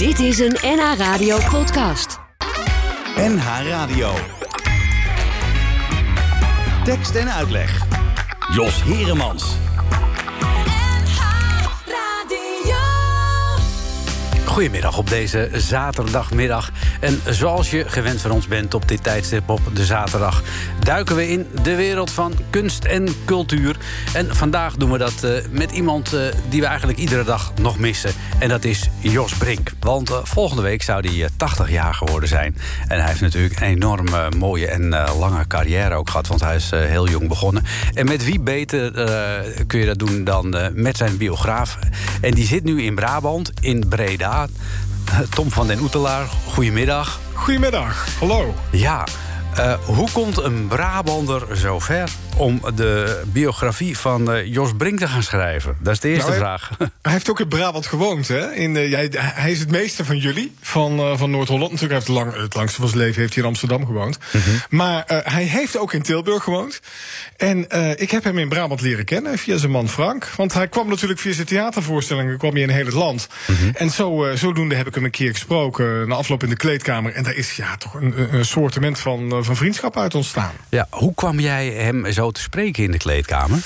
Dit 0.00 0.18
is 0.18 0.38
een 0.38 0.56
NH 0.62 0.94
Radio 0.96 1.38
podcast. 1.50 2.18
NH 3.16 3.44
Radio. 3.68 4.12
Tekst 6.84 7.14
en 7.14 7.32
uitleg. 7.32 7.82
Jos 8.52 8.82
Heremans. 8.82 9.56
Goedemiddag 14.44 14.98
op 14.98 15.08
deze 15.08 15.50
zaterdagmiddag. 15.52 16.70
En 17.00 17.20
zoals 17.28 17.70
je 17.70 17.88
gewend 17.88 18.20
van 18.20 18.30
ons 18.30 18.46
bent 18.46 18.74
op 18.74 18.88
dit 18.88 19.02
tijdstip 19.02 19.48
op 19.48 19.60
de 19.74 19.84
zaterdag... 19.84 20.42
duiken 20.84 21.16
we 21.16 21.28
in 21.28 21.46
de 21.62 21.74
wereld 21.74 22.10
van 22.10 22.32
kunst 22.50 22.84
en 22.84 23.08
cultuur. 23.24 23.76
En 24.12 24.36
vandaag 24.36 24.76
doen 24.76 24.90
we 24.90 24.98
dat 24.98 25.24
uh, 25.24 25.30
met 25.50 25.70
iemand 25.70 26.14
uh, 26.14 26.20
die 26.48 26.60
we 26.60 26.66
eigenlijk 26.66 26.98
iedere 26.98 27.24
dag 27.24 27.52
nog 27.60 27.78
missen. 27.78 28.12
En 28.38 28.48
dat 28.48 28.64
is 28.64 28.88
Jos 28.98 29.34
Brink. 29.34 29.72
Want 29.80 30.10
uh, 30.10 30.16
volgende 30.22 30.62
week 30.62 30.82
zou 30.82 31.08
hij 31.08 31.28
80 31.36 31.70
jaar 31.70 31.94
geworden 31.94 32.28
zijn. 32.28 32.56
En 32.88 32.98
hij 32.98 33.08
heeft 33.08 33.20
natuurlijk 33.20 33.60
een 33.60 33.66
enorm 33.66 34.06
mooie 34.38 34.66
en 34.66 34.88
lange 35.18 35.46
carrière 35.46 35.94
ook 35.94 36.10
gehad... 36.10 36.26
want 36.26 36.40
hij 36.40 36.56
is 36.56 36.70
heel 36.70 37.08
jong 37.08 37.28
begonnen. 37.28 37.64
En 37.94 38.06
met 38.06 38.24
wie 38.24 38.40
beter 38.40 38.92
kun 39.66 39.78
je 39.78 39.86
dat 39.86 39.98
doen 39.98 40.24
dan 40.24 40.56
met 40.72 40.96
zijn 40.96 41.16
biograaf. 41.16 41.78
En 42.20 42.34
die 42.34 42.46
zit 42.46 42.64
nu 42.64 42.82
in 42.82 42.94
Brabant, 42.94 43.52
in 43.60 43.88
Breda... 43.88 44.46
Tom 45.34 45.50
van 45.50 45.66
den 45.66 45.80
Oetelaar, 45.80 46.26
goedemiddag. 46.46 47.20
Goedemiddag, 47.32 48.06
hallo. 48.18 48.54
Ja, 48.70 49.04
hoe 49.84 50.10
komt 50.12 50.38
een 50.38 50.66
Brabander 50.66 51.56
zo 51.56 51.78
ver 51.78 52.10
om 52.40 52.60
de 52.74 53.22
biografie 53.26 53.98
van 53.98 54.34
uh, 54.34 54.46
Jos 54.46 54.70
Brink 54.76 54.98
te 54.98 55.08
gaan 55.08 55.22
schrijven? 55.22 55.76
Dat 55.80 55.92
is 55.92 56.00
de 56.00 56.08
eerste 56.08 56.28
nou, 56.28 56.40
vraag. 56.40 56.70
Hij 57.02 57.12
heeft 57.12 57.30
ook 57.30 57.40
in 57.40 57.48
Brabant 57.48 57.86
gewoond. 57.86 58.28
Hè? 58.28 58.52
In, 58.52 58.74
uh, 58.74 58.90
jij, 58.90 59.08
hij 59.16 59.50
is 59.50 59.58
het 59.58 59.70
meeste 59.70 60.04
van 60.04 60.18
jullie, 60.18 60.52
van, 60.60 61.18
van 61.18 61.30
Noord-Holland. 61.30 61.70
Natuurlijk, 61.72 62.06
hij 62.06 62.14
heeft 62.14 62.24
lang, 62.24 62.42
het 62.42 62.54
langste 62.54 62.80
van 62.80 62.88
zijn 62.88 63.00
leven 63.00 63.20
heeft 63.20 63.34
hij 63.34 63.42
in 63.42 63.48
Amsterdam 63.48 63.86
gewoond. 63.86 64.18
Mm 64.32 64.40
-hmm. 64.40 64.60
Maar 64.68 65.04
hij 65.06 65.44
heeft 65.44 65.76
ook 65.76 65.92
in 65.92 66.02
Tilburg 66.02 66.42
gewoond. 66.42 66.80
En 67.36 67.58
ik 68.00 68.10
heb 68.10 68.24
hem 68.24 68.38
in 68.38 68.48
Brabant 68.48 68.80
leren 68.80 69.04
kennen 69.04 69.38
via 69.38 69.56
zijn 69.56 69.70
man 69.70 69.88
Frank. 69.88 70.24
Want 70.36 70.54
hij 70.54 70.68
kwam 70.68 70.88
natuurlijk 70.88 71.20
via 71.20 71.32
zijn 71.32 71.46
theatervoorstellingen 71.46 72.38
kwam 72.38 72.52
hij 72.52 72.62
in 72.62 72.68
heel 72.68 72.84
het 72.84 72.94
land. 72.94 73.28
Mm 73.46 73.56
-hmm. 73.56 73.70
En 73.74 73.90
zo, 73.90 74.26
zodoende 74.34 74.74
heb 74.74 74.86
ik 74.86 74.94
hem 74.94 75.04
een 75.04 75.10
keer 75.10 75.32
gesproken 75.32 76.08
na 76.08 76.14
afloop 76.14 76.42
in 76.42 76.48
de 76.48 76.56
kleedkamer. 76.56 77.12
En 77.12 77.22
daar 77.22 77.34
is 77.34 77.56
ja, 77.56 77.76
toch 77.76 77.94
een, 77.94 78.34
een 78.34 78.44
soortement 78.44 78.98
van 78.98 79.44
van 79.44 79.56
vriendschap 79.56 79.96
uit 79.96 80.14
ontstaan. 80.14 80.52
Ja, 80.68 80.86
hoe 80.90 81.14
kwam 81.14 81.40
jij 81.40 81.68
hem 81.68 82.12
zo 82.12 82.29
te 82.32 82.40
spreken 82.40 82.84
in 82.84 82.90
de 82.90 82.98
kleedkamer? 82.98 83.58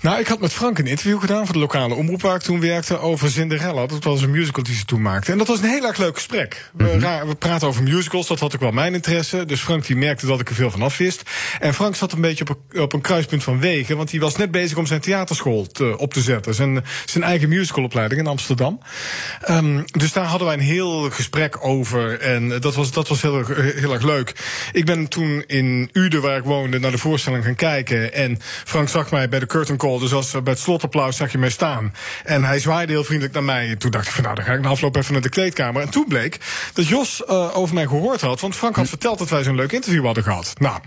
Nou, 0.00 0.20
ik 0.20 0.26
had 0.26 0.40
met 0.40 0.52
Frank 0.52 0.78
een 0.78 0.86
interview 0.86 1.20
gedaan 1.20 1.44
voor 1.44 1.54
de 1.54 1.60
lokale 1.60 1.94
omroep 1.94 2.22
waar 2.22 2.34
ik 2.34 2.42
toen 2.42 2.60
werkte 2.60 2.98
over 2.98 3.30
Cinderella. 3.30 3.86
Dat 3.86 4.04
was 4.04 4.22
een 4.22 4.30
musical 4.30 4.62
die 4.62 4.74
ze 4.74 4.84
toen 4.84 5.02
maakte. 5.02 5.32
En 5.32 5.38
dat 5.38 5.46
was 5.46 5.58
een 5.58 5.68
heel 5.68 5.86
erg 5.86 5.96
leuk 5.96 6.14
gesprek. 6.14 6.70
We, 6.72 6.84
mm 6.84 7.02
-hmm. 7.02 7.28
we 7.28 7.34
praten 7.34 7.68
over 7.68 7.82
musicals, 7.82 8.26
dat 8.26 8.40
had 8.40 8.52
ik 8.52 8.60
wel 8.60 8.70
mijn 8.70 8.94
interesse. 8.94 9.44
Dus 9.44 9.60
Frank 9.60 9.86
die 9.86 9.96
merkte 9.96 10.26
dat 10.26 10.40
ik 10.40 10.48
er 10.48 10.54
veel 10.54 10.70
van 10.70 10.82
af 10.82 10.96
wist. 10.96 11.22
En 11.60 11.74
Frank 11.74 11.94
zat 11.94 12.12
een 12.12 12.20
beetje 12.20 12.44
op 12.48 12.58
een, 12.70 12.80
op 12.80 12.92
een 12.92 13.00
kruispunt 13.00 13.42
van 13.42 13.60
wegen, 13.60 13.96
want 13.96 14.10
hij 14.10 14.20
was 14.20 14.36
net 14.36 14.50
bezig 14.50 14.78
om 14.78 14.86
zijn 14.86 15.00
theaterschool 15.00 15.66
te, 15.66 15.98
op 15.98 16.14
te 16.14 16.20
zetten. 16.20 16.54
Zijn, 16.54 16.84
zijn 17.04 17.24
eigen 17.24 17.48
musicalopleiding 17.48 18.20
in 18.20 18.26
Amsterdam. 18.26 18.80
Um, 19.50 19.84
dus 19.86 20.12
daar 20.12 20.24
hadden 20.24 20.46
wij 20.46 20.56
een 20.56 20.62
heel 20.62 21.10
gesprek 21.10 21.64
over. 21.64 22.20
En 22.20 22.48
dat 22.60 22.74
was, 22.74 22.92
dat 22.92 23.08
was 23.08 23.22
heel, 23.22 23.44
heel 23.54 23.92
erg 23.92 24.02
leuk. 24.02 24.34
Ik 24.72 24.84
ben 24.84 25.08
toen 25.08 25.44
in 25.46 25.90
Uden, 25.92 26.22
waar 26.22 26.36
ik 26.36 26.44
woonde, 26.44 26.78
naar 26.78 26.90
de 26.90 26.98
voorstelling 26.98 27.44
gaan 27.44 27.54
kijken. 27.54 28.12
En 28.12 28.38
Frank 28.64 28.88
zag 28.88 29.10
mij 29.10 29.28
bij 29.28 29.38
de 29.38 29.46
curtain 29.46 29.78
call 29.78 29.86
dus 29.96 30.12
als 30.12 30.30
bij 30.30 30.52
het 30.52 30.58
slotapplaus 30.58 31.16
zag 31.16 31.32
je 31.32 31.38
mij 31.38 31.50
staan. 31.50 31.94
En 32.24 32.44
hij 32.44 32.58
zwaaide 32.58 32.92
heel 32.92 33.04
vriendelijk 33.04 33.34
naar 33.34 33.44
mij. 33.44 33.68
En 33.68 33.78
toen 33.78 33.90
dacht 33.90 34.06
ik 34.06 34.12
van 34.12 34.22
nou, 34.22 34.34
dan 34.34 34.44
ga 34.44 34.52
ik 34.52 34.60
na 34.60 34.68
afloop 34.68 34.96
even 34.96 35.12
naar 35.12 35.22
de 35.22 35.28
kleedkamer. 35.28 35.82
En 35.82 35.88
toen 35.88 36.04
bleek 36.08 36.38
dat 36.72 36.88
Jos 36.88 37.22
uh, 37.28 37.56
over 37.56 37.74
mij 37.74 37.86
gehoord 37.86 38.20
had. 38.20 38.40
Want 38.40 38.56
Frank 38.56 38.76
had 38.76 38.88
verteld 38.88 39.18
dat 39.18 39.28
wij 39.28 39.42
zo'n 39.42 39.54
leuk 39.54 39.72
interview 39.72 40.04
hadden 40.04 40.22
gehad. 40.24 40.52
Nou, 40.58 40.78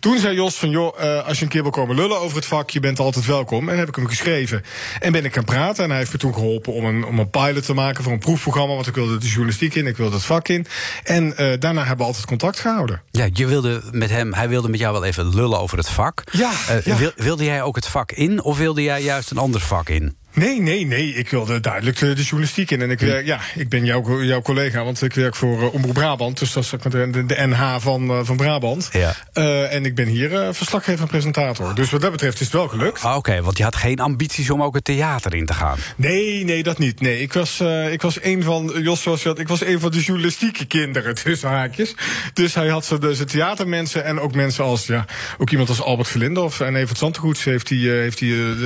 toen 0.00 0.18
zei 0.18 0.34
Jos 0.34 0.54
van 0.54 0.70
joh, 0.70 1.00
uh, 1.02 1.26
als 1.26 1.38
je 1.38 1.44
een 1.44 1.50
keer 1.50 1.62
wil 1.62 1.70
komen 1.70 1.96
lullen 1.96 2.20
over 2.20 2.36
het 2.36 2.46
vak, 2.46 2.70
je 2.70 2.80
bent 2.80 2.98
altijd 2.98 3.26
welkom. 3.26 3.68
En 3.68 3.78
heb 3.78 3.88
ik 3.88 3.94
hem 3.94 4.06
geschreven. 4.06 4.64
En 5.00 5.12
ben 5.12 5.24
ik 5.24 5.34
gaan 5.34 5.44
praten. 5.44 5.84
En 5.84 5.90
hij 5.90 5.98
heeft 5.98 6.12
me 6.12 6.18
toen 6.18 6.34
geholpen 6.34 6.72
om 6.72 6.84
een, 6.84 7.04
om 7.04 7.18
een 7.18 7.30
pilot 7.30 7.64
te 7.64 7.74
maken 7.74 8.04
voor 8.04 8.12
een 8.12 8.18
proefprogramma. 8.18 8.74
Want 8.74 8.86
ik 8.86 8.94
wilde 8.94 9.18
de 9.18 9.26
journalistiek 9.26 9.74
in, 9.74 9.86
ik 9.86 9.96
wilde 9.96 10.14
het 10.14 10.24
vak 10.24 10.48
in. 10.48 10.66
En 11.04 11.24
uh, 11.26 11.34
daarna 11.36 11.80
hebben 11.80 11.96
we 11.98 12.04
altijd 12.04 12.26
contact 12.26 12.60
gehouden. 12.60 13.02
Ja, 13.10 13.28
je 13.32 13.46
wilde 13.46 13.82
met 13.90 14.10
hem, 14.10 14.34
hij 14.34 14.48
wilde 14.48 14.68
met 14.68 14.80
jou 14.80 14.92
wel 14.92 15.04
even 15.04 15.34
lullen 15.34 15.60
over 15.60 15.78
het 15.78 15.88
vak. 15.88 16.22
Ja, 16.30 16.52
ja. 16.84 16.96
Wil, 16.96 17.12
wilde 17.16 17.44
jij 17.44 17.62
ook 17.62 17.76
het 17.76 17.86
vak 17.86 18.12
in? 18.12 18.41
Of 18.42 18.58
wilde 18.58 18.82
jij 18.82 19.02
juist 19.02 19.30
een 19.30 19.38
ander 19.38 19.60
vak 19.60 19.88
in? 19.88 20.16
Nee, 20.34 20.60
nee, 20.60 20.86
nee. 20.86 21.14
Ik 21.14 21.28
wilde 21.28 21.60
duidelijk 21.60 21.98
de, 21.98 22.12
de 22.14 22.22
journalistiek 22.22 22.70
in. 22.70 22.82
En 22.82 22.90
ik, 22.90 23.00
werk, 23.00 23.26
ja, 23.26 23.40
ik 23.54 23.68
ben 23.68 23.84
jouw, 23.84 24.22
jouw 24.22 24.42
collega, 24.42 24.84
want 24.84 25.02
ik 25.02 25.14
werk 25.14 25.34
voor 25.34 25.62
uh, 25.62 25.74
Omroep 25.74 25.94
Brabant. 25.94 26.38
Dus 26.38 26.52
dat 26.52 26.62
is 26.62 26.70
de, 26.80 27.24
NH 27.26 27.76
van, 27.78 28.10
uh, 28.10 28.20
van 28.22 28.36
Brabant. 28.36 28.88
Ja. 28.92 29.14
Uh, 29.34 29.74
en 29.74 29.84
ik 29.84 29.94
ben 29.94 30.06
hier 30.06 30.54
verslaggever 30.54 31.00
en 31.02 31.08
presentator. 31.08 31.74
Dus 31.74 31.90
wat 31.90 32.00
dat 32.00 32.10
betreft 32.10 32.40
is 32.40 32.46
het 32.46 32.54
wel 32.54 32.68
gelukt. 32.68 33.02
Ah, 33.02 33.16
Oké, 33.16 33.16
okay, 33.16 33.42
want 33.42 33.58
je 33.58 33.64
had 33.64 33.76
geen 33.76 34.00
ambities 34.00 34.50
om 34.50 34.62
ook 34.62 34.74
het 34.74 34.84
theater 34.84 35.34
in 35.34 35.46
te 35.46 35.52
gaan. 35.52 35.78
Nee, 35.96 36.44
nee, 36.44 36.62
dat 36.62 36.78
niet. 36.78 37.00
Nee, 37.00 37.20
ik 37.20 37.32
was, 37.32 37.60
ik 37.90 38.02
was 38.02 38.22
een 38.22 38.42
van, 38.42 38.72
Jos 38.82 39.04
was 39.04 39.22
dat, 39.22 39.38
ik 39.38 39.48
was 39.48 39.64
een 39.64 39.80
van 39.80 39.90
de 39.90 40.00
journalistieke 40.00 40.64
kinderen, 40.64 41.14
tussen 41.22 41.48
haakjes. 41.48 41.94
Dus 42.32 42.54
hij 42.54 42.68
had 42.68 42.84
zijn 42.84 43.00
dus 43.00 43.18
theatermensen 43.26 44.04
en 44.04 44.20
ook 44.20 44.34
mensen 44.34 44.64
als, 44.64 44.86
ja, 44.86 45.04
ook 45.38 45.50
iemand 45.50 45.68
als 45.68 45.82
Albert 45.82 46.08
Verlinde 46.08 46.48
en 46.58 46.76
Evert 46.76 46.98
Zantegoeds 46.98 47.44
heeft 47.44 47.68
hij 47.68 47.78
heeft 47.78 48.22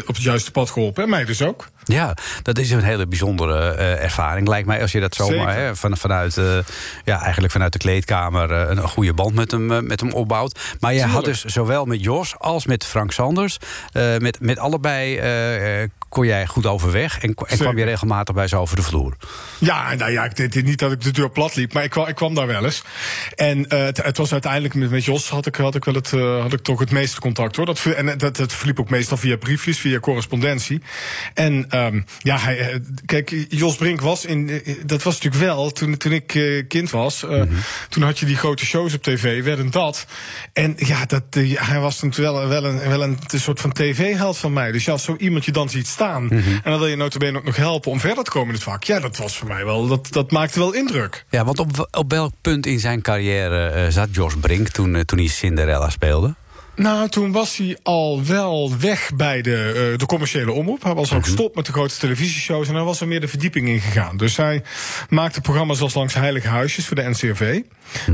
op 0.07 0.15
het 0.15 0.23
juiste 0.23 0.51
pad 0.51 0.71
geholpen. 0.71 1.03
En 1.03 1.11
mij 1.11 1.25
dus 1.25 1.43
ook. 1.43 1.56
Ja, 1.85 2.15
dat 2.43 2.59
is 2.59 2.71
een 2.71 2.83
hele 2.83 3.07
bijzondere 3.07 3.77
uh, 3.77 4.03
ervaring, 4.03 4.49
lijkt 4.49 4.67
mij, 4.67 4.81
als 4.81 4.93
je 4.93 5.01
dat 5.01 5.15
zomaar 5.15 5.55
hè, 5.55 5.77
van, 5.77 5.97
vanuit, 5.97 6.37
uh, 6.37 6.59
ja, 7.05 7.21
eigenlijk 7.21 7.53
vanuit 7.53 7.73
de 7.73 7.79
kleedkamer 7.79 8.51
uh, 8.51 8.59
een, 8.59 8.77
een, 8.77 8.89
goede 8.89 9.15
band 9.15 9.35
met 9.35 9.51
hem, 9.51 9.87
met 9.87 10.01
hem 10.01 10.13
opbouwt. 10.13 10.61
Maar 10.81 10.95
je 10.95 11.05
had 11.05 11.25
dus 11.25 11.45
zowel 11.45 11.85
met 11.85 12.03
Jos 12.03 12.39
als 12.39 12.67
met 12.67 12.85
Frank 12.85 13.13
Sanders, 13.13 13.59
met, 14.19 14.41
met 14.41 14.59
allebei 14.59 15.21
kon 16.17 16.27
jij 16.27 16.47
goed 16.47 16.67
overweg 16.67 17.19
en, 17.19 17.35
en 17.35 17.59
kwam 17.59 17.79
je 17.79 17.85
regelmatig 17.85 18.35
bij 18.35 18.47
ze 18.47 18.57
over 18.57 18.77
de 18.77 18.83
vloer. 18.83 19.17
Ja, 19.59 19.95
nou 19.95 20.11
ja, 20.11 20.23
het 20.23 20.57
is 20.57 20.63
niet 20.63 20.79
dat 20.79 20.93
ik 20.93 21.01
de 21.01 21.11
deur 21.11 21.31
plat 21.31 21.55
liep, 21.55 21.73
maar 21.73 21.85
ik 21.85 21.91
kwam, 21.91 22.07
ik 22.07 22.15
kwam 22.15 22.35
daar 22.35 22.47
wel 22.47 22.65
eens. 22.65 22.83
En 23.35 23.59
uh, 23.59 23.65
het, 23.85 24.03
het, 24.03 24.17
was 24.17 24.33
uiteindelijk 24.33 24.75
met, 24.75 24.91
met 24.91 25.05
Jos 25.05 25.29
had 25.29 25.47
ik, 25.47 25.57
had 25.57 25.75
ik 25.75 25.85
wel 25.85 25.95
het, 25.95 26.13
uh, 26.13 26.41
had 26.41 26.53
ik 26.53 26.61
toch 26.61 26.79
het 26.79 26.91
meeste 26.91 27.21
contact 27.21 27.57
hoor. 27.57 27.67
Dat, 27.67 27.85
en 27.85 28.19
dat, 28.19 28.37
dat 28.37 28.53
verliep 28.53 28.81
ook 28.81 28.91
meestal 28.91 29.17
via 29.17 29.37
briefjes, 29.37 29.79
via 29.79 29.99
correspondentie. 29.99 30.83
En 31.35 31.79
um, 31.79 32.05
ja, 32.19 32.39
hij, 32.39 32.81
kijk, 33.07 33.47
Jos 33.49 33.77
Brink 33.77 34.01
was 34.01 34.25
in, 34.25 34.63
dat 34.87 35.03
was 35.03 35.15
natuurlijk 35.15 35.45
wel 35.45 35.71
toen, 35.71 35.97
toen 35.97 36.13
ik 36.13 36.65
kind 36.69 36.91
was. 36.91 37.23
Uh, 37.23 37.31
mm 37.31 37.37
-hmm. 37.37 37.57
Toen 37.89 38.03
had 38.03 38.19
je 38.19 38.27
die 38.27 38.37
grote 38.37 38.67
shows 38.67 38.95
op 38.95 39.03
tv, 39.03 39.45
werden 39.45 39.71
dat. 39.71 40.07
En 40.53 40.75
ja, 40.77 41.07
dat, 41.07 41.23
hij 41.55 41.81
was 41.81 42.03
natuurlijk 42.03 42.37
wel, 42.37 42.49
wel, 42.49 42.65
een, 42.65 42.89
wel 42.89 43.03
een, 43.03 43.19
een 43.27 43.41
soort 43.41 43.61
van 43.61 43.73
tv-held 43.73 44.39
van 44.39 44.53
mij. 44.53 44.73
Dus 44.73 44.85
ja, 44.85 44.93
als 44.93 45.05
zo 45.05 45.17
iemand 45.19 45.45
je 45.45 45.53
dan 45.53 45.69
ziet 45.69 45.87
staan. 45.87 46.05
Mm 46.07 46.29
-hmm. 46.29 46.61
En 46.63 46.71
dan 46.71 46.79
wil 46.79 46.87
je 46.87 46.97
notabene 46.97 47.39
ook 47.39 47.45
nog 47.45 47.57
helpen 47.57 47.91
om 47.91 48.01
verder 48.01 48.25
te 48.25 48.31
komen 48.31 48.49
in 48.49 48.55
het 48.55 48.63
vak. 48.63 48.85
Ja, 48.85 49.01
dat 49.01 49.17
was 49.17 49.37
voor 49.37 49.49
mij 49.49 49.65
wel, 49.65 49.87
dat, 49.87 50.09
dat 50.11 50.31
maakte 50.31 50.59
wel 50.59 50.73
indruk. 50.73 51.25
Ja, 51.31 51.45
want 51.45 51.59
op, 51.59 51.89
op 51.91 52.11
welk 52.11 52.33
punt 52.41 52.67
in 52.67 52.79
zijn 52.79 53.03
carrière 53.03 53.85
uh, 53.85 53.93
zat 53.93 54.09
Jos 54.11 54.35
Brink 54.41 54.69
toen, 54.69 54.95
uh, 54.95 55.01
toen 55.01 55.19
hij 55.19 55.29
Cinderella 55.29 55.91
speelde? 55.91 56.35
Nou, 56.77 57.09
toen 57.09 57.33
was 57.33 57.57
hij 57.57 57.79
al 57.83 58.25
wel 58.25 58.73
weg 58.79 59.11
bij 59.15 59.43
de, 59.43 59.91
uh, 59.91 59.99
de 59.99 60.07
commerciële 60.07 60.53
omroep. 60.53 60.83
Hij 60.83 60.95
was 60.95 61.13
ook 61.13 61.25
gestopt 61.25 61.57
met 61.57 61.67
de 61.67 61.73
grote 61.73 61.99
televisieshows 61.99 62.69
en 62.69 62.75
daar 62.75 62.85
was 62.85 63.01
er 63.01 63.09
meer 63.09 63.21
de 63.21 63.29
verdieping 63.29 63.69
in 63.69 63.81
gegaan. 63.81 64.17
Dus 64.17 64.37
hij 64.37 64.63
maakte 65.09 65.41
programma's 65.41 65.81
als 65.81 65.95
Langs 65.95 66.15
Heilige 66.15 66.49
Huisjes 66.49 66.87
voor 66.87 66.97
de 66.97 67.09
NCRV. 67.09 67.61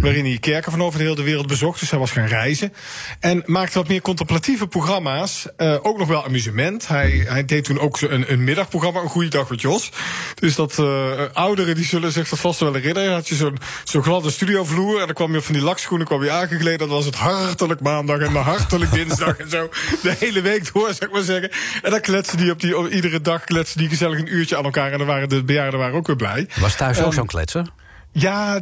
Waarin 0.00 0.25
hij 0.25 0.39
kerken 0.39 0.71
van 0.71 0.83
over 0.83 0.99
de 0.99 1.05
hele 1.05 1.23
wereld 1.23 1.47
bezocht. 1.47 1.81
Dus 1.81 1.91
hij 1.91 1.99
was 1.99 2.11
gaan 2.11 2.27
reizen. 2.27 2.73
En 3.21 3.43
maakte 3.47 3.78
wat 3.78 3.89
meer 3.89 4.00
contemplatieve 4.00 4.67
programma's. 4.67 5.47
Uh, 5.59 5.77
ook 5.83 5.99
nog 5.99 6.09
wel 6.09 6.25
amusement. 6.25 6.89
Hij, 6.89 7.25
hij 7.29 7.44
deed 7.44 7.65
toen 7.65 7.79
ook 7.79 8.00
een, 8.00 8.33
een 8.33 8.44
middagprogramma, 8.44 9.00
Een 9.00 9.09
Goede 9.09 9.29
Dag 9.29 9.50
met 9.50 9.61
Jos. 9.61 9.91
Dus 10.34 10.55
dat 10.55 10.79
uh, 10.79 11.11
ouderen 11.33 11.75
die 11.75 11.84
zullen 11.84 12.12
zich 12.12 12.29
dat 12.29 12.39
vast 12.39 12.61
wel 12.61 12.75
herinneren. 12.75 13.12
Had 13.12 13.29
je 13.29 13.35
zo'n 13.35 13.58
zo 13.85 14.03
gladde 14.03 14.31
studiovloer. 14.31 15.00
En 15.00 15.06
dan 15.06 15.15
kwam 15.15 15.35
je 15.35 15.43
van 15.43 15.55
die 15.55 15.62
lakschoenen 15.62 16.06
kwam 16.06 16.25
je 16.25 16.31
aangekleed. 16.31 16.79
Dat 16.79 16.88
was 16.88 17.05
het 17.05 17.15
hartelijk 17.15 17.81
maandag 17.81 18.19
en 18.19 18.32
de 18.32 18.38
hartelijk 18.58 18.93
dinsdag 18.93 19.37
en 19.37 19.50
zo. 19.50 19.69
De 20.02 20.16
hele 20.19 20.40
week 20.40 20.72
door, 20.72 20.88
zeg 20.88 21.08
ik 21.08 21.12
maar 21.12 21.22
zeggen. 21.22 21.50
En 21.82 21.90
dan 21.90 22.00
kletsen 22.00 22.38
die 22.38 22.50
op 22.50 22.60
die, 22.60 22.78
op, 22.78 22.88
iedere 22.88 23.20
dag 23.20 23.44
kletsen 23.44 23.78
die 23.78 23.88
gezellig 23.88 24.19
een 24.19 24.34
uurtje 24.34 24.56
aan 24.56 24.64
elkaar. 24.64 24.93
En 24.93 24.99
dan 24.99 25.06
waren 25.06 25.28
de 25.28 25.44
bejaarden 25.44 25.78
waren 25.78 25.94
ook 25.94 26.06
weer 26.06 26.16
blij. 26.16 26.49
Was 26.60 26.76
thuis 26.76 26.99
um, 26.99 27.04
ook 27.04 27.14
zo'n 27.14 27.26
kletsen? 27.26 27.70
Ja, 28.12 28.60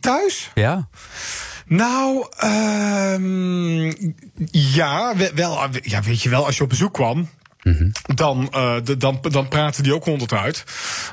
thuis? 0.00 0.50
Ja. 0.54 0.88
Nou, 1.66 2.26
um, 2.44 4.14
ja, 4.50 5.14
wel, 5.34 5.68
ja, 5.82 6.02
weet 6.02 6.22
je 6.22 6.28
wel, 6.28 6.46
als 6.46 6.56
je 6.56 6.62
op 6.62 6.68
bezoek 6.68 6.92
kwam. 6.92 7.28
Mm 7.62 7.76
-hmm. 7.76 7.92
dan, 8.14 8.48
uh, 8.54 8.76
dan, 8.98 9.18
dan 9.30 9.48
praten 9.48 9.82
die 9.82 9.94
ook 9.94 10.04
honderd 10.04 10.32
uit. 10.32 10.64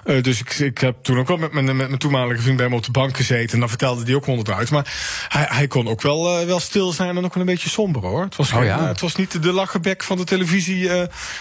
Uh, 0.06 0.24
dus 0.24 0.40
ik, 0.40 0.54
ik 0.54 0.78
heb 0.78 0.96
toen 1.02 1.18
ook 1.18 1.28
wel 1.28 1.38
met 1.38 1.52
mijn, 1.52 1.66
met 1.66 1.76
mijn 1.76 1.98
toenmalige 1.98 2.42
vriend 2.42 2.58
bij 2.58 2.66
hem 2.66 2.76
op 2.76 2.84
de 2.84 2.92
bank 2.92 3.16
gezeten. 3.16 3.54
En 3.54 3.60
dan 3.60 3.70
vertelde 3.70 4.04
die 4.04 4.16
ook 4.16 4.26
honderd 4.26 4.50
uit. 4.50 4.70
Maar 4.70 4.94
hij, 5.28 5.46
hij 5.50 5.68
kon 5.68 5.88
ook 5.88 6.02
wel, 6.02 6.42
uh, 6.42 6.46
wel 6.46 6.60
stil 6.60 6.92
zijn 6.92 7.18
en 7.18 7.26
ook 7.26 7.34
wel 7.34 7.44
een 7.44 7.50
beetje 7.50 7.70
somber 7.70 8.02
hoor. 8.02 8.24
Het 8.24 8.36
was, 8.36 8.52
oh, 8.52 8.58
geen, 8.58 8.66
ja. 8.66 8.88
het 8.88 9.02
was 9.02 9.16
niet 9.16 9.44
de 9.44 9.52
lachenbek 9.52 10.04
van 10.04 10.18
de 10.18 10.24
televisie. 10.24 10.90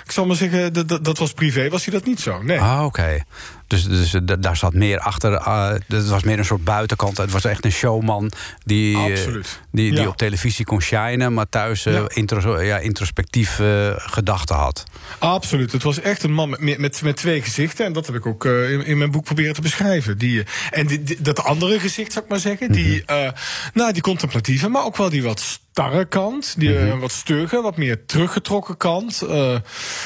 ik 0.05 0.13
zal 0.13 0.27
maar 0.27 0.37
zeggen, 0.37 0.73
dat, 0.73 1.05
dat 1.05 1.19
was 1.19 1.33
privé, 1.33 1.69
was 1.69 1.85
hij 1.85 1.95
dat 1.95 2.05
niet 2.05 2.21
zo. 2.21 2.43
Nee. 2.43 2.61
Ah, 2.61 2.85
oké. 2.85 2.85
Okay. 2.85 3.25
Dus, 3.67 3.85
dus 3.85 4.15
eh, 4.15 4.21
da- 4.25 4.37
daar 4.37 4.57
zat 4.57 4.75
meer 4.75 4.99
achter. 4.99 5.33
eh, 5.35 5.69
het 5.89 6.09
was 6.09 6.23
meer 6.23 6.39
een 6.39 6.45
soort 6.45 6.65
buitenkant. 6.65 7.17
Het 7.17 7.31
was 7.31 7.45
echt 7.45 7.65
een 7.65 7.73
showman 7.73 8.31
die, 8.65 8.97
eh, 8.97 9.35
die, 9.73 9.95
die 9.95 10.09
op 10.09 10.17
televisie 10.17 10.65
kon 10.65 10.81
shinen, 10.81 11.35
maar 11.35 11.49
thuis 11.49 11.87
eh, 11.87 11.93
Ja. 11.93 12.05
intro, 12.09 12.61
ja, 12.61 12.79
introspectief 12.79 13.59
eh, 13.61 13.93
gedachten 13.97 14.57
had. 14.57 14.85
Absoluut. 15.19 15.73
Het 15.73 15.83
was 15.83 16.01
echt 16.01 16.23
een 16.23 16.33
man 16.33 16.51
met, 16.51 16.79
met, 16.79 17.03
met 17.03 17.17
twee 17.17 17.43
gezichten. 17.43 17.85
En 17.87 17.93
dat 17.93 18.07
heb 18.07 18.15
ik 18.15 18.27
ook 18.27 18.45
eh, 18.45 18.73
in, 18.73 18.85
in 18.85 18.99
mijn 18.99 19.11
boek 19.11 19.25
proberen 19.25 19.55
te 19.55 19.61
beschrijven. 19.61 20.19
Die, 20.19 20.41
eh, 20.41 20.79
en 20.79 20.87
die, 20.87 21.03
die- 21.03 21.23
dat 21.23 21.43
andere 21.45 21.81
gezicht, 21.81 22.13
zou 22.13 22.25
ik 22.25 22.31
maar 22.31 22.41
zeggen. 22.41 22.73
Die, 22.73 23.03
eh, 23.07 23.31
nou, 23.75 23.93
die 23.93 24.03
contemplatieve, 24.03 24.69
maar 24.69 24.85
ook 24.85 24.97
wel 24.97 25.11
die 25.11 25.23
wat 25.23 25.41
starre 25.41 26.05
kant. 26.05 26.55
Die 26.59 26.79
eh, 26.79 26.99
wat 26.99 27.13
stugge, 27.13 27.61
wat 27.63 27.77
meer 27.77 28.07
teruggetrokken 28.07 28.77
kant. 28.77 29.23
eh, 29.23 29.57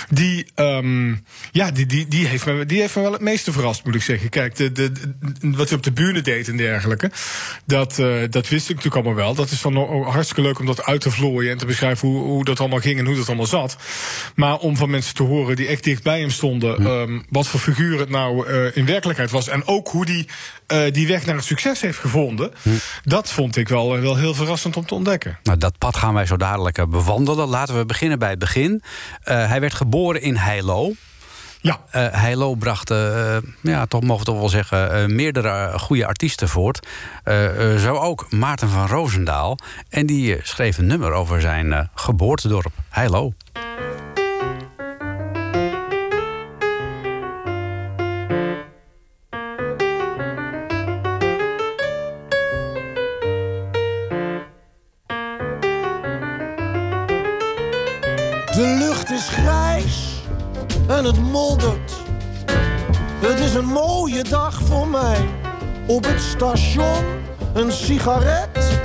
die, 0.08 0.46
ehm, 0.54 1.14
ja, 1.52 1.70
die, 1.70 1.86
die, 1.86 2.08
die, 2.08 2.26
heeft 2.26 2.46
me, 2.46 2.66
die 2.66 2.80
heeft 2.80 2.96
me 2.96 3.02
wel 3.02 3.12
het 3.12 3.20
meeste 3.20 3.49
verrast, 3.52 3.84
moet 3.84 3.94
ik 3.94 4.02
zeggen. 4.02 4.28
Kijk, 4.28 4.56
de, 4.56 4.72
de, 4.72 4.92
de- 4.92 5.14
wat 5.40 5.68
hij 5.68 5.76
op 5.78 5.84
de 5.84 5.92
bühne 5.92 6.20
deed 6.20 6.48
en 6.48 6.56
dergelijke. 6.56 7.10
Dat, 7.64 7.98
eh, 7.98 8.06
dat 8.30 8.48
wist 8.48 8.68
ik 8.68 8.76
natuurlijk 8.76 9.06
allemaal 9.06 9.24
wel. 9.24 9.34
Dat 9.34 9.50
is 9.50 9.62
dan 9.62 9.76
hartstikke 10.04 10.42
leuk 10.42 10.58
om 10.58 10.66
dat 10.66 10.84
uit 10.84 11.00
te 11.00 11.10
vlooien 11.10 11.50
en 11.52 11.58
te 11.58 11.66
beschrijven 11.66 12.08
hoe, 12.08 12.22
hoe 12.22 12.44
dat 12.44 12.60
allemaal 12.60 12.78
ging 12.80 12.98
en 12.98 13.06
hoe 13.06 13.16
dat 13.16 13.26
allemaal 13.26 13.46
zat. 13.46 13.76
Maar 14.34 14.56
om 14.56 14.76
van 14.76 14.90
mensen 14.90 15.14
te 15.14 15.22
horen 15.22 15.56
die 15.56 15.66
echt 15.66 15.84
dicht 15.84 16.02
bij 16.02 16.20
hem 16.20 16.30
stonden, 16.30 16.84
ehm, 16.86 17.20
wat 17.28 17.46
voor 17.46 17.60
figuur 17.60 17.98
het 17.98 18.10
nou 18.10 18.46
eh, 18.48 18.76
in 18.76 18.86
werkelijkheid 18.86 19.30
was. 19.30 19.48
En 19.48 19.66
ook 19.66 19.88
hoe 19.88 20.04
die 20.04 20.26
eh, 20.66 20.92
die 20.92 21.06
weg 21.06 21.26
naar 21.26 21.34
het 21.36 21.44
succes 21.44 21.80
heeft 21.80 21.98
gevonden. 21.98 22.52
Dat 23.04 23.30
vond 23.30 23.56
ik 23.56 23.68
wel, 23.68 24.00
wel 24.00 24.16
heel 24.16 24.34
verrassend 24.34 24.76
om 24.76 24.86
te 24.86 24.94
ontdekken. 24.94 25.38
Nou, 25.42 25.58
dat 25.58 25.78
pad 25.78 25.96
gaan 25.96 26.14
wij 26.14 26.26
zo 26.26 26.36
dadelijk 26.36 26.90
bewandelen. 26.90 27.48
Laten 27.48 27.78
we 27.78 27.86
beginnen 27.86 28.18
bij 28.18 28.30
het 28.30 28.38
begin. 28.38 28.82
Hij 29.22 29.60
werd 29.60 29.74
geboren 29.74 30.22
in 30.22 30.36
Heilo. 30.36 30.92
Ja, 31.62 31.80
Eh 31.90 32.06
Heilo 32.10 32.54
bracht, 32.54 32.90
eh, 32.90 33.36
ja, 33.60 33.86
toch 33.86 34.02
mogen 34.02 34.24
we 34.24 34.30
toch 34.30 34.38
wel 34.38 34.48
zeggen, 34.48 34.92
eh, 34.92 35.06
meerdere 35.06 35.48
eh, 35.48 35.78
goede 35.78 36.06
artiesten 36.06 36.48
voort. 36.48 36.86
Eh, 37.24 37.72
eh, 37.74 37.78
zo 37.80 37.96
ook 37.96 38.26
Maarten 38.30 38.68
van 38.68 38.86
Roosendaal. 38.86 39.58
En 39.88 40.06
die 40.06 40.36
eh, 40.36 40.44
schreef 40.44 40.78
een 40.78 40.86
nummer 40.86 41.12
over 41.12 41.40
zijn 41.40 41.72
eh, 41.72 41.80
geboortedorp, 41.94 42.72
Heilo. 42.88 43.32
En 61.00 61.06
het 61.06 61.20
moldert. 61.20 61.92
Het 63.20 63.38
is 63.38 63.54
een 63.54 63.64
mooie 63.64 64.22
dag 64.22 64.60
voor 64.62 64.88
mij. 64.88 65.28
Op 65.86 66.04
het 66.04 66.20
station 66.20 67.04
een 67.54 67.72
sigaret. 67.72 68.80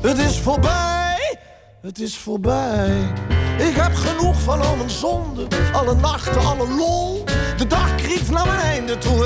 Het 0.00 0.18
is 0.18 0.38
voorbij, 0.38 1.38
het 1.80 2.00
is 2.00 2.18
voorbij. 2.18 3.12
Ik 3.58 3.74
heb 3.76 3.94
genoeg 3.94 4.40
van 4.40 4.60
al 4.60 4.76
mijn 4.76 4.90
zonden, 4.90 5.48
alle 5.72 5.94
nachten, 5.94 6.40
alle 6.40 6.68
lol. 6.68 7.24
De 7.56 7.66
dag 7.66 7.94
kriekt 7.94 8.30
naar 8.30 8.46
mijn 8.46 8.60
einde 8.60 8.98
toe 8.98 9.24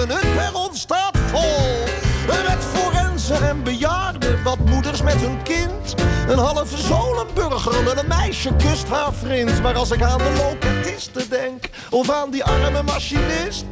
moeders 4.65 5.03
met 5.03 5.15
hun 5.15 5.43
kind. 5.43 5.95
Een 6.29 6.39
halve 6.39 6.77
zolen 6.77 7.27
burger 7.35 7.83
met 7.83 7.99
een 7.99 8.09
meisje 8.09 8.55
kust 8.57 8.89
haar 8.89 9.13
vriend. 9.13 9.63
Maar 9.63 9.75
als 9.75 9.91
ik 9.91 10.03
aan 10.03 10.19
de 10.19 10.33
loketisten 10.37 11.29
denk, 11.31 11.71
of 11.91 12.11
aan 12.11 12.31
die 12.31 12.45
arme 12.45 12.83
machinist... 12.83 13.65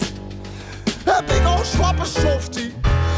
heb 1.04 1.30
ik 1.30 1.44
al 1.44 1.64
slappe 1.64 2.04
softie, 2.04 2.74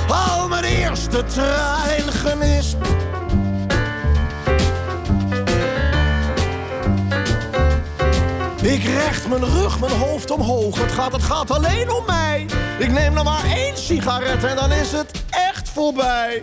al 0.08 0.48
mijn 0.48 0.64
eerste 0.64 1.24
trein 1.24 2.12
gemist. 2.12 2.76
Ik 8.62 8.84
recht 8.84 9.28
mijn 9.28 9.44
rug, 9.44 9.80
mijn 9.80 9.92
hoofd 9.92 10.30
omhoog. 10.30 10.78
Het 10.80 10.92
gaat, 10.92 11.12
het 11.12 11.22
gaat 11.22 11.50
alleen 11.50 11.90
om 11.90 12.04
mij. 12.06 12.46
Ik 12.78 12.90
neem 12.90 13.12
nog 13.12 13.24
maar 13.24 13.44
één 13.44 13.76
sigaret 13.76 14.44
en 14.44 14.56
dan 14.56 14.72
is 14.72 14.92
het 14.92 15.10
echt 15.30 15.68
voorbij. 15.68 16.42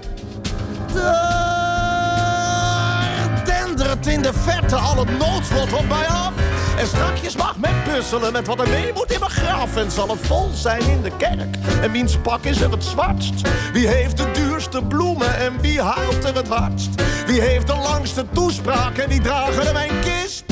Dendert 3.46 4.08
in 4.08 4.22
de 4.22 4.34
verte 4.34 4.76
al 4.76 4.98
het 4.98 5.18
noodslot 5.18 5.74
op 5.74 5.88
mij 5.88 6.08
af. 6.08 6.32
En 6.78 6.88
strakjes 6.88 7.36
mag 7.36 7.58
men 7.58 7.82
puzzelen 7.84 8.32
met 8.32 8.48
wat 8.48 8.60
er 8.60 8.70
mee 8.70 8.94
moet 8.94 9.12
in 9.12 9.20
mijn 9.20 9.32
graf. 9.32 9.76
En 9.76 9.92
zal 9.92 10.10
het 10.10 10.28
vol 10.28 10.50
zijn 10.54 10.82
in 10.82 11.02
de 11.02 11.12
kerk. 11.18 11.56
En 11.82 11.92
wiens 11.92 12.18
pak 12.18 12.44
is 12.44 12.62
er 12.62 12.72
het 12.72 12.84
zwartst? 12.84 13.42
Wie 13.74 13.88
heeft 13.88 14.18
de 14.18 14.32
duurste 14.32 14.84
bloemen 14.84 15.38
en 15.38 15.62
wie 15.62 15.82
huilt 15.82 16.24
er 16.24 16.36
het 16.36 16.48
hardst? 16.48 16.90
Wie 17.26 17.42
heeft 17.42 17.68
de 17.68 17.76
langste 17.76 18.26
toespraak 18.34 18.98
en 18.98 19.10
wie 19.10 19.22
dragen 19.22 19.68
er 19.68 19.74
mijn 19.74 20.00
kist? 20.02 20.44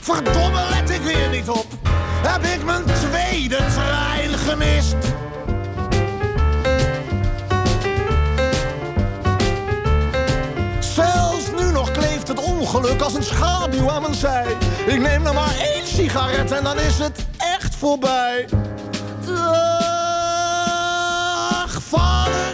Verdomme, 0.00 0.60
let 0.70 0.90
ik 0.90 1.02
weer 1.02 1.28
niet 1.28 1.48
op. 1.48 1.66
Heb 2.26 2.44
ik 2.44 2.64
mijn 2.64 2.84
tweede 2.84 3.56
trein 3.56 4.38
gemist? 4.38 4.96
Ongeluk 12.62 13.00
als 13.00 13.14
een 13.14 13.22
schaduw 13.22 13.90
aan 13.90 14.02
mijn 14.02 14.14
zij. 14.14 14.56
Ik 14.86 15.00
neem 15.00 15.22
nog 15.22 15.34
maar 15.34 15.54
één 15.58 15.86
sigaret 15.86 16.50
en 16.50 16.64
dan 16.64 16.78
is 16.78 16.98
het 16.98 17.26
echt 17.38 17.74
voorbij. 17.74 18.48
Dag 19.26 19.42
vader 21.82 22.52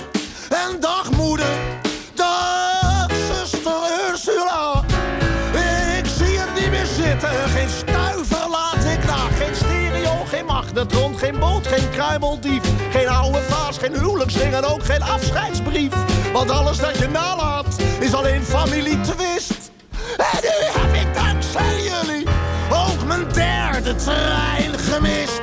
en 0.49 0.81
dag 0.81 1.11
moeder. 1.11 1.47
Dag 2.15 3.07
zuster 3.33 3.73
Ursula. 4.11 4.85
Ik 5.99 6.07
zie 6.07 6.39
het 6.39 6.61
niet 6.61 6.71
meer 6.71 6.87
zitten. 6.87 7.31
Geen 7.49 7.69
stuiver 7.69 8.49
laat 8.51 8.85
ik 8.85 9.05
na. 9.05 9.17
Geen 9.17 9.55
stereo, 9.55 10.25
geen 10.29 10.45
magnetron, 10.45 11.19
geen 11.19 11.39
boot, 11.39 11.67
geen 11.67 11.91
kruimeldief. 11.91 12.63
Geen 12.91 13.09
oude 13.09 13.41
vaas, 13.41 13.79
geen 13.79 13.99
huwelijksring 13.99 14.55
en 14.55 14.65
ook 14.65 14.85
geen 14.85 15.03
afscheidsbrief. 15.03 15.93
Want 16.33 16.51
alles 16.51 16.79
dat 16.79 16.99
je 16.99 17.09
nalaat 17.09 17.77
is 18.01 18.15
alleen 18.15 18.43
familie 18.43 19.01
twist. 19.01 19.68
En 20.17 20.41
nu 20.43 20.67
heb 20.81 20.95
ik 20.95 21.15
dankzij 21.15 21.83
jullie 21.83 22.27
ook 22.71 23.05
mijn 23.07 23.33
derde 23.33 23.95
trein 23.95 24.79
gemist. 24.79 25.41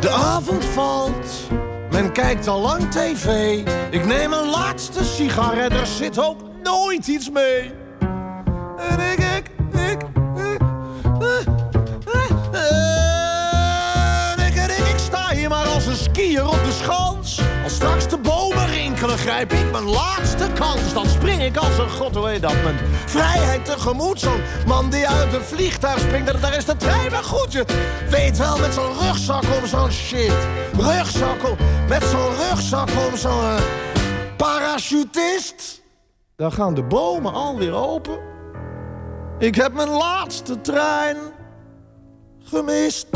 De 0.00 0.10
avond 0.10 0.64
valt, 0.64 1.48
men 1.90 2.12
kijkt 2.12 2.48
al 2.48 2.60
lang 2.60 2.90
tv. 2.90 3.58
Ik 3.90 4.06
neem 4.06 4.32
een 4.32 4.50
laatste 4.50 5.04
sigaret, 5.04 5.72
er 5.72 5.86
zit 5.86 6.18
ook 6.18 6.40
nooit 6.62 7.06
iets 7.06 7.30
mee. 7.30 7.72
Ik, 8.98 9.18
ik, 9.18 9.50
ik, 9.72 9.80
ik, 9.80 10.02
eh, 11.20 11.40
eh, 12.12 12.30
eh, 14.38 14.46
ik, 14.46 14.54
ik, 14.54 14.86
ik 14.88 14.98
sta 14.98 15.30
hier 15.30 15.48
maar 15.48 15.66
als 15.66 15.86
een 15.86 15.96
skier 15.96 16.46
op 16.46 16.64
de 16.64 16.72
schans. 16.82 17.40
Als 17.64 17.74
straks 17.74 18.08
de 18.08 18.17
rinkelen, 18.98 19.18
grijp 19.18 19.52
ik 19.52 19.70
mijn 19.72 19.84
laatste 19.84 20.46
kans. 20.54 20.92
Dan 20.92 21.06
spring 21.06 21.42
ik 21.42 21.56
als 21.56 21.78
een 21.78 21.90
god, 21.90 22.14
hoe 22.14 22.28
heet 22.28 22.42
dat? 22.42 22.52
Mijn 22.62 22.78
vrijheid 23.06 23.64
tegemoet. 23.64 24.20
Zo'n 24.20 24.40
man 24.66 24.90
die 24.90 25.08
uit 25.08 25.34
een 25.34 25.42
vliegtuig 25.42 25.98
springt, 25.98 26.26
daar- 26.26 26.40
daar 26.40 26.56
is 26.56 26.64
de 26.64 26.76
trein 26.76 27.10
maar 27.10 27.22
goed. 27.24 27.52
Je 27.52 27.64
weet 28.10 28.38
wel, 28.38 28.58
met 28.58 28.74
zo'n 28.74 28.98
rugzak 29.00 29.42
om 29.60 29.66
zo'n 29.66 29.90
shit. 29.90 30.32
Rugzak 30.78 31.48
om, 31.48 31.56
met 31.88 32.02
zo'n 32.02 32.34
rugzak 32.48 32.88
om 33.08 33.16
zo'n 33.16 33.40
eh, 33.40 33.62
parachutist. 34.36 35.82
Dan 36.36 36.52
gaan 36.52 36.74
de 36.74 36.82
bomen 36.82 37.32
alweer 37.32 37.74
open. 37.74 38.18
Ik 39.38 39.54
heb 39.54 39.72
mijn 39.72 39.88
laatste 39.90 40.60
trein 40.60 41.16
gemist. 42.44 43.06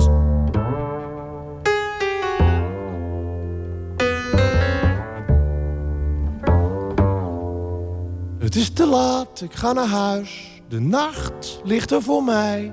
Het 8.52 8.60
is 8.60 8.72
te 8.72 8.86
laat, 8.86 9.40
ik 9.40 9.54
ga 9.54 9.72
naar 9.72 9.86
huis. 9.86 10.60
De 10.68 10.80
nacht 10.80 11.60
ligt 11.64 11.90
er 11.90 12.02
voor 12.02 12.22
mij. 12.22 12.72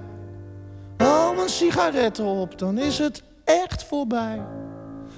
Hou 0.98 1.36
mijn 1.36 1.50
sigaretten 1.50 2.26
op, 2.26 2.58
dan 2.58 2.78
is 2.78 2.98
het 2.98 3.24
echt 3.44 3.84
voorbij. 3.84 4.46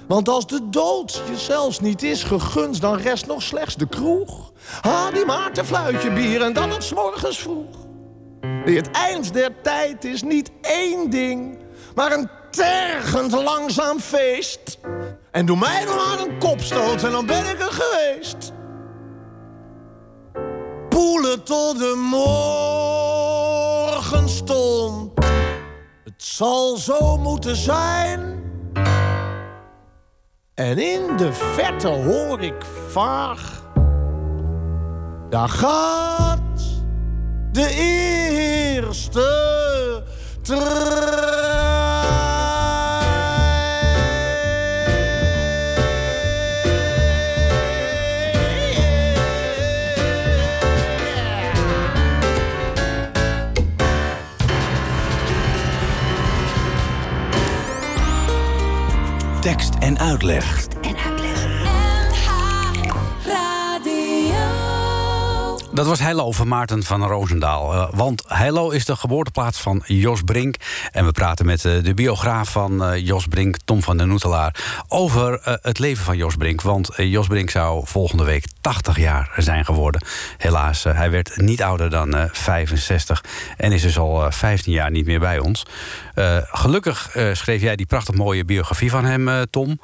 Want 0.08 0.28
als 0.28 0.46
de 0.46 0.68
dood 0.70 1.22
je 1.30 1.36
zelfs 1.36 1.80
niet 1.80 2.02
is 2.02 2.22
gegund, 2.22 2.80
dan 2.80 2.96
rest 2.96 3.26
nog 3.26 3.42
slechts 3.42 3.74
de 3.74 3.88
kroeg. 3.88 4.52
Ha, 4.80 5.10
die 5.10 5.24
een 5.54 5.64
fluitje 5.64 6.12
bier 6.12 6.42
en 6.42 6.52
dat 6.52 6.74
het 6.74 6.94
morgens 6.94 7.38
vroeg. 7.38 7.76
Het 8.64 8.90
eind 8.90 9.32
der 9.32 9.60
tijd 9.62 10.04
is 10.04 10.22
niet 10.22 10.50
één 10.60 11.10
ding, 11.10 11.58
maar 11.94 12.12
een 12.12 12.28
tergend 12.50 13.32
langzaam 13.32 13.98
feest. 13.98 14.78
En 15.30 15.46
doe 15.46 15.56
mij 15.56 15.84
nog 15.84 15.96
maar 15.96 16.26
een 16.26 16.38
kopstoot 16.38 17.02
en 17.02 17.10
dan 17.10 17.26
ben 17.26 17.46
ik 17.50 17.60
er 17.60 17.72
geweest. 17.72 18.52
Poelen 21.02 21.42
tot 21.42 21.78
de 21.78 21.94
morgen 24.10 24.28
stond. 24.28 25.24
Het 26.04 26.22
zal 26.22 26.76
zo 26.76 27.16
moeten 27.16 27.56
zijn. 27.56 28.42
En 30.54 30.78
in 30.78 31.16
de 31.16 31.32
verte 31.32 31.88
hoor 31.88 32.40
ik 32.40 32.64
vaag. 32.88 33.62
Daar 35.30 35.48
gaat 35.48 36.62
de 37.52 37.68
eerste 38.74 39.30
Tekst 59.42 59.74
en 59.78 59.98
uitleg. 60.00 60.61
Dat 65.74 65.86
was 65.86 66.00
Heilo 66.00 66.32
van 66.32 66.48
Maarten 66.48 66.82
van 66.82 67.06
Roosendaal. 67.06 67.74
Uh, 67.74 67.88
want 67.90 68.24
Heilo 68.26 68.70
is 68.70 68.84
de 68.84 68.96
geboorteplaats 68.96 69.60
van 69.60 69.82
Jos 69.86 70.22
Brink. 70.22 70.56
En 70.90 71.04
we 71.04 71.12
praten 71.12 71.46
met 71.46 71.64
uh, 71.64 71.82
de 71.82 71.94
biograaf 71.94 72.50
van 72.50 72.82
uh, 72.82 73.06
Jos 73.06 73.26
Brink, 73.26 73.56
Tom 73.64 73.82
van 73.82 73.96
den 73.96 74.08
Noetelaar... 74.08 74.54
over 74.88 75.58
het 75.62 75.78
leven 75.78 76.04
van 76.04 76.16
Jos 76.16 76.36
Brink. 76.36 76.62
Want 76.62 76.90
Jos 76.96 77.26
Brink 77.26 77.50
zou 77.50 77.82
volgende 77.86 78.24
week 78.24 78.44
80 78.60 78.98
jaar 78.98 79.32
zijn 79.36 79.64
geworden. 79.64 80.04
Helaas, 80.38 80.84
hij 80.84 81.10
werd 81.10 81.36
niet 81.36 81.62
ouder 81.62 81.90
dan 81.90 82.28
65... 82.32 83.24
en 83.56 83.72
is 83.72 83.82
dus 83.82 83.98
al 83.98 84.30
15 84.30 84.72
jaar 84.72 84.90
niet 84.90 85.06
meer 85.06 85.20
bij 85.20 85.38
ons. 85.38 85.66
gelukkig 86.52 87.16
schreef 87.32 87.60
jij 87.60 87.76
die 87.76 87.86
prachtig 87.86 88.14
mooie 88.14 88.44
biografie 88.44 88.90
van 88.90 89.04
hem, 89.04 89.46
Tom... 89.50 89.78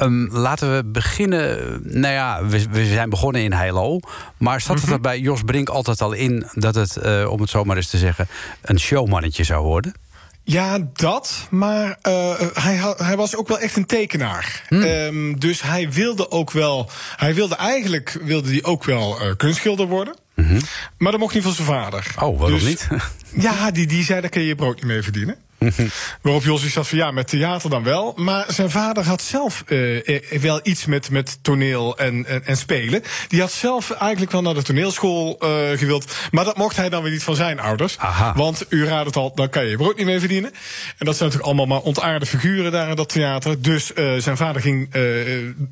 Um, 0.00 0.28
laten 0.32 0.76
we 0.76 0.84
beginnen. 0.84 1.80
Nou 1.82 2.14
ja, 2.14 2.46
we, 2.46 2.66
we 2.70 2.86
zijn 2.86 3.10
begonnen 3.10 3.42
in 3.42 3.52
Heilo. 3.52 4.00
Maar 4.36 4.60
zat 4.60 4.80
het 4.80 4.90
er 4.90 5.00
bij 5.00 5.18
Jos 5.18 5.42
Brink 5.42 5.68
altijd 5.68 6.00
al 6.00 6.12
in 6.12 6.46
dat 6.54 6.74
het, 6.74 6.98
uh, 7.02 7.30
om 7.30 7.40
het 7.40 7.50
zo 7.50 7.64
maar 7.64 7.76
eens 7.76 7.90
te 7.90 7.98
zeggen, 7.98 8.28
een 8.62 8.80
showmannetje 8.80 9.44
zou 9.44 9.64
worden? 9.64 9.94
Ja, 10.42 10.78
dat. 10.92 11.46
Maar 11.50 11.98
uh, 12.08 12.40
hij, 12.52 12.94
hij 12.96 13.16
was 13.16 13.36
ook 13.36 13.48
wel 13.48 13.58
echt 13.58 13.76
een 13.76 13.86
tekenaar. 13.86 14.64
Hmm. 14.68 14.82
Um, 14.82 15.38
dus 15.38 15.62
hij 15.62 15.90
wilde 15.90 16.30
ook 16.30 16.50
wel. 16.50 16.90
Hij 17.16 17.34
wilde 17.34 17.54
eigenlijk 17.54 18.18
wilde 18.22 18.50
hij 18.50 18.62
ook 18.62 18.84
wel 18.84 19.22
uh, 19.22 19.36
kunstschilder 19.36 19.86
worden. 19.86 20.14
Mm 20.34 20.46
-hmm. 20.46 20.60
Maar 20.98 21.10
dat 21.10 21.20
mocht 21.20 21.34
niet 21.34 21.42
van 21.42 21.52
zijn 21.52 21.66
vader. 21.66 22.06
Oh, 22.18 22.38
waarom 22.38 22.58
dus, 22.58 22.62
niet? 22.64 22.88
ja, 23.46 23.70
die, 23.70 23.86
die 23.86 24.04
zei: 24.04 24.20
daar 24.20 24.30
kun 24.30 24.40
je 24.40 24.46
je 24.46 24.54
brood 24.54 24.74
niet 24.74 24.84
mee 24.84 25.02
verdienen. 25.02 25.36
Waarop 26.22 26.42
Jos 26.42 26.72
zat 26.72 26.88
van 26.88 26.98
ja, 26.98 27.10
met 27.10 27.28
theater 27.28 27.70
dan 27.70 27.82
wel. 27.82 28.12
Maar 28.16 28.44
zijn 28.48 28.70
vader 28.70 29.04
had 29.04 29.22
zelf 29.22 29.64
uh, 29.66 30.20
wel 30.40 30.60
iets 30.62 30.86
met, 30.86 31.10
met 31.10 31.38
toneel 31.42 31.98
en, 31.98 32.26
en, 32.26 32.44
en, 32.44 32.56
spelen. 32.56 33.02
Die 33.28 33.40
had 33.40 33.52
zelf 33.52 33.90
eigenlijk 33.90 34.32
wel 34.32 34.42
naar 34.42 34.54
de 34.54 34.62
toneelschool 34.62 35.38
uh, 35.42 35.78
gewild. 35.78 36.12
Maar 36.30 36.44
dat 36.44 36.56
mocht 36.56 36.76
hij 36.76 36.88
dan 36.88 37.02
weer 37.02 37.12
niet 37.12 37.22
van 37.22 37.36
zijn 37.36 37.60
ouders. 37.60 37.98
Aha. 37.98 38.32
Want 38.36 38.66
u 38.68 38.86
raadt 38.86 39.06
het 39.06 39.16
al, 39.16 39.34
dan 39.34 39.48
kan 39.48 39.64
je 39.64 39.70
je 39.70 39.76
brood 39.76 39.96
niet 39.96 40.06
mee 40.06 40.18
verdienen. 40.18 40.50
En 40.98 41.06
dat 41.06 41.16
zijn 41.16 41.28
natuurlijk 41.28 41.44
allemaal 41.58 41.66
maar 41.66 41.86
ontaarde 41.86 42.26
figuren 42.26 42.72
daar 42.72 42.90
in 42.90 42.96
dat 42.96 43.08
theater. 43.08 43.62
Dus 43.62 43.92
zijn 44.18 44.36
vader 44.36 44.62
ging 44.62 44.88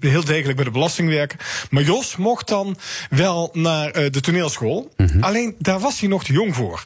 heel 0.00 0.24
degelijk 0.24 0.56
bij 0.56 0.64
de 0.64 0.70
belasting 0.70 1.08
werken. 1.08 1.38
Maar 1.70 1.82
Jos 1.82 2.16
mocht 2.16 2.48
dan 2.48 2.76
wel 3.10 3.50
naar 3.52 3.92
de 3.92 4.20
toneelschool. 4.20 4.92
Mm 4.96 5.06
-hmm. 5.06 5.22
Alleen 5.22 5.54
daar 5.58 5.80
was 5.80 6.00
hij 6.00 6.08
nog 6.08 6.24
te 6.24 6.32
jong 6.32 6.54
voor. 6.54 6.84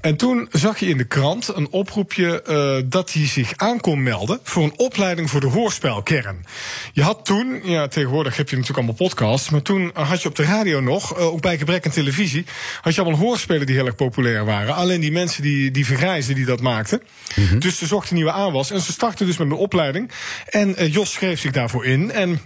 En 0.00 0.16
toen 0.16 0.48
zag 0.50 0.78
je 0.78 0.86
in 0.86 0.96
de 0.96 1.04
krant 1.04 1.56
een 1.56 1.68
oproepje 1.70 2.33
uh, 2.48 2.76
dat 2.84 3.12
hij 3.12 3.26
zich 3.26 3.52
aan 3.56 3.80
kon 3.80 4.02
melden 4.02 4.38
voor 4.42 4.62
een 4.62 4.72
opleiding 4.76 5.30
voor 5.30 5.40
de 5.40 5.46
hoorspelkern. 5.46 6.44
Je 6.92 7.02
had 7.02 7.24
toen, 7.24 7.60
ja, 7.64 7.88
tegenwoordig 7.88 8.36
heb 8.36 8.48
je 8.48 8.56
natuurlijk 8.56 8.86
allemaal 8.86 9.08
podcasts, 9.08 9.50
maar 9.50 9.62
toen 9.62 9.90
had 9.94 10.22
je 10.22 10.28
op 10.28 10.36
de 10.36 10.42
radio 10.42 10.80
nog, 10.80 11.18
uh, 11.18 11.26
ook 11.26 11.40
bij 11.40 11.58
gebrek 11.58 11.86
aan 11.86 11.92
televisie, 11.92 12.44
had 12.80 12.94
je 12.94 13.00
allemaal 13.00 13.20
hoorspelen 13.20 13.66
die 13.66 13.76
heel 13.76 13.86
erg 13.86 13.94
populair 13.94 14.44
waren. 14.44 14.74
Alleen 14.74 15.00
die 15.00 15.12
mensen 15.12 15.42
die, 15.42 15.70
die 15.70 15.86
vergrijzen 15.86 16.34
die 16.34 16.44
dat 16.44 16.60
maakten. 16.60 17.02
Mm 17.34 17.46
-hmm. 17.46 17.58
Dus 17.58 17.78
ze 17.78 17.86
zochten 17.86 18.14
nieuwe 18.14 18.32
aanwas 18.32 18.70
en 18.70 18.80
ze 18.80 18.92
startten 18.92 19.26
dus 19.26 19.36
met 19.36 19.46
een 19.46 19.52
opleiding. 19.56 20.10
En 20.50 20.82
uh, 20.82 20.92
Jos 20.92 21.12
schreef 21.12 21.40
zich 21.40 21.50
daarvoor 21.50 21.84
in. 21.84 22.12
En 22.12 22.40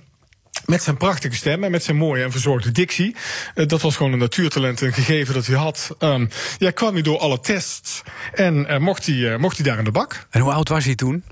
met 0.67 0.83
zijn 0.83 0.97
prachtige 0.97 1.35
stem 1.35 1.65
en 1.65 1.71
met 1.71 1.85
zijn 1.85 1.97
mooie 1.97 2.25
en 2.25 2.31
verzorgde 2.31 2.73
dictie. 2.73 3.17
Uh, 3.55 3.67
dat 3.67 3.83
was 3.83 3.97
gewoon 3.97 4.13
een 4.13 4.19
natuurtalent, 4.19 4.81
een 4.81 4.93
gegeven 4.93 5.35
dat 5.35 5.47
hij 5.47 5.57
had. 5.57 5.97
Um, 5.99 6.29
ja, 6.59 6.71
kwam 6.71 6.93
hij 6.93 7.03
door 7.03 7.19
alle 7.19 7.41
tests 7.41 8.03
en 8.35 8.67
uh, 8.71 8.79
mocht, 8.79 9.07
hij, 9.07 9.15
uh, 9.15 9.37
mocht 9.37 9.57
hij 9.57 9.67
daar 9.67 9.79
in 9.79 9.85
de 9.85 9.91
bak. 9.91 10.27
En 10.31 10.41
hoe 10.41 10.53
oud 10.53 10.69
was 10.69 10.85
hij 10.85 10.95
toen? 10.95 11.25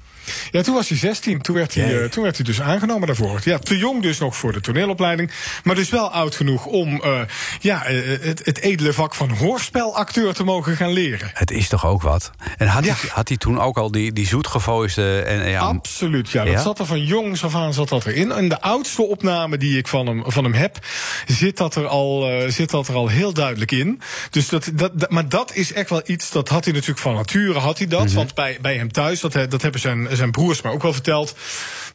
Ja, 0.51 0.63
toen 0.63 0.75
was 0.75 0.89
hij 0.89 0.99
16. 0.99 1.41
Toen 1.41 1.55
werd 1.55 1.75
hij, 1.75 1.95
uh, 1.95 2.05
toen 2.05 2.23
werd 2.23 2.37
hij 2.37 2.45
dus 2.45 2.61
aangenomen 2.61 3.07
daarvoor. 3.07 3.41
Ja, 3.45 3.59
te 3.59 3.79
jong 3.79 4.03
dus 4.03 4.19
nog 4.19 4.37
voor 4.37 4.53
de 4.53 4.61
toneelopleiding. 4.61 5.31
Maar 5.65 5.75
dus 5.75 5.89
wel 5.89 6.11
oud 6.11 6.35
genoeg 6.35 6.67
om 6.67 7.01
uh, 7.05 7.21
ja, 7.61 7.91
uh, 7.91 8.21
het, 8.21 8.45
het, 8.45 8.61
edele 8.61 8.93
vak 8.93 9.15
van 9.15 9.31
hoorspelacteur 9.31 10.35
te 10.35 10.45
mogen 10.45 10.77
gaan 10.77 10.93
leren. 10.93 11.31
Het 11.35 11.51
is 11.51 11.69
toch 11.69 11.87
ook 11.87 12.03
wat? 12.03 12.31
En 12.57 12.67
had, 12.67 12.85
ja. 12.85 12.95
hij, 13.01 13.11
had 13.13 13.29
hij 13.29 13.37
toen 13.37 13.61
ook 13.61 13.79
al 13.79 13.91
die, 13.91 14.13
die 14.13 14.27
zoetgevoiste... 14.27 15.21
En, 15.21 15.51
ja, 15.51 15.61
Absoluut, 15.61 16.31
ja. 16.31 16.45
Dat 16.45 16.53
ja? 16.53 16.63
zat 16.63 16.79
er 16.79 16.87
van 16.87 17.05
jongs 17.05 17.45
af 17.45 17.55
aan 17.55 17.75
zat 17.75 17.89
dat 17.89 18.07
erin. 18.07 18.33
En 18.33 18.49
de 18.49 18.61
oudste 18.61 19.03
opname 19.03 19.57
die 19.57 19.79
ik 19.79 19.89
van 19.89 20.07
hem, 20.07 20.23
van 20.27 20.45
hem 20.45 20.53
heb... 20.53 20.79
zit 21.27 21.57
dat, 21.57 21.75
er 21.75 21.87
al, 21.87 22.31
zit 22.49 22.71
dat 22.71 22.89
er 22.89 22.95
al 22.95 23.09
heel 23.09 23.33
duidelijk 23.33 23.73
in. 23.73 24.01
Dus 24.31 24.49
dat, 24.49 24.71
dat, 24.75 25.01
dat, 25.01 25.11
maar 25.11 25.29
dat 25.29 25.55
is 25.55 25.73
echt 25.73 25.91
wel 25.91 26.03
iets... 26.05 26.31
dat 26.31 26.49
had 26.49 26.65
hij 26.65 26.73
natuurlijk 26.73 27.01
van 27.01 27.15
nature, 27.15 27.59
had 27.59 27.79
hij 27.79 27.87
dat. 27.87 28.01
Mm 28.01 28.07
-hmm. 28.07 28.15
Want 28.15 28.35
bij, 28.35 28.59
bij 28.61 28.77
hem 28.77 28.93
thuis, 28.93 29.21
dat, 29.21 29.33
dat 29.33 29.63
hebben 29.63 29.81
zijn 29.81 30.16
zijn 30.17 30.31
broers 30.31 30.63
maar 30.63 30.73
ook 30.73 30.83
wel 30.83 30.93
verteld. 30.93 31.35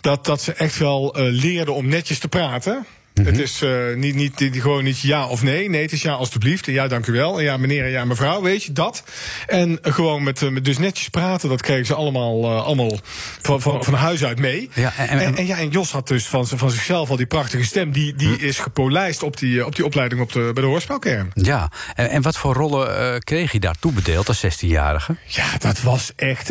Dat, 0.01 0.25
dat 0.25 0.41
ze 0.41 0.53
echt 0.53 0.77
wel 0.77 1.19
uh, 1.19 1.25
leerden 1.41 1.73
om 1.73 1.87
netjes 1.87 2.19
te 2.19 2.27
praten. 2.27 2.85
Mm 3.13 3.25
-hmm. 3.25 3.33
Het 3.33 3.41
is 3.41 3.61
uh, 3.61 3.95
niet, 3.95 4.15
niet, 4.15 4.49
gewoon 4.51 4.83
niet 4.83 4.99
ja 4.99 5.27
of 5.27 5.43
nee. 5.43 5.69
Nee, 5.69 5.81
het 5.81 5.91
is 5.91 6.01
ja 6.01 6.13
alstublieft. 6.13 6.67
En 6.67 6.73
ja, 6.73 6.87
dank 6.87 7.07
u 7.07 7.11
wel. 7.13 7.37
En 7.37 7.43
ja, 7.43 7.57
meneer 7.57 7.83
en 7.83 7.89
ja, 7.89 8.05
mevrouw. 8.05 8.41
Weet 8.41 8.63
je, 8.63 8.71
dat. 8.71 9.03
En 9.47 9.79
gewoon 9.81 10.23
met, 10.23 10.51
met 10.51 10.65
dus 10.65 10.77
netjes 10.77 11.09
praten, 11.09 11.49
dat 11.49 11.61
kregen 11.61 11.85
ze 11.85 11.93
allemaal, 11.93 12.43
uh, 12.43 12.65
allemaal 12.65 12.99
van, 13.41 13.61
van, 13.61 13.83
van 13.83 13.93
huis 13.93 14.23
uit 14.23 14.39
mee. 14.39 14.69
Ja, 14.73 14.93
en, 14.97 15.07
en, 15.07 15.19
en, 15.19 15.35
en, 15.35 15.45
ja, 15.45 15.57
en 15.57 15.69
Jos 15.69 15.91
had 15.91 16.07
dus 16.07 16.25
van, 16.25 16.47
van 16.47 16.71
zichzelf 16.71 17.09
al 17.09 17.15
die 17.15 17.25
prachtige 17.25 17.63
stem. 17.63 17.91
Die, 17.91 18.15
die 18.15 18.35
hm. 18.37 18.43
is 18.45 18.59
gepolijst 18.59 19.23
op 19.23 19.37
die, 19.37 19.65
op 19.65 19.75
die 19.75 19.85
opleiding 19.85 20.21
op 20.21 20.31
de, 20.31 20.51
bij 20.53 20.63
de 20.63 20.69
hoorspelkern. 20.69 21.31
Ja, 21.33 21.71
en, 21.95 22.09
en 22.09 22.21
wat 22.21 22.37
voor 22.37 22.53
rollen 22.53 23.13
uh, 23.13 23.19
kreeg 23.19 23.51
hij 23.51 23.59
daar 23.59 23.75
toebedeeld 23.79 24.27
als 24.27 24.45
16-jarige? 24.45 25.15
Ja, 25.25 25.57
dat 25.57 25.81
was 25.81 26.11
echt 26.15 26.45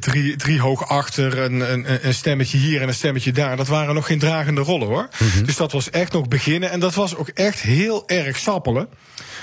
drie, 0.00 0.36
drie 0.36 0.60
hoog 0.60 0.88
achter, 0.88 1.38
een, 1.38 1.72
een, 1.72 2.06
een 2.06 2.14
stemmetje 2.14 2.58
hier 2.58 2.82
en 2.82 2.88
een 2.88 2.94
stemmetje 2.94 3.32
daar. 3.32 3.56
Dat 3.56 3.68
waren 3.68 3.94
nog 3.94 4.06
geen 4.06 4.18
dragende 4.18 4.60
rollen 4.60 4.88
hoor. 4.88 5.08
Mm 5.18 5.28
-hmm. 5.28 5.44
Dus 5.44 5.56
dat 5.64 5.72
was 5.72 5.90
echt 5.90 6.12
nog 6.12 6.28
beginnen. 6.28 6.70
En 6.70 6.80
dat 6.80 6.94
was 6.94 7.16
ook 7.16 7.28
echt 7.28 7.60
heel 7.60 8.08
erg 8.08 8.38
sappelen. 8.38 8.88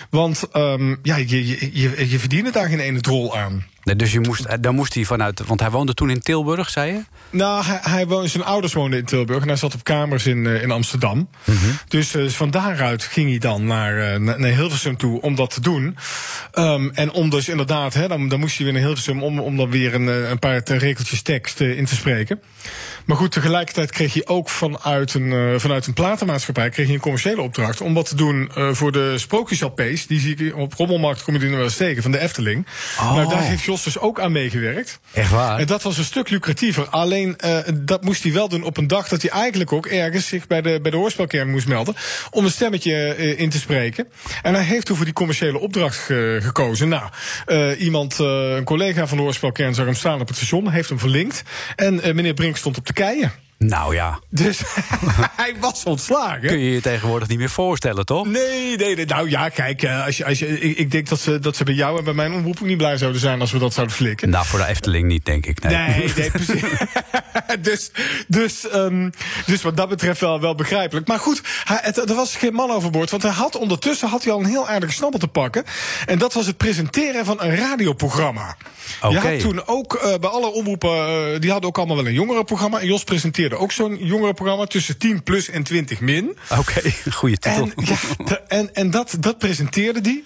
Want 0.10 0.44
um, 0.54 1.00
ja, 1.04 1.16
je, 1.16 1.48
je, 1.48 1.70
je, 1.74 2.10
je 2.10 2.20
verdient 2.20 2.54
daar 2.54 2.68
geen 2.68 2.80
ene 2.80 3.02
drol 3.02 3.38
aan. 3.38 3.66
Nee, 3.84 3.96
dus 3.96 4.12
je 4.12 4.20
moest, 4.20 4.64
dan 4.64 4.76
moest 4.76 4.94
hij 4.94 5.04
vanuit. 5.04 5.46
Want 5.46 5.60
hij 5.60 5.70
woonde 5.70 5.94
toen 5.94 6.10
in 6.10 6.20
Tilburg, 6.20 6.70
zei 6.70 6.92
je? 6.92 7.04
Nou, 7.30 7.64
hij, 7.64 7.80
hij 7.82 8.08
woonde, 8.08 8.28
zijn 8.28 8.44
ouders 8.44 8.74
woonden 8.74 9.00
in 9.00 9.06
Tilburg 9.06 9.42
en 9.42 9.48
hij 9.48 9.58
zat 9.58 9.74
op 9.74 9.84
kamers 9.84 10.26
in, 10.26 10.38
uh, 10.38 10.62
in 10.62 10.72
Amsterdam. 10.72 11.18
Mm 11.18 11.28
-hmm. 11.44 11.78
Dus 11.88 12.16
uh, 12.16 12.30
van 12.30 12.52
daaruit 12.52 13.04
ging 13.04 13.30
hij 13.30 13.38
dan 13.38 13.66
naar, 13.66 14.20
uh, 14.22 14.38
naar 14.38 14.52
Hilversum 14.52 14.98
toe 14.98 15.22
om 15.22 15.36
dat 15.36 15.54
te 15.54 15.62
doen. 15.62 15.98
Um, 16.54 16.92
en 16.94 17.12
om 17.12 17.30
dus 17.30 17.50
inderdaad, 17.50 17.94
hè, 17.94 18.08
dan, 18.08 18.30
dan 18.30 18.40
moest 18.40 18.56
hij 18.56 18.66
weer 18.66 18.74
naar 18.74 18.84
Hilversum 18.84 19.24
om, 19.24 19.40
om 19.40 19.58
dan 19.58 19.70
weer 19.70 19.94
een, 19.94 20.08
een 20.08 20.40
paar 20.40 20.62
rekeltjes 20.64 21.22
tekst 21.22 21.60
in 21.60 21.86
te 21.86 21.96
spreken. 21.96 22.42
Maar 23.06 23.18
goed, 23.18 23.32
tegelijkertijd 23.32 23.92
kreeg 23.92 24.14
hij 24.14 24.26
ook 24.26 24.50
vanuit 24.50 25.14
een, 25.14 25.32
uh, 25.32 25.60
vanuit 25.60 25.88
een 25.88 25.94
platenmaatschappij 25.94 26.70
kreeg 26.70 26.86
hij 26.86 26.96
een 26.96 27.02
commerciële 27.02 27.42
opdracht 27.42 27.82
om 27.82 27.94
wat 27.94 28.06
te 28.06 28.16
doen 28.16 28.52
uh, 28.58 28.74
voor 28.74 28.92
de 28.92 29.18
sprookjes-LP's. 29.18 30.08
Die 30.08 30.20
zie 30.20 30.36
ik 30.36 30.56
op 30.56 30.74
Rommelmarkt, 30.74 31.24
kom 31.24 31.34
je 31.34 31.40
die 31.40 31.50
nog 31.50 31.58
wel 31.58 31.68
eens 31.68 31.78
tegen, 31.78 32.02
van 32.02 32.12
de 32.12 32.20
Efteling. 32.20 32.66
Oh. 33.00 33.16
Nou, 33.16 33.30
daar 33.30 33.42
heeft 33.42 33.64
Jos 33.64 33.84
dus 33.84 34.00
ook 34.00 34.20
aan 34.20 34.32
meegewerkt. 34.32 35.00
Echt 35.14 35.32
waar? 35.32 35.60
En 35.60 35.68
dat 35.68 35.84
was 35.84 35.98
een 35.98 36.04
stuk 36.04 36.30
lucratiever. 36.30 36.88
Alleen, 36.88 37.38
uh, 37.46 37.58
dat 37.74 38.04
moest 38.04 38.24
hij 38.24 38.34
wel 38.34 38.50
doen 38.50 38.64
op 38.64 38.78
een 38.78 38.88
dag 38.88 39.08
dat 39.08 39.22
hij 39.22 39.32
eigenlijk 39.32 39.72
ook 39.72 39.86
ergens 39.86 40.28
zich 40.28 40.48
bij 40.48 40.62
de, 40.62 40.80
bij 40.82 40.92
de 40.92 40.98
hoorspelkern 40.98 41.50
moest 41.50 41.68
melden. 41.68 41.96
Om 42.30 42.46
een 42.46 42.52
stemmetje 42.52 43.16
in 43.38 43.50
te 43.50 43.60
spreken. 43.60 44.08
En 44.42 44.54
hij 44.54 44.64
heeft 44.64 44.86
toen 44.86 44.96
voor 44.96 45.06
die 45.06 45.14
commerciële 45.14 45.60
opdracht 45.60 45.98
gekozen. 46.40 46.90
Nou, 46.90 47.10
iemand, 47.78 48.18
een 48.18 48.64
collega 48.64 49.08
van 49.08 49.18
de 49.18 49.24
hoorspelkern 49.24 49.74
zag 49.74 49.86
hem 49.86 49.96
staan 49.96 50.22
op 50.22 50.28
het 50.28 50.38
station, 50.38 50.70
heeft 50.70 50.90
hem 50.90 51.00
verlinkt. 51.00 51.44
En 51.76 51.96
meneer 51.96 52.34
Brink 52.34 52.58
stond 52.58 52.78
op 52.78 52.86
de 52.86 52.94
Caia. 53.02 53.34
Nou 53.64 53.96
ja, 53.96 54.20
Dus 54.30 54.62
hij 55.42 55.56
was 55.60 55.84
ontslagen. 55.84 56.48
kun 56.48 56.60
je 56.60 56.72
je 56.72 56.82
tegenwoordig 56.82 57.28
niet 57.28 57.38
meer 57.38 57.50
voorstellen, 57.50 58.06
toch? 58.06 58.26
Nee, 58.28 58.76
nee, 58.78 58.96
nee. 58.96 59.06
Nou 59.06 59.30
ja, 59.30 59.50
kijk, 59.50 59.84
eh, 59.84 60.06
als 60.06 60.18
je, 60.18 60.26
als 60.26 60.40
je, 60.40 60.60
ik, 60.60 60.78
ik 60.78 60.92
denk 60.92 61.10
dat 61.10 61.20
ze, 61.20 61.40
dat 61.40 61.56
ze 61.56 61.64
bij 61.64 61.74
jou 61.74 61.98
en 61.98 62.04
bij 62.04 62.14
mijn 62.14 62.34
omroep 62.34 62.58
ook 62.62 62.68
niet 62.68 62.78
blij 62.78 62.98
zouden 62.98 63.22
zijn 63.22 63.42
als 63.42 63.52
we 63.52 63.60
dat 63.60 63.74
zouden 63.74 63.96
flikken. 63.96 64.30
Nou, 64.30 64.46
voor 64.46 64.60
de 64.60 64.66
Efteling 64.66 65.08
niet, 65.08 65.26
denk 65.26 65.46
ik. 65.46 65.64
Nee. 65.64 65.76
Nee, 65.76 66.12
nee, 66.16 66.32
precies. 66.32 66.62
dus, 67.62 67.92
dus, 68.28 68.70
ehm, 68.70 69.10
dus 69.46 69.62
wat 69.62 69.78
dat 69.78 69.90
betreft 69.90 70.20
wel, 70.20 70.40
wel 70.40 70.56
begrijpelijk. 70.56 71.08
Maar 71.08 71.20
goed, 71.20 71.42
hij, 71.64 71.80
het, 71.82 72.10
er 72.10 72.16
was 72.16 72.36
geen 72.36 72.54
man 72.54 72.72
overboord. 72.72 73.10
Want 73.10 73.24
hij 73.24 73.32
had 73.32 73.58
ondertussen 73.58 74.08
had 74.08 74.24
hij 74.24 74.34
al 74.34 74.40
een 74.40 74.46
heel 74.46 74.68
aardige 74.68 74.94
snabbel 74.94 75.20
te 75.20 75.28
pakken. 75.28 75.64
En 76.06 76.18
dat 76.18 76.34
was 76.34 76.46
het 76.46 76.58
presenteren 76.58 77.26
van 77.26 77.42
een 77.42 77.56
radioprogramma. 77.56 78.56
Oké. 79.02 79.14
Je 79.14 79.20
had 79.20 79.40
toen 79.40 79.68
ook 79.68 79.94
eh, 79.94 80.14
bij 80.20 80.30
alle 80.30 80.52
omroepen, 80.52 80.90
eh, 80.90 81.40
die 81.40 81.52
hadden 81.52 81.70
ook 81.70 81.78
allemaal 81.78 81.96
wel 81.96 82.06
een 82.06 82.14
jongerenprogramma. 82.14 82.80
En 82.80 82.88
Jos 82.88 83.04
presenteerde 83.04 83.51
ook 83.58 83.72
zo'n 83.72 83.98
jongerenprogramma 84.06 84.66
tussen 84.66 84.98
10 84.98 85.24
plus 85.24 85.50
en 85.50 85.64
20 85.64 86.00
min. 86.00 86.38
Oké, 86.58 86.82
goede 87.12 87.38
titel. 87.38 87.70
En, 87.76 87.86
ja, 87.86 87.96
en, 88.48 88.74
en 88.76 88.92
dat, 88.92 89.16
dat 89.20 89.38
presenteerde 89.38 90.00
hij. 90.04 90.24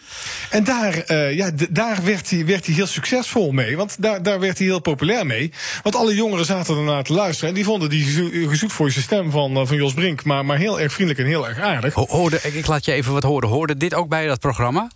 En 0.50 0.63
daar, 0.63 0.94
eh, 0.98 1.34
ja, 1.36 1.51
daar 1.70 2.03
werd, 2.03 2.29
hij, 2.29 2.46
werd 2.46 2.65
hij 2.65 2.75
heel 2.75 2.88
succesvol 2.88 3.51
mee. 3.51 3.77
Want 3.77 3.96
daar, 4.01 4.24
daar 4.24 4.39
werd 4.39 4.58
hij 4.58 4.67
heel 4.67 4.79
populair 4.79 5.25
mee. 5.25 5.51
Want 5.84 5.96
alle 5.96 6.15
jongeren 6.15 6.46
zaten 6.46 6.77
ernaar 6.77 7.03
te 7.03 7.13
luisteren. 7.13 7.50
En 7.50 7.55
die 7.55 7.63
vonden 7.63 7.89
die 7.89 8.03
gezo- 8.03 8.48
gezoetvoerse 8.50 9.01
stem 9.01 9.32
van, 9.32 9.58
eh, 9.58 9.65
van 9.67 9.75
Jos 9.77 9.94
Brink... 9.94 10.24
Maar, 10.24 10.46
maar 10.46 10.58
heel 10.58 10.79
erg 10.79 10.94
vriendelijk 10.94 11.24
en 11.24 11.29
heel 11.32 11.48
erg 11.48 11.60
aardig. 11.60 11.94
Ho- 11.94 12.05
Hoorde, 12.10 12.39
ik, 12.44 12.53
ik 12.53 12.67
laat 12.67 12.86
je 12.86 12.91
even 12.91 13.13
wat 13.13 13.24
horen. 13.24 13.50
Hoorde 13.50 13.77
dit 13.77 13.94
ook 13.94 14.10
bij 14.10 14.27
dat 14.27 14.39
programma? 14.39 14.89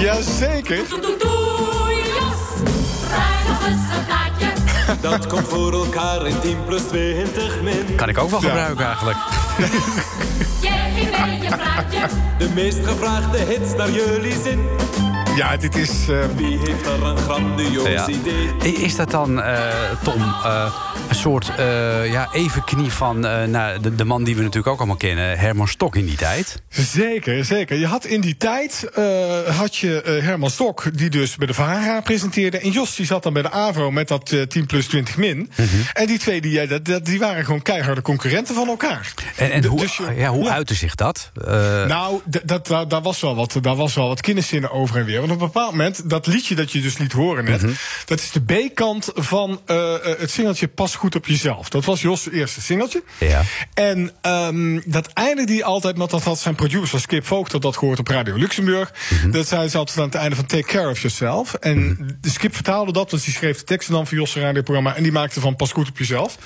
Jazeker. 0.00 0.80
Dat 5.00 5.26
komt 5.26 5.48
voor 5.48 5.72
elkaar 5.72 6.26
in 6.26 6.40
10 6.40 6.64
plus 6.64 6.82
20 6.82 7.62
min. 7.62 7.94
Kan 7.96 8.08
ik 8.08 8.18
ook 8.18 8.30
wel 8.30 8.40
Ja. 8.42 8.48
gebruiken 8.48 8.84
eigenlijk. 8.86 9.16
De 12.38 12.48
meest 12.54 12.78
gevraagde 12.86 13.38
hits 13.38 13.74
naar 13.76 13.90
jullie 13.90 14.34
zin. 14.42 14.68
Ja, 15.38 15.56
dit 15.56 15.76
is... 15.76 16.08
eh, 16.08 16.18
Wie 16.36 16.58
heeft 16.58 16.86
er 16.86 17.02
een 17.02 17.16
grandioos 17.16 17.88
Ja. 17.88 18.08
idee? 18.08 18.72
Is 18.72 18.96
dat 18.96 19.10
dan, 19.10 19.42
eh, 19.42 19.60
Tom, 20.02 20.22
eh, 20.22 20.74
een 21.08 21.14
soort 21.14 21.50
eh, 21.56 22.10
ja, 22.12 22.28
evenknie 22.32 22.92
van 22.92 23.26
eh, 23.26 23.44
nou, 23.44 23.80
de, 23.80 23.94
de 23.94 24.04
man 24.04 24.24
die 24.24 24.34
we 24.36 24.40
natuurlijk 24.40 24.66
ook 24.68 24.78
allemaal 24.78 24.96
kennen, 24.96 25.38
Herman 25.38 25.68
Stok 25.68 25.96
in 25.96 26.06
die 26.06 26.16
tijd? 26.16 26.62
Zeker, 26.68 27.44
zeker. 27.44 27.78
Je 27.78 27.86
had 27.86 28.04
in 28.04 28.20
die 28.20 28.36
tijd 28.36 28.88
eh, 28.94 29.04
had 29.58 29.76
je 29.76 30.20
Herman 30.22 30.50
Stok, 30.50 30.96
die 30.98 31.10
dus 31.10 31.36
bij 31.36 31.46
de 31.46 31.54
VARA 31.54 32.00
presenteerde. 32.00 32.58
En 32.58 32.70
Jos 32.70 32.96
die 32.96 33.06
zat 33.06 33.22
dan 33.22 33.32
bij 33.32 33.42
de 33.42 33.50
AVRO 33.50 33.90
met 33.90 34.08
dat 34.08 34.30
eh, 34.32 34.42
10 34.42 34.66
plus 34.66 34.86
20 34.86 35.16
min. 35.16 35.50
En 35.92 36.06
die 36.06 36.18
twee 36.18 36.40
die, 36.40 36.66
dat, 36.82 37.04
die 37.04 37.18
waren 37.18 37.44
gewoon 37.44 37.62
keiharde 37.62 38.02
concurrenten 38.02 38.54
van 38.54 38.68
elkaar. 38.68 39.12
En, 39.36 39.50
en 39.52 39.60
De- 39.62 39.68
hoe, 39.68 39.80
dus 39.80 39.96
je- 39.96 40.14
ja, 40.16 40.28
hoe 40.30 40.44
ja. 40.44 40.52
uitte 40.52 40.74
zich 40.74 40.94
dat? 40.94 41.30
Eh, 41.46 41.52
Nou, 41.86 42.20
dat, 42.44 42.66
daar, 42.88 43.02
was 43.02 43.20
wel 43.20 43.34
wat, 43.34 43.56
daar 43.60 43.76
was 43.76 43.94
wel 43.94 44.08
wat 44.08 44.20
kinderzinnen 44.20 44.70
over 44.70 44.96
en 44.96 45.04
weer. 45.04 45.26
Want 45.28 45.40
op 45.40 45.46
een 45.46 45.52
bepaald 45.52 45.70
moment, 45.70 46.10
dat 46.10 46.26
liedje 46.26 46.54
dat 46.54 46.72
je 46.72 46.80
dus 46.80 46.98
liet 46.98 47.12
horen 47.12 47.44
net... 47.44 47.62
dat 48.04 48.20
is 48.20 48.30
de 48.30 48.40
B-kant 48.40 49.10
van 49.14 49.60
eh, 49.66 49.94
eh, 49.94 50.18
het 50.18 50.30
singeltje 50.30 50.68
Pas 50.68 50.94
goed 50.94 51.14
op 51.14 51.26
jezelf. 51.26 51.68
Dat 51.68 51.84
was 51.84 52.00
Jos' 52.00 52.30
eerste 52.30 52.60
singeltje. 52.60 53.02
Ja. 53.18 53.42
En 53.74 54.10
ehm, 54.20 54.80
dat 54.84 55.06
eindigde 55.06 55.52
hij 55.52 55.64
altijd, 55.64 55.98
want 55.98 56.10
dat 56.10 56.22
had 56.22 56.38
zijn 56.38 56.54
producer 56.54 57.00
Skip 57.00 57.26
Vogt... 57.26 57.52
had 57.52 57.62
dat 57.62 57.76
gehoord 57.76 57.98
op 57.98 58.08
Radio 58.08 58.36
Luxemburg. 58.36 58.92
Dat 59.30 59.48
zei 59.48 59.68
ze 59.68 59.78
altijd 59.78 59.98
aan 59.98 60.04
het 60.04 60.14
einde 60.14 60.36
van 60.36 60.46
Take 60.46 60.66
Care 60.66 60.90
of 60.90 61.00
Yourself. 61.00 61.54
En 61.54 61.98
de 62.20 62.30
Skip 62.30 62.54
vertaalde 62.54 62.92
dat, 62.92 63.10
want 63.10 63.24
die 63.24 63.32
schreef 63.32 63.58
de 63.58 63.64
teksten 63.64 63.94
dan 63.94 64.06
voor 64.06 64.18
Jos' 64.18 64.34
radioprogramma... 64.34 64.96
en 64.96 65.02
die 65.02 65.12
maakte 65.12 65.40
van 65.40 65.56
Pas 65.56 65.72
goed 65.72 65.88
op 65.88 65.98
jezelf. 65.98 66.38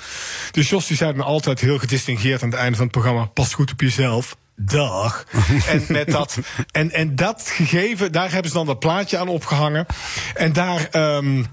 Dus 0.51 0.69
Jos 0.69 0.87
die 0.87 0.97
zei 0.97 1.13
dan 1.13 1.25
altijd 1.25 1.59
heel 1.59 1.77
gedistingeerd 1.77 2.43
aan 2.43 2.49
het 2.49 2.59
einde 2.59 2.75
van 2.75 2.83
het 2.83 2.93
programma... 2.93 3.25
Pas 3.25 3.53
goed 3.53 3.71
op 3.71 3.81
jezelf. 3.81 4.35
Dag. 4.65 5.25
en, 5.67 5.83
met 5.87 6.11
dat, 6.11 6.37
en, 6.71 6.91
en 6.91 7.15
dat 7.15 7.49
gegeven, 7.53 8.11
daar 8.11 8.31
hebben 8.31 8.51
ze 8.51 8.57
dan 8.57 8.65
dat 8.65 8.79
plaatje 8.79 9.17
aan 9.17 9.27
opgehangen. 9.27 9.85
En 10.33 10.53
daar. 10.53 10.87
ehm 10.91 11.43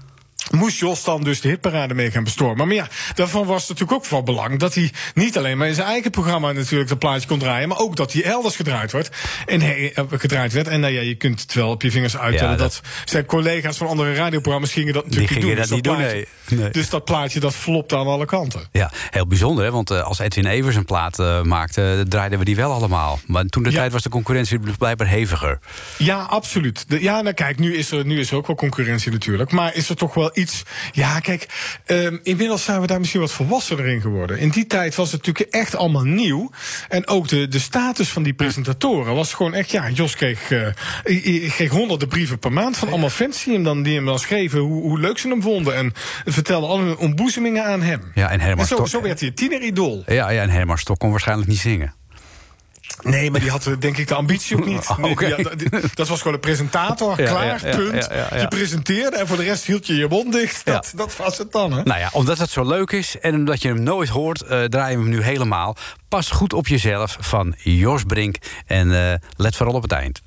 Moest 0.49 0.77
Jos 0.79 1.03
dan 1.03 1.23
dus 1.23 1.41
de 1.41 1.47
hitparade 1.49 1.93
mee 1.93 2.11
gaan 2.11 2.23
bestormen. 2.23 2.67
Maar 2.67 2.75
ja, 2.75 2.87
daarvan 3.15 3.45
was 3.45 3.59
het 3.61 3.69
natuurlijk 3.69 3.97
ook 3.97 4.05
van 4.05 4.25
belang 4.25 4.59
dat 4.59 4.73
hij 4.75 4.91
niet 5.13 5.37
alleen 5.37 5.57
maar 5.57 5.67
in 5.67 5.73
zijn 5.73 5.87
eigen 5.87 6.11
programma 6.11 6.51
natuurlijk 6.51 6.89
dat 6.89 6.99
plaatje 6.99 7.27
kon 7.27 7.39
draaien, 7.39 7.67
maar 7.67 7.77
ook 7.79 7.95
dat 7.95 8.13
hij 8.13 8.23
elders 8.23 8.55
gedraaid 8.55 8.91
werd. 8.91 9.09
En 9.45 9.61
eh, 9.61 10.03
gedraaid 10.11 10.53
werd. 10.53 10.67
En 10.67 10.79
nou 10.79 10.93
ja, 10.93 11.01
je 11.01 11.15
kunt 11.15 11.41
het 11.41 11.53
wel 11.53 11.69
op 11.69 11.81
je 11.81 11.91
vingers 11.91 12.17
uittellen 12.17 12.51
Ja, 12.51 12.57
dat, 12.57 12.81
dat- 12.83 13.09
zijn 13.09 13.25
collega's 13.25 13.77
van 13.77 13.87
andere 13.87 14.13
radioprogramma's 14.13 14.71
gingen 14.71 14.93
dat 14.93 15.03
natuurlijk 15.03 15.31
gingen 15.33 15.47
niet 15.47 15.57
dat 15.57 15.67
doen. 15.67 15.75
niet 15.75 15.83
Dus 15.83 15.93
doen, 15.93 16.01
plaatje- 16.01 16.27
nee. 16.49 16.59
Nee. 16.59 16.69
Dus 16.71 16.89
dat 16.89 17.05
plaatje 17.05 17.39
dat 17.39 17.55
flopte 17.55 17.97
aan 17.97 18.07
alle 18.07 18.25
kanten. 18.25 18.61
Ja, 18.71 18.91
heel 19.09 19.27
bijzonder, 19.27 19.65
hè? 19.65 19.71
want 19.71 19.91
eh, 19.91 20.03
als 20.03 20.19
Edwin 20.19 20.45
Evers 20.45 20.75
een 20.75 20.85
plaat 20.85 21.19
eh, 21.19 21.41
maakte, 21.41 22.05
draaiden 22.09 22.39
we 22.39 22.45
die 22.45 22.55
wel 22.55 22.71
allemaal. 22.71 23.19
Maar 23.25 23.45
toen 23.45 23.63
de 23.63 23.69
Ja. 23.71 23.75
tijd 23.75 23.91
was 23.91 24.03
de 24.03 24.09
concurrentie 24.09 24.59
blijkbaar 24.77 25.07
heviger. 25.09 25.59
Ja, 25.97 26.21
absoluut. 26.21 26.85
De- 26.89 27.01
ja, 27.01 27.21
nou 27.21 27.33
kijk, 27.33 27.59
nu 27.59 27.75
is, 27.77 27.91
er, 27.91 28.05
nu 28.05 28.19
is 28.19 28.31
er 28.31 28.37
ook 28.37 28.47
wel 28.47 28.55
concurrentie 28.55 29.11
natuurlijk. 29.11 29.51
Maar 29.51 29.75
is 29.75 29.89
er 29.89 29.95
toch 29.95 30.13
wel 30.13 30.30
iets. 30.33 30.63
Ja, 30.91 31.19
kijk, 31.19 31.47
ehm, 31.85 32.17
inmiddels 32.23 32.63
zijn 32.63 32.81
we 32.81 32.87
daar 32.87 32.99
misschien 32.99 33.21
wat 33.21 33.31
volwassener 33.31 33.87
in 33.87 34.01
geworden. 34.01 34.39
In 34.39 34.49
die 34.49 34.67
tijd 34.67 34.95
was 34.95 35.11
het 35.11 35.25
natuurlijk 35.25 35.55
echt 35.55 35.75
allemaal 35.75 36.03
nieuw. 36.03 36.49
En 36.89 37.07
ook 37.07 37.27
de, 37.27 37.47
de 37.47 37.59
status 37.59 38.09
van 38.09 38.23
die 38.23 38.33
presentatoren 38.33 39.15
was 39.15 39.33
gewoon 39.33 39.53
echt. 39.53 39.71
Ja, 39.71 39.89
Jos 39.89 40.15
kreeg, 40.15 40.51
eh, 40.51 41.49
kreeg 41.49 41.69
honderden 41.71 42.07
brieven 42.07 42.39
per 42.39 42.51
maand 42.53 42.77
van 42.77 42.89
allemaal 42.89 43.09
fans 43.09 43.43
die 43.43 43.53
hem 43.53 43.63
dan, 43.63 43.83
die 43.83 43.95
hem 43.95 44.05
dan 44.05 44.19
schreven 44.19 44.59
hoe, 44.59 44.81
hoe 44.81 44.99
leuk 44.99 45.17
ze 45.17 45.27
hem 45.27 45.41
vonden. 45.41 45.75
En 45.75 45.93
vertelden 46.25 46.69
al 46.69 46.79
hun 46.79 46.97
ontboezemingen 46.97 47.65
aan 47.65 47.81
hem. 47.81 48.11
Ja, 48.13 48.29
en 48.29 48.39
Herman 48.39 48.59
En 48.59 48.67
zo, 48.67 48.75
Stok- 48.75 48.87
zo 48.87 49.01
werd 49.01 49.19
hij 49.19 49.29
een 49.29 49.35
tieneridool. 49.35 50.03
Ja, 50.07 50.29
ja, 50.29 50.41
en 50.41 50.49
Herman 50.49 50.77
Stok 50.77 50.99
kon 50.99 51.09
waarschijnlijk 51.11 51.49
niet 51.49 51.59
zingen. 51.59 51.93
Nee, 53.01 53.31
maar 53.31 53.39
die 53.39 53.49
had 53.49 53.69
denk 53.79 53.97
ik 53.97 54.07
de 54.07 54.13
ambitie 54.15 54.57
ook 54.57 54.65
niet. 54.65 54.97
Nee, 54.97 55.11
Oké. 55.11 55.35
die 55.35 55.45
had- 55.45 55.59
die- 55.59 55.69
dat 55.93 56.07
was 56.07 56.17
gewoon 56.17 56.33
een 56.33 56.39
presentator, 56.39 57.21
Ja, 57.21 57.27
klaar, 57.29 57.67
ja, 57.67 57.75
punt. 57.75 58.07
ja, 58.09 58.15
ja, 58.17 58.27
ja. 58.31 58.41
Je 58.41 58.47
presenteerde 58.47 59.17
en 59.17 59.27
voor 59.27 59.37
de 59.37 59.43
rest 59.43 59.65
hield 59.65 59.87
je 59.87 59.95
je 59.95 60.07
mond 60.07 60.33
dicht. 60.33 60.65
Dat, 60.65 60.89
Ja. 60.91 60.97
dat 60.97 61.15
was 61.17 61.37
het 61.37 61.51
dan, 61.51 61.71
hè? 61.73 61.83
Nou 61.83 61.99
ja, 61.99 62.09
omdat 62.13 62.37
het 62.37 62.49
zo 62.49 62.67
leuk 62.67 62.91
is 62.91 63.19
en 63.19 63.35
omdat 63.35 63.61
je 63.61 63.67
hem 63.67 63.83
nooit 63.83 64.09
hoort, 64.09 64.41
eh, 64.41 64.63
draaien 64.63 64.97
we 64.97 65.03
hem 65.03 65.13
nu 65.13 65.21
helemaal. 65.23 65.75
Pas 66.09 66.29
goed 66.31 66.53
op 66.53 66.67
jezelf 66.67 67.17
van 67.19 67.55
Jos 67.57 68.03
Brink. 68.03 68.35
En 68.65 69.09
eh, 69.11 69.13
let 69.35 69.55
vooral 69.55 69.75
op 69.75 69.81
het 69.81 69.91
eind. 69.91 70.21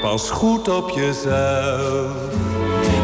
Pas 0.00 0.30
goed 0.30 0.68
op 0.68 0.90
jezelf. 0.90 2.12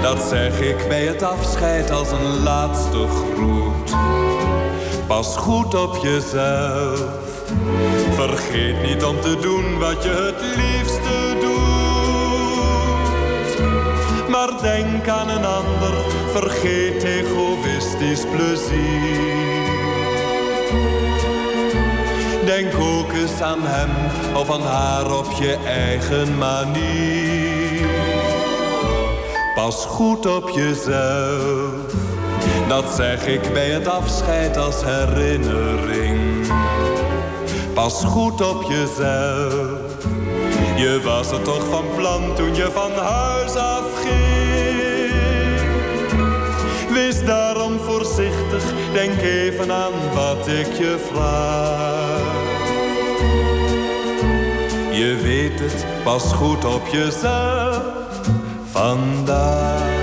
Dat 0.06 0.22
zeg 0.28 0.60
ik 0.60 0.88
bij 0.88 1.06
het 1.06 1.22
afscheid 1.22 1.90
als 1.90 2.10
een 2.10 2.42
laatste 2.42 3.06
groet. 3.08 3.94
Pas 5.06 5.36
goed 5.36 5.74
op 5.74 5.96
jezelf. 5.96 7.00
Vergeet 8.10 8.82
niet 8.82 9.04
om 9.04 9.20
te 9.20 9.36
doen 9.40 9.78
wat 9.78 10.02
je 10.02 10.08
het 10.08 10.40
liefste 10.56 11.36
doet. 11.40 11.58
Maar 14.28 14.62
denk 14.62 15.08
aan 15.08 15.28
een 15.28 15.44
ander, 15.44 15.94
vergeet 16.32 17.02
egoïstisch 17.02 18.24
plezier. 18.30 19.64
Denk 22.44 22.74
ook 22.74 23.12
eens 23.12 23.40
aan 23.40 23.62
hem 23.62 23.90
of 24.36 24.50
aan 24.50 24.62
haar 24.62 25.18
op 25.18 25.30
je 25.32 25.56
eigen 25.64 26.38
manier. 26.38 27.55
Pas 29.56 29.84
goed 29.84 30.26
op 30.26 30.50
jezelf, 30.50 31.94
dat 32.68 32.84
zeg 32.96 33.26
ik 33.26 33.52
bij 33.52 33.70
het 33.70 33.88
afscheid 33.88 34.56
als 34.56 34.84
herinnering. 34.84 36.46
Pas 37.74 38.04
goed 38.04 38.54
op 38.54 38.62
jezelf, 38.62 39.78
je 40.76 41.00
was 41.04 41.30
er 41.30 41.42
toch 41.42 41.64
van 41.70 41.84
plan 41.96 42.34
toen 42.34 42.54
je 42.54 42.70
van 42.72 42.92
huis 42.92 43.54
afging. 43.54 44.36
Wees 46.92 47.24
daarom 47.24 47.78
voorzichtig, 47.78 48.64
denk 48.92 49.20
even 49.22 49.72
aan 49.72 49.92
wat 50.14 50.48
ik 50.48 50.72
je 50.72 51.06
vraag. 51.12 52.34
Je 54.90 55.20
weet 55.22 55.60
het, 55.60 55.86
pas 56.04 56.32
goed 56.32 56.64
op 56.64 56.86
jezelf 56.86 57.65
andar. 58.86 59.95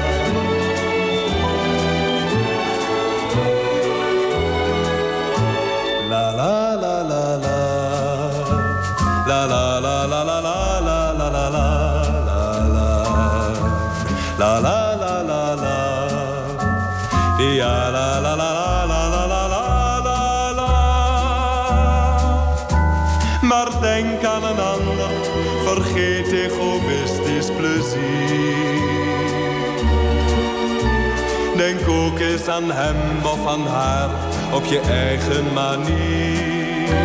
Eens 32.33 32.47
aan 32.47 32.71
hem 32.71 33.25
of 33.25 33.47
aan 33.47 33.67
haar 33.67 34.09
op 34.53 34.65
je 34.65 34.79
eigen 34.79 35.53
manier. 35.53 36.95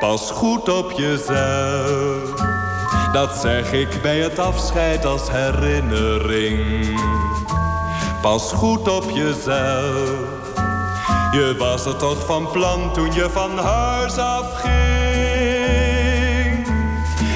Pas 0.00 0.30
goed 0.30 0.68
op 0.68 0.92
jezelf. 0.92 2.46
Dat 3.12 3.36
zeg 3.36 3.72
ik 3.72 4.02
bij 4.02 4.18
het 4.18 4.38
afscheid 4.38 5.04
als 5.04 5.30
herinnering. 5.30 7.00
Pas 8.22 8.52
goed 8.52 8.88
op 8.88 9.10
jezelf. 9.10 10.18
Je 11.32 11.54
was 11.58 11.86
er 11.86 11.96
toch 11.96 12.26
van 12.26 12.50
plan 12.50 12.92
toen 12.92 13.12
je 13.12 13.30
van 13.30 13.58
huis 13.58 14.18
afging. 14.18 14.76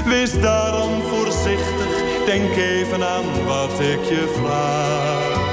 Wees 0.05 0.41
daarom 0.41 1.03
voorzichtig, 1.03 2.25
denk 2.27 2.57
even 2.57 3.05
aan 3.05 3.45
wat 3.47 3.81
ik 3.81 4.05
je 4.05 4.35
vraag. 4.43 5.52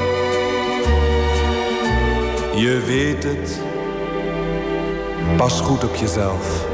Je 2.55 2.83
weet 2.85 3.23
het, 3.23 3.61
pas 5.37 5.61
goed 5.61 5.83
op 5.83 5.95
jezelf. 5.95 6.65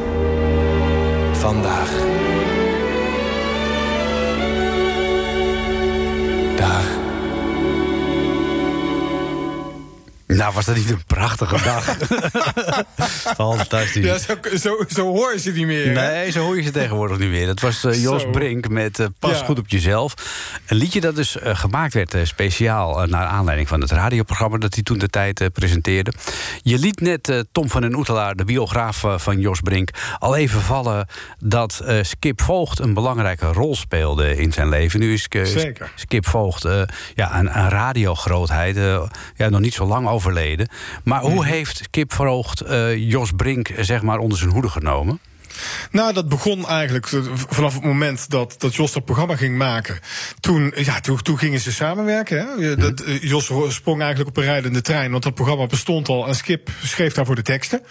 Vandaag. 1.31 2.03
Nou, 10.35 10.53
was 10.53 10.65
dat 10.65 10.75
niet 10.75 10.89
een 10.89 11.03
prachtige 11.07 11.63
dag? 11.63 11.83
Fantastisch. 13.35 14.05
Ja, 14.05 14.17
zo, 14.17 14.35
zo, 14.57 14.77
zo 14.87 15.07
hoor 15.11 15.33
je 15.33 15.39
ze 15.39 15.51
niet 15.51 15.65
meer. 15.65 15.85
hè? 15.85 15.93
Nee, 15.93 16.31
zo 16.31 16.39
hoor 16.43 16.55
je 16.57 16.63
ze 16.63 16.71
tegenwoordig 16.71 17.17
niet 17.17 17.29
meer. 17.29 17.45
Dat 17.45 17.59
was 17.59 17.83
eh, 17.83 18.01
Jos 18.01 18.21
Zo. 18.21 18.29
Brink 18.29 18.67
met 18.69 18.99
eh, 18.99 19.05
Pas 19.19 19.39
Ja. 19.39 19.45
goed 19.45 19.59
op 19.59 19.67
jezelf. 19.67 20.13
Een 20.65 20.77
liedje 20.77 21.01
dat 21.01 21.15
dus 21.15 21.37
eh, 21.39 21.55
gemaakt 21.55 21.93
werd 21.93 22.13
eh, 22.13 22.25
speciaal... 22.25 23.05
naar 23.05 23.25
aanleiding 23.25 23.67
van 23.67 23.81
het 23.81 23.91
radioprogramma... 23.91 24.57
dat 24.57 24.73
hij 24.73 24.83
toen 24.83 24.97
de 24.97 25.07
tijd 25.07 25.49
presenteerde. 25.53 26.13
Je 26.61 26.77
liet 26.79 26.99
net 26.99 27.43
Tom 27.51 27.69
van 27.69 27.81
den 27.81 27.95
Oetelaar, 27.95 28.35
de 28.35 28.43
biograaf 28.45 29.03
van 29.15 29.39
Jos 29.39 29.59
Brink... 29.59 29.89
al 30.19 30.35
even 30.35 30.61
vallen 30.61 31.07
dat 31.39 31.81
eh, 31.85 31.97
Skip 32.01 32.41
Voogd 32.41 32.79
een 32.79 32.93
belangrijke 32.93 33.45
rol 33.51 33.75
speelde 33.75 34.37
in 34.37 34.53
zijn 34.53 34.69
leven. 34.69 34.99
Nu 34.99 35.13
is 35.13 35.27
Zeker. 35.31 35.91
Skip 35.95 36.27
Voogd 36.27 36.65
eh, 36.65 36.81
ja, 37.15 37.39
een, 37.39 37.57
een 37.57 37.69
radiogrootheid. 37.69 38.75
ja, 39.35 39.49
nog 39.49 39.59
niet 39.59 39.73
zo 39.73 39.85
lang 39.85 40.07
overleden. 40.25 40.67
Maar 41.03 41.21
hoe 41.21 41.33
Mhm. 41.33 41.43
heeft 41.43 41.81
Skip 41.83 42.13
Voogd 42.13 42.61
eh, 42.61 42.97
Jos 42.97 43.31
Brink 43.35 43.69
eh, 43.69 43.83
zeg 43.83 44.01
maar 44.01 44.17
onder 44.17 44.37
zijn 44.37 44.49
hoede 44.51 44.69
genomen? 44.69 45.19
Nou, 45.91 46.13
dat 46.13 46.29
begon 46.29 46.67
eigenlijk 46.67 47.05
eh, 47.11 47.19
vanaf 47.49 47.73
het 47.73 47.83
moment 47.83 48.29
dat, 48.29 48.55
dat 48.57 48.75
Jos 48.75 48.91
dat 48.91 49.05
programma 49.05 49.35
ging 49.35 49.57
maken. 49.57 49.99
Toen, 50.39 50.73
ja, 50.75 50.99
toen, 50.99 51.21
toen 51.21 51.37
gingen 51.37 51.59
ze 51.59 51.71
samenwerken. 51.71 52.47
Hè. 52.57 52.75
Dat, 52.75 52.99
eh, 53.01 53.21
Jos 53.21 53.51
sprong 53.67 53.99
eigenlijk 54.01 54.29
op 54.29 54.37
een 54.37 54.49
rijdende 54.49 54.81
trein, 54.81 55.11
want 55.11 55.23
dat 55.23 55.33
programma 55.35 55.65
bestond 55.65 56.09
al. 56.09 56.27
En 56.27 56.35
Skip 56.35 56.69
schreef 56.83 57.13
daarvoor 57.13 57.35
de 57.35 57.41
teksten 57.41 57.81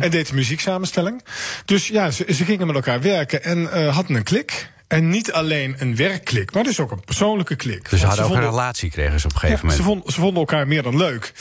en 0.00 0.10
deed 0.10 0.28
de 0.28 0.34
muzieksamenstelling. 0.34 1.24
Dus 1.64 1.88
ja, 1.88 2.10
ze, 2.10 2.24
ze 2.34 2.44
gingen 2.44 2.66
met 2.66 2.76
elkaar 2.76 3.00
werken 3.00 3.42
en 3.44 3.88
hadden 3.90 4.16
een 4.16 4.22
klik. 4.22 4.72
En 4.88 5.08
niet 5.08 5.32
alleen 5.32 5.76
een 5.78 5.96
werkklik, 5.96 6.52
maar 6.54 6.62
dus 6.62 6.80
ook 6.80 6.90
een 6.90 7.04
persoonlijke 7.04 7.56
klik. 7.56 7.90
Dus 7.90 8.00
ze 8.00 8.06
hadden 8.06 8.24
ook 8.24 8.32
een 8.34 8.40
relatie, 8.40 8.90
kregen 8.90 9.20
ze 9.20 9.26
op 9.26 9.32
een 9.32 9.48
ja, 9.48 9.56
gegeven 9.56 9.70
ze, 9.70 9.76
moment. 9.82 9.94
vonden, 9.94 10.12
ze 10.12 10.20
vonden 10.20 10.38
elkaar 10.40 10.68
meer 10.68 10.82
dan 10.82 10.96
leuk. 10.96 11.32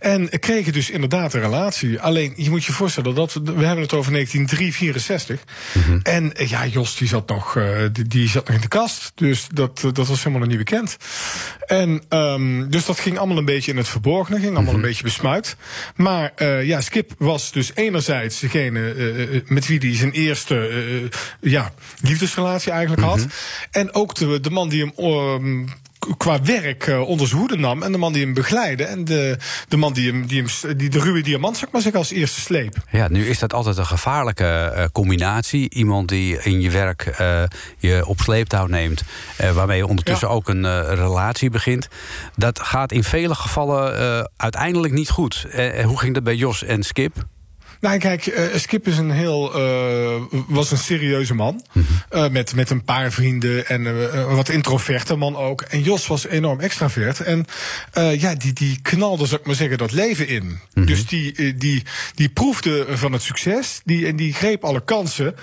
En 0.00 0.38
kregen 0.38 0.72
dus 0.72 0.90
inderdaad 0.90 1.34
een 1.34 1.40
relatie. 1.40 2.00
Alleen, 2.00 2.32
je 2.36 2.50
moet 2.50 2.64
je 2.64 2.72
voorstellen, 2.72 3.14
dat 3.14 3.32
we, 3.32 3.40
we 3.42 3.64
hebben 3.64 3.84
het 3.84 3.92
over 3.94 4.12
1964. 4.12 5.40
Mhm. 5.72 5.98
En 6.02 6.34
eh, 6.36 6.48
ja, 6.48 6.66
Jos 6.66 6.96
die 6.96 7.08
zat, 7.08 7.28
nog, 7.28 7.56
eh, 7.56 7.64
die, 7.92 8.04
die 8.04 8.28
zat 8.28 8.46
nog 8.46 8.56
in 8.56 8.62
de 8.62 8.68
kast. 8.68 9.12
Dus 9.14 9.46
dat, 9.54 9.82
eh, 9.84 9.92
dat 9.92 10.06
was 10.06 10.18
helemaal 10.18 10.38
nog 10.40 10.48
niet 10.48 10.58
bekend. 10.58 10.96
En 11.66 12.02
ehm, 12.08 12.68
dus 12.68 12.84
dat 12.84 13.00
ging 13.00 13.18
allemaal 13.18 13.36
een 13.38 13.44
beetje 13.44 13.70
in 13.70 13.76
het 13.76 13.88
verborgene. 13.88 14.36
Ging 14.38 14.54
allemaal 14.54 14.64
Mhm. 14.72 14.82
een 14.82 14.88
beetje 14.88 15.02
besmuit. 15.02 15.56
Maar 15.96 16.44
ja, 16.64 16.80
Skip 16.80 17.12
was 17.18 17.52
dus 17.52 17.70
enerzijds 17.74 18.40
degene 18.40 19.42
met 19.46 19.66
wie 19.66 19.78
hij 19.78 19.96
zijn 19.96 20.10
eerste 20.10 20.70
ja, 21.40 21.72
liefdesrelatie 22.00 22.72
eigenlijk 22.72 23.02
had. 23.02 23.18
Mhm. 23.18 23.28
En 23.70 23.94
ook 23.94 24.14
de, 24.14 24.40
de 24.40 24.50
man 24.50 24.68
die 24.68 24.80
hem 24.84 24.92
ehm, 24.96 25.64
qua 26.16 26.42
werk 26.42 26.90
onder 27.06 27.26
zijn 27.26 27.40
hoede 27.40 27.56
nam. 27.56 27.82
En 27.82 27.92
de 27.92 27.98
man 27.98 28.12
die 28.12 28.24
hem 28.24 28.34
begeleidde. 28.34 28.84
En 28.84 29.04
de, 29.04 29.36
de 29.68 29.76
man 29.76 29.92
die, 29.92 30.10
hem, 30.10 30.26
die, 30.26 30.42
hem, 30.42 30.76
die 30.76 30.90
de 30.90 31.00
ruwe 31.00 31.22
diamant, 31.22 31.56
zeg 31.56 31.70
maar 31.70 31.92
als 31.92 32.10
eerste 32.10 32.40
sleep. 32.40 32.76
Ja, 32.90 33.08
nu 33.08 33.26
is 33.28 33.38
dat 33.38 33.52
altijd 33.52 33.76
een 33.76 33.86
gevaarlijke 33.86 34.44
eh, 34.44 34.84
combinatie. 34.92 35.70
Iemand 35.70 36.08
die 36.08 36.42
in 36.42 36.60
je 36.60 36.70
werk 36.70 37.02
eh, 37.02 37.42
je 37.78 38.06
op 38.06 38.20
sleeptouw 38.20 38.66
neemt... 38.66 39.02
waarmee 39.54 39.76
je 39.76 39.86
ondertussen 39.86 40.28
Ja. 40.28 40.34
ook 40.34 40.48
een 40.48 40.94
relatie 40.94 41.50
begint. 41.50 41.88
Dat 42.36 42.60
gaat 42.60 42.92
in 42.92 43.04
vele 43.04 43.34
gevallen 43.34 44.28
uiteindelijk 44.36 44.92
niet 44.92 45.10
goed. 45.10 45.46
Hoe 45.84 45.98
ging 45.98 46.14
dat 46.14 46.24
bij 46.24 46.34
Jos 46.34 46.64
en 46.64 46.82
Skip? 46.82 47.26
Nou, 47.80 47.98
kijk, 47.98 48.26
eh, 48.26 48.44
Skip 48.54 48.86
is 48.86 48.98
een 48.98 49.10
heel, 49.10 49.54
eh, 49.54 50.22
was 50.48 50.70
een 50.70 50.78
serieuze 50.78 51.34
man. 51.34 51.64
Eh, 52.10 52.28
met, 52.28 52.54
met 52.54 52.70
een 52.70 52.84
paar 52.84 53.12
vrienden 53.12 53.66
en 53.66 53.84
een 53.84 54.26
wat 54.34 54.48
introverte 54.48 55.16
man 55.16 55.36
ook. 55.36 55.60
En 55.62 55.82
Jos 55.82 56.06
was 56.06 56.26
enorm 56.26 56.60
extravert. 56.60 57.20
En 57.20 57.44
ja, 58.18 58.34
die, 58.34 58.52
die 58.52 58.78
knalde, 58.82 59.26
zou 59.26 59.40
ik 59.40 59.46
maar 59.46 59.54
zeggen, 59.54 59.78
dat 59.78 59.92
leven 59.92 60.28
in. 60.28 60.58
Dus 60.74 61.06
die, 61.06 61.56
die, 61.56 61.82
die 62.14 62.28
proefde 62.28 62.86
van 62.88 63.12
het 63.12 63.22
succes. 63.22 63.80
Die, 63.84 64.06
en 64.06 64.16
die 64.16 64.32
greep 64.32 64.64
alle 64.64 64.84
kansen 64.84 65.34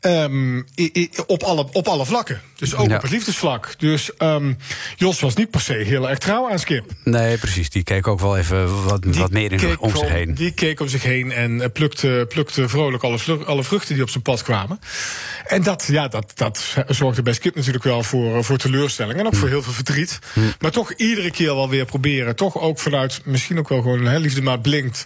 ehm, 0.00 0.56
i- 0.58 0.90
i- 0.96 1.10
op, 1.26 1.42
alle, 1.42 1.66
op 1.72 1.86
alle 1.88 2.06
vlakken. 2.06 2.40
Dus 2.56 2.74
ook 2.74 2.88
Ja. 2.88 2.96
op 2.96 3.02
het 3.02 3.10
liefdesvlak. 3.10 3.74
Dus 3.78 4.16
ehm, 4.16 4.52
Jos 4.96 5.20
was 5.20 5.34
niet 5.34 5.50
per 5.50 5.60
se 5.60 5.72
heel 5.72 6.08
erg 6.10 6.18
trouw 6.18 6.50
aan 6.50 6.58
Skip. 6.58 6.84
Nee, 7.04 7.38
precies. 7.38 7.70
Die 7.70 7.82
keek 7.82 8.06
ook 8.06 8.20
wel 8.20 8.36
even 8.38 8.84
wat, 8.84 9.04
wat 9.04 9.30
meer 9.30 9.52
in, 9.52 9.78
om 9.78 9.96
zich 9.96 10.08
heen. 10.08 10.34
Die 10.34 10.52
keek 10.52 10.80
om 10.80 10.88
zich 10.88 11.02
heen 11.02 11.32
en 11.32 11.72
plukte, 11.88 12.26
plukte 12.28 12.68
vrolijk 12.68 13.02
alle, 13.02 13.18
alle 13.44 13.64
vruchten 13.64 13.94
die 13.94 14.02
op 14.02 14.10
zijn 14.10 14.22
pad 14.22 14.42
kwamen. 14.42 14.80
En 15.46 15.62
dat, 15.62 15.84
ja, 15.90 16.08
dat, 16.08 16.32
dat 16.34 16.76
zorgde 16.88 17.22
bij 17.22 17.32
Skip 17.32 17.54
natuurlijk 17.54 17.84
wel 17.84 18.02
voor, 18.02 18.36
eh, 18.36 18.42
voor 18.42 18.56
teleurstelling 18.58 19.18
en 19.18 19.26
ook 19.26 19.34
voor 19.34 19.48
heel 19.48 19.62
veel 19.62 19.72
verdriet. 19.72 20.18
Maar 20.60 20.70
toch 20.70 20.92
iedere 20.92 21.30
keer 21.30 21.54
wel 21.54 21.68
weer 21.68 21.84
proberen. 21.84 22.36
Toch 22.36 22.58
ook 22.58 22.78
vanuit, 22.78 23.20
misschien 23.24 23.58
ook 23.58 23.68
wel 23.68 23.82
gewoon, 23.82 24.04
hè, 24.04 24.18
liefde 24.18 24.42
maar 24.42 24.60
blinkt. 24.60 25.04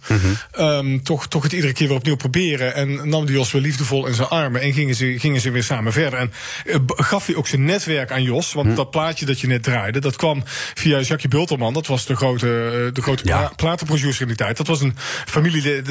Ehm, 0.52 0.98
toch, 1.02 1.28
toch 1.28 1.42
het 1.42 1.52
iedere 1.52 1.72
keer 1.72 1.88
weer 1.88 1.96
opnieuw 1.96 2.16
proberen. 2.16 2.74
En 2.74 3.08
nam 3.08 3.26
die 3.26 3.34
Jos 3.36 3.52
weer 3.52 3.62
liefdevol 3.62 4.06
in 4.06 4.14
zijn 4.14 4.28
armen 4.28 4.60
en 4.60 4.72
gingen 4.72 4.94
ze, 4.94 5.14
gingen 5.18 5.40
ze 5.40 5.50
weer 5.50 5.64
samen 5.64 5.92
verder. 5.92 6.18
En 6.18 6.32
eh, 6.66 6.76
gaf 6.86 7.26
hij 7.26 7.34
ook 7.34 7.46
zijn 7.46 7.64
netwerk 7.64 8.10
aan 8.10 8.22
Jos. 8.22 8.52
Want 8.52 8.76
dat 8.76 8.90
plaatje 8.90 9.26
dat 9.26 9.40
je 9.40 9.46
net 9.46 9.62
draaide, 9.62 9.98
dat 10.00 10.16
kwam 10.16 10.42
via 10.74 11.00
Jackie 11.00 11.28
Bulterman. 11.28 11.72
Dat 11.72 11.86
was 11.86 12.06
de 12.06 12.16
grote, 12.16 12.46
eh, 12.46 12.94
de 12.94 13.02
grote 13.02 13.26
Ja. 13.26 13.52
platenproducer 13.56 14.20
in 14.20 14.26
die 14.26 14.36
tijd. 14.36 14.56
Dat 14.56 14.66
was 14.66 14.80
een 14.80 14.96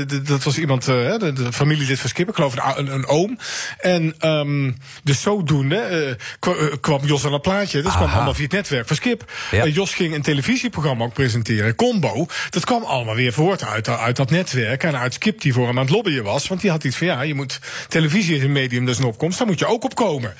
de- 0.05 0.21
dat 0.21 0.43
was 0.43 0.57
iemand, 0.57 0.74
eh, 0.83 0.95
hè, 0.95 1.17
de, 1.17 1.33
de 1.33 1.53
familielid 1.53 1.99
van 1.99 2.09
Skip, 2.09 2.29
ik 2.29 2.35
geloof 2.35 2.55
een, 2.55 2.79
een, 2.79 2.93
een 2.93 3.05
oom. 3.07 3.37
En 3.79 4.15
ehm, 4.19 4.71
dus 5.03 5.21
zodoende 5.21 5.75
eh, 5.75 6.09
eh, 6.09 6.73
kwam 6.81 7.05
Jos 7.05 7.25
aan 7.25 7.31
dat 7.31 7.41
plaatje. 7.41 7.81
Dat 7.81 7.95
kwam 7.95 8.09
allemaal 8.09 8.33
via 8.33 8.43
het 8.43 8.51
netwerk 8.51 8.87
van 8.87 8.95
Skip. 8.95 9.31
Ja. 9.51 9.65
Jos 9.65 9.93
ging 9.93 10.15
een 10.15 10.21
televisieprogramma 10.21 11.03
ook 11.03 11.13
presenteren, 11.13 11.75
Combo. 11.75 12.27
Dat 12.49 12.65
kwam 12.65 12.83
allemaal 12.83 13.15
weer 13.15 13.33
voort 13.33 13.63
uit, 13.63 13.89
uit 13.89 14.15
dat 14.15 14.29
netwerk. 14.29 14.83
En 14.83 14.97
uit 14.97 15.13
Skip 15.13 15.41
die 15.41 15.53
voor 15.53 15.67
hem 15.67 15.77
aan 15.77 15.85
het 15.85 15.93
lobbyen 15.93 16.23
was. 16.23 16.47
Want 16.47 16.61
die 16.61 16.69
had 16.69 16.83
iets 16.83 16.97
van, 16.97 17.07
ja, 17.07 17.21
je 17.21 17.33
moet, 17.33 17.59
televisie 17.87 18.35
is 18.35 18.43
een 18.43 18.51
medium, 18.51 18.85
dat 18.85 18.93
is 18.93 18.99
een 18.99 19.07
opkomst. 19.07 19.37
Daar 19.37 19.47
moet 19.47 19.59
je 19.59 19.65
ook 19.65 19.83
op 19.83 19.95
komen. 19.95 20.33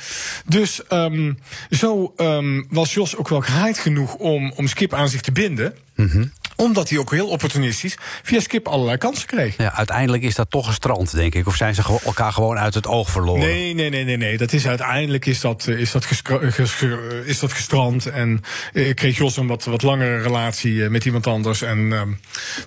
Dus 0.46 0.88
ehm, 0.88 1.34
zo 1.70 2.14
ehm, 2.18 2.64
was 2.70 2.94
Jos 2.94 3.16
ook 3.16 3.30
wel 3.30 3.42
gehaaid 3.42 3.78
genoeg 3.78 4.14
om, 4.14 4.54
om 4.56 4.68
Skip 4.68 4.94
aan 4.94 5.10
zich 5.10 5.22
te 5.22 5.32
binden 5.32 5.76
omdat 6.56 6.90
hij 6.90 6.98
ook 7.00 7.12
heel 7.12 7.28
opportunistisch 7.28 7.96
via 8.24 8.40
Skip 8.40 8.68
allerlei 8.68 8.98
kansen 8.98 9.28
kreeg. 9.28 9.58
Ja, 9.58 9.74
uiteindelijk 9.76 10.24
is 10.24 10.36
dat 10.36 10.50
toch 10.50 10.66
gestrand, 10.66 11.16
denk 11.16 11.36
ik. 11.36 11.48
Of 11.48 11.56
zijn 11.56 11.76
ze 11.76 12.00
elkaar 12.06 12.34
gewoon 12.34 12.58
uit 12.58 12.74
het 12.74 12.88
oog 12.88 13.10
verloren? 13.10 13.40
Nee, 13.42 13.74
nee, 13.74 13.90
nee, 13.90 14.04
nee, 14.04 14.18
nee. 14.18 14.38
Dat 14.38 14.54
is 14.54 14.68
uiteindelijk 14.68 15.26
is 15.26 15.40
dat, 15.42 15.68
eh, 15.68 15.80
is 15.80 15.92
dat, 15.92 16.06
ges- 16.06 16.22
eh, 16.82 16.92
is 17.26 17.40
dat 17.40 17.54
gestrand. 17.54 18.06
En 18.06 18.42
eh, 18.74 18.94
kreeg 18.94 19.18
Jos 19.18 19.38
een 19.38 19.48
wat, 19.48 19.64
wat 19.66 19.82
langere 19.82 20.22
relatie 20.22 20.84
eh, 20.84 20.90
met 20.90 21.06
iemand 21.06 21.28
anders. 21.28 21.62
En 21.62 21.94
ehm, 21.94 22.10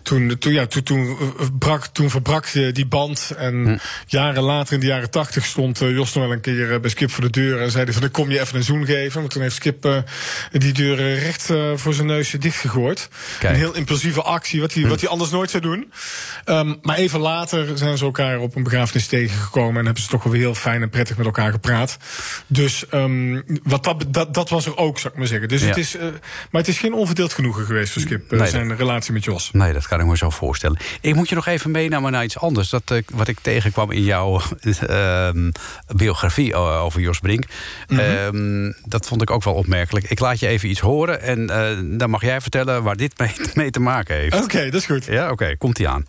toen, 0.03 0.39
toen, 0.39 0.53
ja, 0.53 0.67
toen, 0.67 0.83
toen, 0.83 1.17
eh, 1.39 1.47
brak, 1.59 1.87
toen 1.87 2.11
verbrak 2.11 2.47
eh, 2.47 2.73
die 2.73 2.87
band. 2.87 3.31
En 3.37 3.81
jaren 4.07 4.43
later, 4.43 4.75
in 4.75 4.81
de 4.81 4.87
jaren 4.87 5.11
tachtig, 5.11 5.45
stond 5.45 5.81
eh, 5.81 5.91
Jos 5.91 6.13
nog 6.15 6.25
wel 6.25 6.33
een 6.33 6.41
keer 6.41 6.73
eh, 6.73 6.81
bij 6.81 6.91
Skip 6.91 7.11
voor 7.11 7.25
de 7.25 7.31
deur. 7.31 7.61
En 7.63 7.71
zei 7.71 7.85
hij 7.85 7.93
van, 7.93 8.03
ik 8.05 8.13
kom 8.13 8.31
je 8.31 8.41
even 8.41 8.57
een 8.57 8.63
zoen 8.65 8.85
geven. 8.87 9.21
Maar 9.21 9.31
toen 9.31 9.43
heeft 9.43 9.55
Skip 9.55 9.85
eh, 9.85 9.97
die 10.53 10.73
deur 10.73 10.99
eh, 10.99 11.23
recht 11.23 11.51
eh, 11.51 11.71
voor 11.75 11.95
zijn 11.95 12.07
neus 12.07 12.31
dichtgegooid. 12.31 13.09
Kijk. 13.39 13.53
Een 13.53 13.59
heel 13.59 13.75
impulsieve 13.79 14.23
actie, 14.23 14.61
wat 14.61 14.75
hij, 14.75 14.87
wat 14.87 15.01
hij 15.01 15.09
anders 15.09 15.31
nooit 15.31 15.51
zou 15.51 15.63
doen. 15.63 15.93
Ehm, 16.45 16.75
maar 16.83 16.97
even 16.97 17.21
later 17.21 17.79
zijn 17.79 17.99
ze 17.99 18.05
elkaar 18.05 18.39
op 18.39 18.57
een 18.57 18.63
begrafenis 18.63 19.07
tegengekomen 19.07 19.79
en 19.79 19.85
hebben 19.85 20.03
ze 20.03 20.09
toch 20.09 20.23
wel 20.23 20.33
weer 20.33 20.41
heel 20.43 20.55
fijn 20.55 20.83
en 20.83 20.91
prettig 20.91 21.17
met 21.17 21.27
elkaar 21.27 21.51
gepraat. 21.53 21.97
Dus 22.47 22.87
ehm, 22.89 23.41
wat 23.63 23.85
dat, 23.85 24.05
dat, 24.09 24.35
dat 24.35 24.49
was 24.49 24.67
er 24.67 24.77
ook, 24.77 24.99
zou 24.99 25.13
ik 25.13 25.19
maar 25.19 25.29
zeggen. 25.29 25.49
Dus 25.49 25.61
Ja. 25.63 25.67
het 25.69 25.77
is, 25.77 25.97
eh, 25.97 26.03
maar 26.51 26.61
het 26.61 26.69
is 26.69 26.79
geen 26.79 26.93
onverdeeld 26.95 27.33
genoegen 27.33 27.65
geweest 27.67 27.93
voor 27.93 28.03
Skip, 28.03 28.33
eh, 28.33 28.39
Nee, 28.39 28.49
zijn 28.49 28.77
relatie 28.77 29.13
met 29.13 29.25
Jos. 29.25 29.51
Nee, 29.53 29.73
dat 29.73 29.87
kan 29.89 30.01
ik 30.01 30.07
me 30.07 30.17
zo 30.17 30.31
voorstellen. 30.31 30.79
Ik 31.01 31.15
moet 31.15 31.29
je 31.29 31.35
nog 31.35 31.47
even 31.47 31.71
meenemen 31.71 32.13
naar 32.13 32.25
iets 32.25 32.39
anders. 32.39 32.69
Dat, 32.71 32.83
eh, 32.91 32.99
wat 33.13 33.29
ik 33.29 33.39
tegenkwam 33.41 33.91
in 33.91 34.03
jouw 34.05 34.41
ehm, 34.87 35.51
biografie 35.97 36.55
o- 36.55 36.79
over 36.79 37.01
Jos 37.01 37.19
Brink. 37.19 37.45
Mhm. 37.89 38.73
Dat 38.85 39.07
vond 39.07 39.23
ik 39.23 39.31
ook 39.31 39.45
wel 39.45 39.55
opmerkelijk. 39.55 40.11
Ik 40.11 40.19
laat 40.21 40.39
je 40.41 40.47
even 40.47 40.69
iets 40.69 40.81
horen 40.81 41.21
en 41.23 41.51
eh, 41.51 41.99
dan 41.99 42.11
mag 42.11 42.23
jij 42.23 42.41
vertellen 42.41 42.83
waar 42.83 42.97
dit 42.97 43.19
mee, 43.19 43.33
mee 43.55 43.68
te 43.71 43.81
maken 43.81 44.15
heeft. 44.17 44.43
Oké, 44.43 44.65
dat 44.65 44.75
is 44.81 44.87
goed. 44.87 45.05
Ja, 45.05 45.31
oké, 45.31 45.57
komt 45.57 45.79
ie 45.79 45.89
aan. 45.89 46.07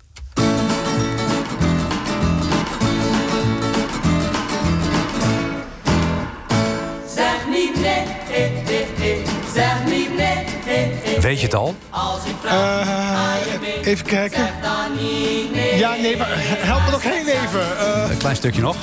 Zeg 7.16 7.48
niet 7.50 7.76
nee, 7.82 8.04
eh, 8.32 8.46
eh, 8.46 9.12
eh. 9.12 9.28
zeg 9.54 9.86
niet 9.86 10.16
nee, 10.16 10.44
eh, 10.68 11.16
eh. 11.16 11.22
Weet 11.22 11.40
je 11.40 11.46
het 11.46 11.56
al? 11.56 11.76
Als 11.90 12.26
ik 12.26 12.36
vraag, 12.42 12.86
ga 12.88 13.52
je 13.52 13.58
mee? 13.62 13.86
Even 13.86 14.06
kijken. 14.06 14.38
Zeg 14.38 14.54
dan 14.62 14.92
niet 14.96 15.52
nee. 15.56 15.78
Ja, 15.78 15.96
nee, 15.96 16.18
maar 16.18 16.28
help 16.32 16.86
me 16.86 16.92
nog 16.92 17.04
heel 17.04 17.28
even. 17.28 17.78
Eh, 17.78 18.10
Een 18.10 18.18
klein 18.18 18.36
stukje 18.36 18.62
nog. 18.62 18.76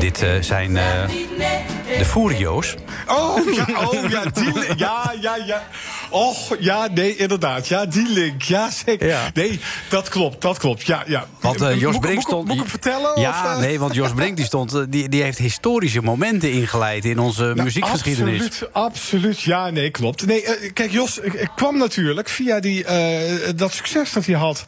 Dit 0.00 0.22
eh, 0.22 0.30
zijn 0.40 0.76
eh, 0.76 0.84
de 1.98 2.04
Furio's. 2.04 2.74
Oh, 3.08 3.54
ja, 3.54 3.66
oh, 3.86 4.10
ja, 4.10 4.24
die 4.24 4.52
Ja, 4.76 5.14
ja, 5.20 5.36
ja. 5.36 5.62
Och, 6.10 6.56
ja, 6.60 6.88
nee, 6.94 7.16
inderdaad. 7.16 7.68
Ja, 7.68 7.86
die 7.86 8.08
link. 8.08 8.42
Ja, 8.42 8.70
zeker. 8.86 9.06
Ja. 9.08 9.30
Nee, 9.34 9.60
dat 9.88 10.08
klopt, 10.08 10.42
dat 10.42 10.58
klopt. 10.58 10.86
Ja, 10.86 11.02
ja. 11.06 11.26
Want 11.40 11.60
eh, 11.60 11.80
Jos 11.80 11.92
Moet- 11.92 12.00
Brink 12.00 12.20
stond... 12.22 12.44
Moet 12.44 12.54
ik 12.54 12.60
hem 12.60 12.70
vertellen? 12.70 13.20
Ja, 13.20 13.30
of, 13.30 13.54
eh? 13.54 13.58
nee, 13.58 13.78
want 13.78 13.94
Jos 13.94 14.12
Brink 14.12 14.36
die 14.36 14.44
stond, 14.44 14.74
eh, 14.74 14.82
die, 14.88 15.08
die 15.08 15.22
heeft 15.22 15.38
historische 15.38 16.02
momenten 16.02 16.52
ingeleid 16.52 17.04
in 17.04 17.18
onze 17.18 17.42
Nou, 17.42 17.62
muziekgeschiedenis. 17.62 18.42
Absoluut, 18.42 18.72
absoluut. 18.72 19.40
Ja, 19.40 19.70
nee, 19.70 19.90
klopt. 19.90 20.26
Nee, 20.26 20.44
kijk, 20.72 20.90
Jos 20.90 21.18
ik, 21.18 21.32
ik 21.32 21.50
kwam 21.56 21.78
natuurlijk 21.78 22.28
via 22.28 22.60
die, 22.60 22.84
dat 23.54 23.72
succes 23.72 24.12
dat 24.12 24.26
hij 24.26 24.34
had 24.34 24.64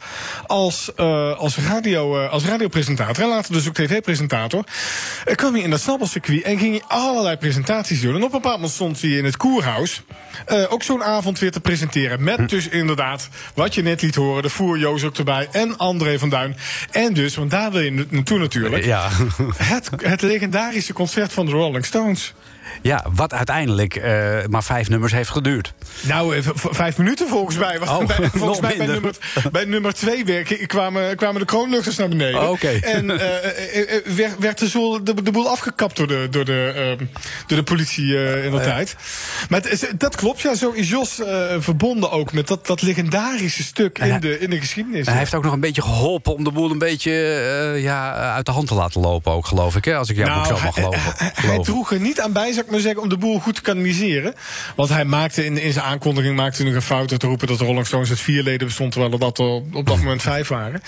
als, 0.47 0.95
als, 1.37 1.57
radio, 1.57 2.25
als 2.27 2.45
radiopresentator 2.45 3.23
en 3.23 3.29
later 3.29 3.53
dus 3.53 3.67
ook 3.67 3.73
tv-presentator. 3.73 4.63
kwam 5.35 5.53
hij 5.53 5.61
in 5.63 5.69
dat 5.69 5.81
snabbelcircuit 5.81 6.41
en 6.41 6.57
ging 6.57 6.71
hij 6.71 6.97
allerlei 6.97 7.37
presentaties 7.37 8.01
doen. 8.01 8.15
En 8.15 8.23
op 8.23 8.23
een 8.23 8.31
bepaald 8.31 8.55
moment 8.55 8.73
stond 8.73 9.01
hij 9.01 9.09
in 9.09 9.25
het 9.25 9.37
Koerhuis 9.37 10.01
ook 10.69 10.83
zo'n 10.83 11.03
avond 11.03 11.32
weer 11.39 11.51
te 11.51 11.59
presenteren. 11.59 12.23
Met 12.23 12.49
dus 12.49 12.67
inderdaad, 12.67 13.29
wat 13.53 13.75
je 13.75 13.81
net 13.81 14.01
liet 14.01 14.15
horen, 14.15 14.43
de 14.43 14.49
Voerjoos 14.49 15.03
ook 15.03 15.17
erbij 15.17 15.47
en 15.51 15.77
André 15.77 16.19
van 16.19 16.29
Duin. 16.29 16.57
En 16.91 17.13
dus, 17.13 17.35
want 17.35 17.51
daar 17.51 17.71
wil 17.71 17.81
je 17.81 17.91
na- 17.91 18.03
naartoe 18.09 18.39
natuurlijk. 18.39 18.85
Ja. 18.85 19.09
Het, 19.57 19.89
het 19.97 20.21
legendarische 20.21 20.93
concert 20.93 21.33
van 21.33 21.45
de 21.45 21.51
Rolling 21.51 21.85
Stones. 21.85 22.33
Ja, 22.81 23.05
wat 23.13 23.33
uiteindelijk 23.33 23.95
eh, 23.95 24.11
maar 24.49 24.63
vijf 24.63 24.89
nummers 24.89 25.11
heeft 25.13 25.29
geduurd. 25.29 25.73
Nou, 26.01 26.35
eh, 26.35 26.43
vijf 26.53 26.97
minuten 26.97 27.27
volgens 27.27 27.57
mij. 27.57 27.79
Oh, 27.79 28.05
bij, 28.17 28.29
volgens 28.33 28.59
mij 28.59 28.77
bij 28.77 28.85
nummer, 28.87 29.15
bij 29.51 29.65
nummer 29.65 29.93
twee 29.93 30.25
weer 30.25 30.43
k- 30.43 30.67
kwamen, 30.67 31.15
kwamen 31.15 31.39
de 31.39 31.45
kroonluchters 31.45 31.95
naar 31.97 32.09
beneden. 32.09 32.49
Oh. 32.49 32.63
En 32.81 33.09
eh, 33.19 34.13
werd, 34.15 34.37
werd 34.39 34.59
de, 34.59 34.99
de, 35.03 35.21
de 35.23 35.31
boel 35.31 35.49
afgekapt 35.49 35.97
door 35.97 36.07
de, 36.07 36.27
door 36.31 36.45
de, 36.45 36.73
eh, 36.99 37.05
door 37.47 37.57
de 37.57 37.63
politie 37.63 38.05
in 38.43 38.51
de 38.51 38.61
tijd. 38.63 38.95
Maar 39.49 39.61
het 39.61 39.93
dat 39.97 40.15
klopt, 40.15 40.41
ja. 40.41 40.55
Zo 40.55 40.71
is 40.71 40.89
Jos 40.89 41.21
verbonden 41.59 42.11
ook 42.11 42.33
met 42.33 42.47
dat, 42.47 42.67
dat 42.67 42.81
legendarische 42.81 43.63
stuk 43.63 43.97
hij- 43.97 44.09
in 44.09 44.19
de, 44.19 44.39
in 44.39 44.49
de 44.49 44.59
geschiedenis. 44.59 45.05
Hij 45.07 45.17
heeft 45.17 45.33
ook 45.35 45.43
nog 45.43 45.53
een 45.53 45.59
beetje 45.59 45.81
geholpen 45.81 46.33
om 46.33 46.43
de 46.43 46.51
boel 46.51 46.71
een 46.71 46.77
beetje 46.77 47.11
ja, 47.81 48.13
uit 48.33 48.45
de 48.45 48.51
hand 48.51 48.67
te 48.67 48.73
laten 48.73 49.01
lopen, 49.01 49.31
ook 49.31 49.45
geloof 49.45 49.75
ik. 49.75 49.85
Hè? 49.85 49.95
Als 49.95 50.09
ik 50.09 50.15
jouw 50.15 50.35
boek 50.35 50.45
zo 50.45 50.51
mag 50.51 50.61
hij, 50.61 50.71
geloven. 50.71 50.99
hij- 51.01 51.13
hij 51.17 51.31
geloven. 51.35 51.63
droeg 51.63 51.91
er 51.91 51.99
niet 51.99 52.21
aan 52.21 52.31
bij, 52.31 52.52
zou 52.53 52.65
ik 52.65 52.71
maar 52.71 52.79
zeggen, 52.79 53.01
om 53.01 53.09
de 53.09 53.17
boel 53.17 53.39
goed 53.39 53.55
te 53.55 53.61
kanaliseren. 53.61 54.33
Want 54.75 54.89
hij 54.89 55.05
maakte 55.05 55.45
in, 55.45 55.57
in 55.57 55.73
zijn 55.73 55.85
aankondiging 55.85 56.35
maakte 56.35 56.61
hij 56.61 56.65
nog 56.65 56.75
een 56.75 56.87
fout 56.87 57.19
te 57.19 57.27
roepen 57.27 57.47
dat 57.47 57.57
de 57.57 57.65
Rolling 57.65 57.87
Stones 57.87 58.09
uit 58.09 58.19
vier 58.19 58.43
leden 58.43 58.67
bestond, 58.67 58.91
terwijl 58.91 59.13
er 59.13 59.19
dat 59.19 59.37
er 59.37 59.45
op 59.45 59.85
dat 59.85 59.97
moment 59.97 60.21
vijf 60.21 60.47
waren. 60.47 60.81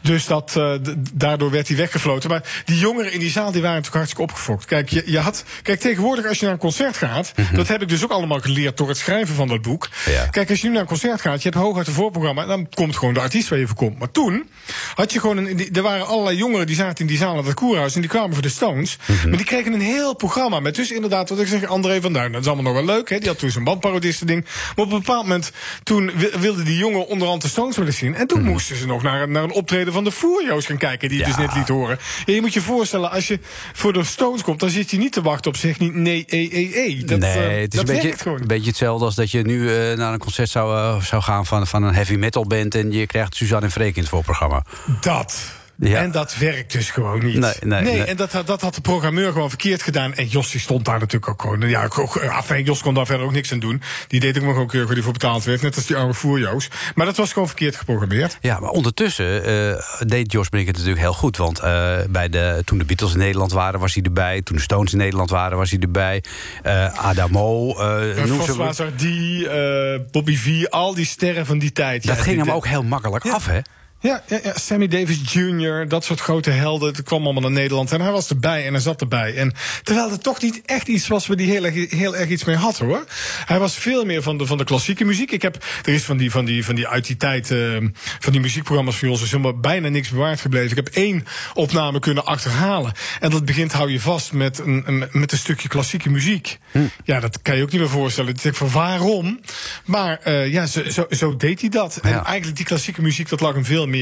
Dus 0.00 0.26
dat, 0.26 0.56
eh, 0.56 0.74
daardoor 1.12 1.50
werd 1.50 1.68
hij 1.68 1.76
weggefloten. 1.76 2.30
Maar 2.30 2.62
die 2.64 2.78
jongeren 2.78 3.12
in 3.12 3.18
die 3.18 3.30
zaal 3.30 3.52
die 3.52 3.62
waren 3.62 3.76
natuurlijk 3.76 3.94
hartstikke 3.96 4.22
opgefokt. 4.22 4.64
Kijk, 4.64 4.88
je, 4.88 5.02
je 5.06 5.18
had, 5.18 5.44
kijk, 5.62 5.80
tegenwoordig 5.80 6.26
als 6.26 6.38
je 6.38 6.44
naar 6.44 6.54
een 6.54 6.60
concert 6.60 6.96
gaat, 6.96 7.32
dat 7.52 7.68
heb 7.68 7.82
ik 7.82 7.88
dus 7.88 8.04
ook 8.04 8.10
allemaal 8.10 8.40
geleerd 8.40 8.76
door 8.76 8.88
het 8.88 8.98
schrijven 8.98 9.34
van 9.34 9.48
dat 9.48 9.62
boek. 9.62 9.88
Mhm. 9.88 10.10
Ja. 10.10 10.26
Kijk, 10.26 10.50
als 10.50 10.60
je 10.60 10.66
nu 10.66 10.72
naar 10.72 10.82
een 10.82 10.88
concert 10.88 11.20
gaat, 11.20 11.42
je 11.42 11.48
hebt 11.48 11.62
hooguit 11.62 11.86
een 11.86 11.92
voorprogramma, 11.92 12.42
en 12.42 12.48
dan 12.48 12.68
komt 12.74 12.96
gewoon 12.96 13.14
de 13.14 13.20
artiest 13.20 13.48
waar 13.48 13.58
je 13.58 13.66
voor 13.66 13.76
komt. 13.76 13.98
Maar 13.98 14.10
toen 14.10 14.48
had 14.94 15.12
je 15.12 15.20
gewoon 15.20 15.36
een, 15.36 15.68
er 15.72 15.82
waren 15.82 16.06
allerlei 16.06 16.36
jongeren 16.36 16.66
die 16.66 16.76
zaten 16.76 16.98
in 16.98 17.06
die 17.06 17.16
zaal 17.18 17.36
aan 17.38 17.44
het 17.46 17.54
koerhuis 17.54 17.94
en 17.94 18.00
die 18.00 18.10
kwamen 18.10 18.32
voor 18.32 18.42
de 18.42 18.48
Stones. 18.48 18.96
Mhm. 19.06 19.28
Maar 19.28 19.36
die 19.36 19.46
kregen 19.46 19.72
een 19.72 19.80
heel 19.80 20.14
programma 20.14 20.60
met 20.60 20.74
dus 20.74 20.90
inderdaad, 20.92 21.28
wat 21.28 21.38
ik 21.40 21.46
zeg, 21.46 21.64
André 21.64 22.00
van 22.00 22.12
Duin. 22.12 22.32
Dat 22.32 22.40
is 22.40 22.46
allemaal 22.46 22.72
nog 22.72 22.84
wel 22.84 22.94
leuk, 22.96 23.08
hè? 23.10 23.18
Die 23.18 23.28
had 23.28 23.38
toen 23.38 23.50
zijn 23.50 23.64
bandparodisten 23.64 24.26
ding. 24.26 24.44
Maar 24.76 24.84
op 24.84 24.92
een 24.92 24.98
bepaald 24.98 25.22
moment, 25.22 25.52
toen 25.82 26.10
wi- 26.16 26.30
wilden 26.38 26.64
die 26.64 26.76
jongen 26.76 27.06
onderhand 27.06 27.42
de 27.42 27.48
Stones 27.48 27.76
willen 27.76 27.92
zien. 27.92 28.14
En 28.14 28.26
toen 28.26 28.42
moesten 28.42 28.76
ze 28.76 28.86
nog 28.86 29.02
naar, 29.02 29.22
een- 29.22 29.32
naar 29.32 29.42
een 29.42 29.52
optreden 29.52 29.92
van 29.92 30.04
de 30.04 30.12
Furio's 30.12 30.66
gaan 30.66 30.76
kijken, 30.76 31.08
die 31.08 31.18
je 31.18 31.22
Mhm. 31.26 31.32
Ja. 31.32 31.36
dus 31.36 31.46
net 31.46 31.56
liet 31.56 31.68
horen. 31.68 31.98
Ja, 32.26 32.34
je 32.34 32.40
moet 32.40 32.52
je 32.54 32.60
voorstellen, 32.60 33.10
als 33.10 33.28
je 33.28 33.38
voor 33.72 33.92
de 33.92 34.04
Stones 34.04 34.42
komt, 34.42 34.60
dan 34.60 34.70
zit 34.70 34.90
je 34.90 34.96
niet 34.98 35.12
te 35.12 35.22
wachten 35.22 35.50
op 35.50 35.56
zeg 35.56 35.78
niet 35.78 35.94
nee, 35.94 36.24
e, 36.28 36.48
e, 36.50 36.70
e. 36.74 37.04
Dat, 37.04 37.18
nee, 37.18 37.30
eh, 37.32 37.60
het 37.60 37.72
is 37.74 37.78
dat 37.80 37.88
een 37.88 37.94
beetje, 37.94 38.02
werkt 38.08 38.22
gewoon. 38.22 38.40
een 38.40 38.46
beetje 38.46 38.68
hetzelfde 38.68 39.04
als 39.04 39.14
dat 39.14 39.30
je 39.30 39.42
nu 39.42 39.68
eh, 39.74 39.96
naar 39.96 40.12
een 40.12 40.18
concert 40.18 40.48
zou, 40.50 40.76
eh, 40.76 41.02
zou 41.02 41.22
gaan 41.22 41.46
van, 41.46 41.66
van 41.66 41.82
een 41.82 41.94
heavy 41.94 42.14
metal 42.14 42.46
band 42.46 42.74
en 42.74 42.92
je 42.92 43.06
krijgt 43.06 43.34
Suzanne 43.36 43.64
en 43.66 43.72
Freek 43.72 43.94
in 43.96 44.00
het 44.02 44.10
voorprogramma. 44.10 44.62
Dat. 45.00 45.38
Ja. 45.78 45.98
En 46.02 46.10
dat 46.10 46.36
werkt 46.36 46.72
dus 46.72 46.90
gewoon 46.90 47.24
niet. 47.24 47.38
Nee, 47.38 47.52
nee, 47.60 47.82
nee. 47.82 48.04
en 48.04 48.16
dat, 48.16 48.32
had- 48.32 48.46
dat 48.46 48.60
had 48.60 48.74
de 48.74 48.80
programmeur 48.80 49.32
gewoon 49.32 49.48
verkeerd 49.48 49.82
gedaan. 49.82 50.14
En 50.14 50.26
Jos 50.26 50.50
die 50.50 50.60
stond 50.60 50.84
daar 50.84 50.98
natuurlijk 50.98 51.28
ook 51.30 51.40
gewoon. 51.42 51.68
Ja, 51.68 51.88
afijn, 52.30 52.64
Jos 52.64 52.80
kon 52.82 52.94
daar 52.94 53.06
verder 53.06 53.26
ook 53.26 53.32
niks 53.32 53.52
aan 53.52 53.58
doen. 53.58 53.82
Die 54.08 54.20
deed 54.20 54.38
ook 54.38 54.44
nog 54.44 54.56
een 54.56 54.66
keer 54.66 54.86
die 54.94 55.02
voor 55.02 55.12
betaald 55.12 55.44
werd. 55.44 55.62
Net 55.62 55.76
als 55.76 55.86
die 55.86 55.96
arme 55.96 56.14
voerjoos. 56.14 56.68
Maar 56.94 57.06
dat 57.06 57.16
was 57.16 57.32
gewoon 57.32 57.48
verkeerd 57.48 57.76
geprogrammeerd. 57.76 58.38
Ja, 58.40 58.60
maar 58.60 58.70
ondertussen 58.70 59.44
eh, 59.44 59.80
deed 60.06 60.32
Jos 60.32 60.48
Brink 60.48 60.66
het 60.66 60.74
natuurlijk 60.76 61.02
heel 61.02 61.12
goed. 61.14 61.36
Want 61.36 61.58
eh, 61.58 61.96
bij 62.08 62.28
de, 62.28 62.62
toen 62.64 62.78
de 62.78 62.84
Beatles 62.84 63.12
in 63.12 63.18
Nederland 63.18 63.52
waren, 63.52 63.80
was 63.80 63.94
hij 63.94 64.02
erbij. 64.02 64.42
Toen 64.42 64.56
de 64.56 64.62
Stones 64.62 64.92
in 64.92 64.98
Nederland 64.98 65.30
waren, 65.30 65.58
was 65.58 65.70
hij 65.70 65.78
erbij. 65.80 66.22
Eh, 66.62 66.98
Adamo, 67.06 67.68
eh. 67.78 68.76
Hardy, 68.76 69.44
eh, 69.44 70.00
Bobby 70.10 70.36
V, 70.36 70.64
al 70.68 70.94
die 70.94 71.06
sterren 71.06 71.46
van 71.46 71.58
die 71.58 71.72
tijd. 71.72 72.06
Dat 72.06 72.16
Ja, 72.16 72.22
ging 72.22 72.36
die- 72.36 72.44
hem 72.44 72.54
ook 72.54 72.66
heel 72.66 72.82
makkelijk 72.82 73.24
af, 73.26 73.46
hè? 73.46 73.60
Ja, 74.04 74.22
ja, 74.26 74.38
ja, 74.42 74.52
Sammy 74.54 74.88
Davis 74.88 75.32
Jr., 75.32 75.88
dat 75.88 76.04
soort 76.04 76.20
grote 76.20 76.50
helden. 76.50 76.92
Dat 76.92 77.02
kwam 77.02 77.24
allemaal 77.24 77.42
naar 77.42 77.50
Nederland. 77.50 77.92
En 77.92 78.00
hij 78.00 78.10
was 78.10 78.28
erbij 78.28 78.66
en 78.66 78.72
hij 78.72 78.82
zat 78.82 79.00
erbij. 79.00 79.36
En 79.36 79.52
terwijl 79.82 80.10
het 80.10 80.22
toch 80.22 80.42
niet 80.42 80.62
echt 80.64 80.88
iets 80.88 81.08
was 81.08 81.26
waar 81.26 81.36
hij 81.36 81.46
heel 81.46 81.64
erg, 81.64 81.90
heel 81.90 82.16
erg 82.16 82.28
iets 82.28 82.44
mee 82.44 82.56
had 82.56 82.78
hoor. 82.78 83.04
Hij 83.44 83.58
was 83.58 83.74
veel 83.76 84.04
meer 84.04 84.22
van 84.22 84.38
de, 84.38 84.46
van 84.46 84.58
de 84.58 84.64
klassieke 84.64 85.04
muziek. 85.04 85.30
Ik 85.30 85.42
heb, 85.42 85.64
er 85.84 85.92
is 85.92 86.02
van 86.02 86.16
die, 86.16 86.30
van 86.30 86.44
die, 86.44 86.64
van 86.64 86.74
die 86.74 86.88
uit 86.88 87.06
die 87.06 87.16
tijd, 87.16 87.50
eh, 87.50 87.76
van 88.18 88.32
die 88.32 88.40
muziekprogramma's 88.40 88.96
van 88.96 89.08
ons, 89.08 89.22
is 89.22 89.30
helemaal 89.30 89.58
bijna 89.58 89.88
niks 89.88 90.10
bewaard 90.10 90.40
gebleven. 90.40 90.70
Ik 90.70 90.84
heb 90.84 90.94
één 90.94 91.24
opname 91.54 91.98
kunnen 91.98 92.24
achterhalen. 92.24 92.92
En 93.20 93.30
dat 93.30 93.44
begint, 93.44 93.72
hou 93.72 93.90
je 93.90 94.00
vast, 94.00 94.32
met 94.32 94.58
een, 94.58 94.82
een, 94.86 95.08
met 95.12 95.32
een 95.32 95.38
stukje 95.38 95.68
klassieke 95.68 96.10
muziek. 96.10 96.58
Ja, 97.04 97.20
dat 97.20 97.42
kan 97.42 97.56
je 97.56 97.62
ook 97.62 97.70
niet 97.70 97.80
meer 97.80 97.90
voorstellen. 97.90 98.30
Ik 98.30 98.42
denk 98.42 98.54
van 98.54 98.70
waarom? 98.70 99.40
Maar 99.84 100.18
eh, 100.22 100.52
ja, 100.52 100.66
zo, 100.66 100.90
zo, 100.90 101.06
zo 101.10 101.36
deed 101.36 101.60
hij 101.60 101.70
dat. 101.70 101.98
En 102.02 102.24
eigenlijk 102.24 102.56
die 102.56 102.66
klassieke 102.66 103.02
muziek, 103.02 103.28
dat 103.28 103.40
lag 103.40 103.54
hem 103.54 103.64
veel 103.64 103.86
meer 103.86 103.92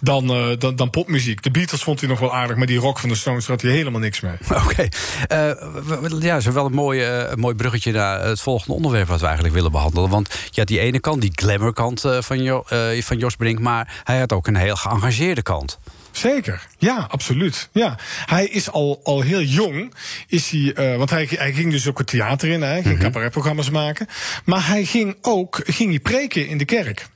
dan, 0.00 0.30
eh, 0.30 0.46
dan, 0.58 0.76
dan 0.76 0.90
popmuziek. 0.90 1.42
De 1.42 1.50
Beatles 1.50 1.82
vond 1.82 2.00
hij 2.00 2.08
nog 2.08 2.18
wel 2.18 2.34
aardig, 2.34 2.56
maar 2.56 2.66
die 2.66 2.78
rock 2.78 2.98
van 2.98 3.08
de 3.08 3.14
Stones 3.14 3.46
had 3.46 3.62
hij 3.62 3.70
helemaal 3.70 4.00
niks 4.00 4.20
mee. 4.20 4.32
Oké. 4.64 4.88
Eh, 5.26 5.50
w- 5.84 6.08
w- 6.08 6.22
ja, 6.22 6.40
zo 6.40 6.52
wel 6.52 6.66
een 6.66 6.72
mooi, 6.72 7.00
eh, 7.02 7.30
een 7.30 7.38
mooi 7.38 7.54
bruggetje 7.54 7.92
naar 7.92 8.24
het 8.24 8.40
volgende 8.40 8.72
onderwerp... 8.74 9.08
wat 9.08 9.20
we 9.20 9.24
eigenlijk 9.26 9.54
willen 9.54 9.72
behandelen. 9.72 10.10
Want 10.10 10.28
je 10.50 10.60
had 10.60 10.68
die 10.68 10.78
ene 10.80 11.00
kant, 11.00 11.20
die 11.20 11.32
glamour 11.34 11.72
kant 11.72 12.04
eh, 12.04 12.18
van, 12.20 12.42
jo, 12.42 12.64
eh, 12.68 13.02
van 13.02 13.18
Jos 13.18 13.36
Brink... 13.36 13.58
maar 13.60 14.00
hij 14.04 14.18
had 14.18 14.32
ook 14.32 14.46
een 14.46 14.56
heel 14.56 14.76
geëngageerde 14.76 15.42
kant. 15.42 15.78
Zeker, 16.10 16.66
ja, 16.78 17.06
absoluut. 17.10 17.68
Ja. 17.72 17.98
Hij 18.26 18.46
is 18.46 18.70
al, 18.70 19.00
al 19.04 19.20
heel 19.20 19.42
jong, 19.42 19.94
is 20.28 20.50
hij, 20.50 20.72
eh, 20.74 20.96
want 20.96 21.10
hij, 21.10 21.28
hij 21.30 21.52
ging 21.52 21.70
dus 21.70 21.88
ook 21.88 21.98
het 21.98 22.06
theater 22.06 22.48
in, 22.48 22.62
hij 22.62 22.82
ging 22.82 22.98
cabaretprogramma's 22.98 23.70
maken. 23.70 24.06
Maar 24.44 24.66
hij 24.66 24.84
ging 24.84 25.16
ook 25.22 25.60
ging 25.64 25.90
hij 25.90 25.98
preken 26.00 26.46
in 26.48 26.58
de 26.58 26.64
kerk. 26.64 27.06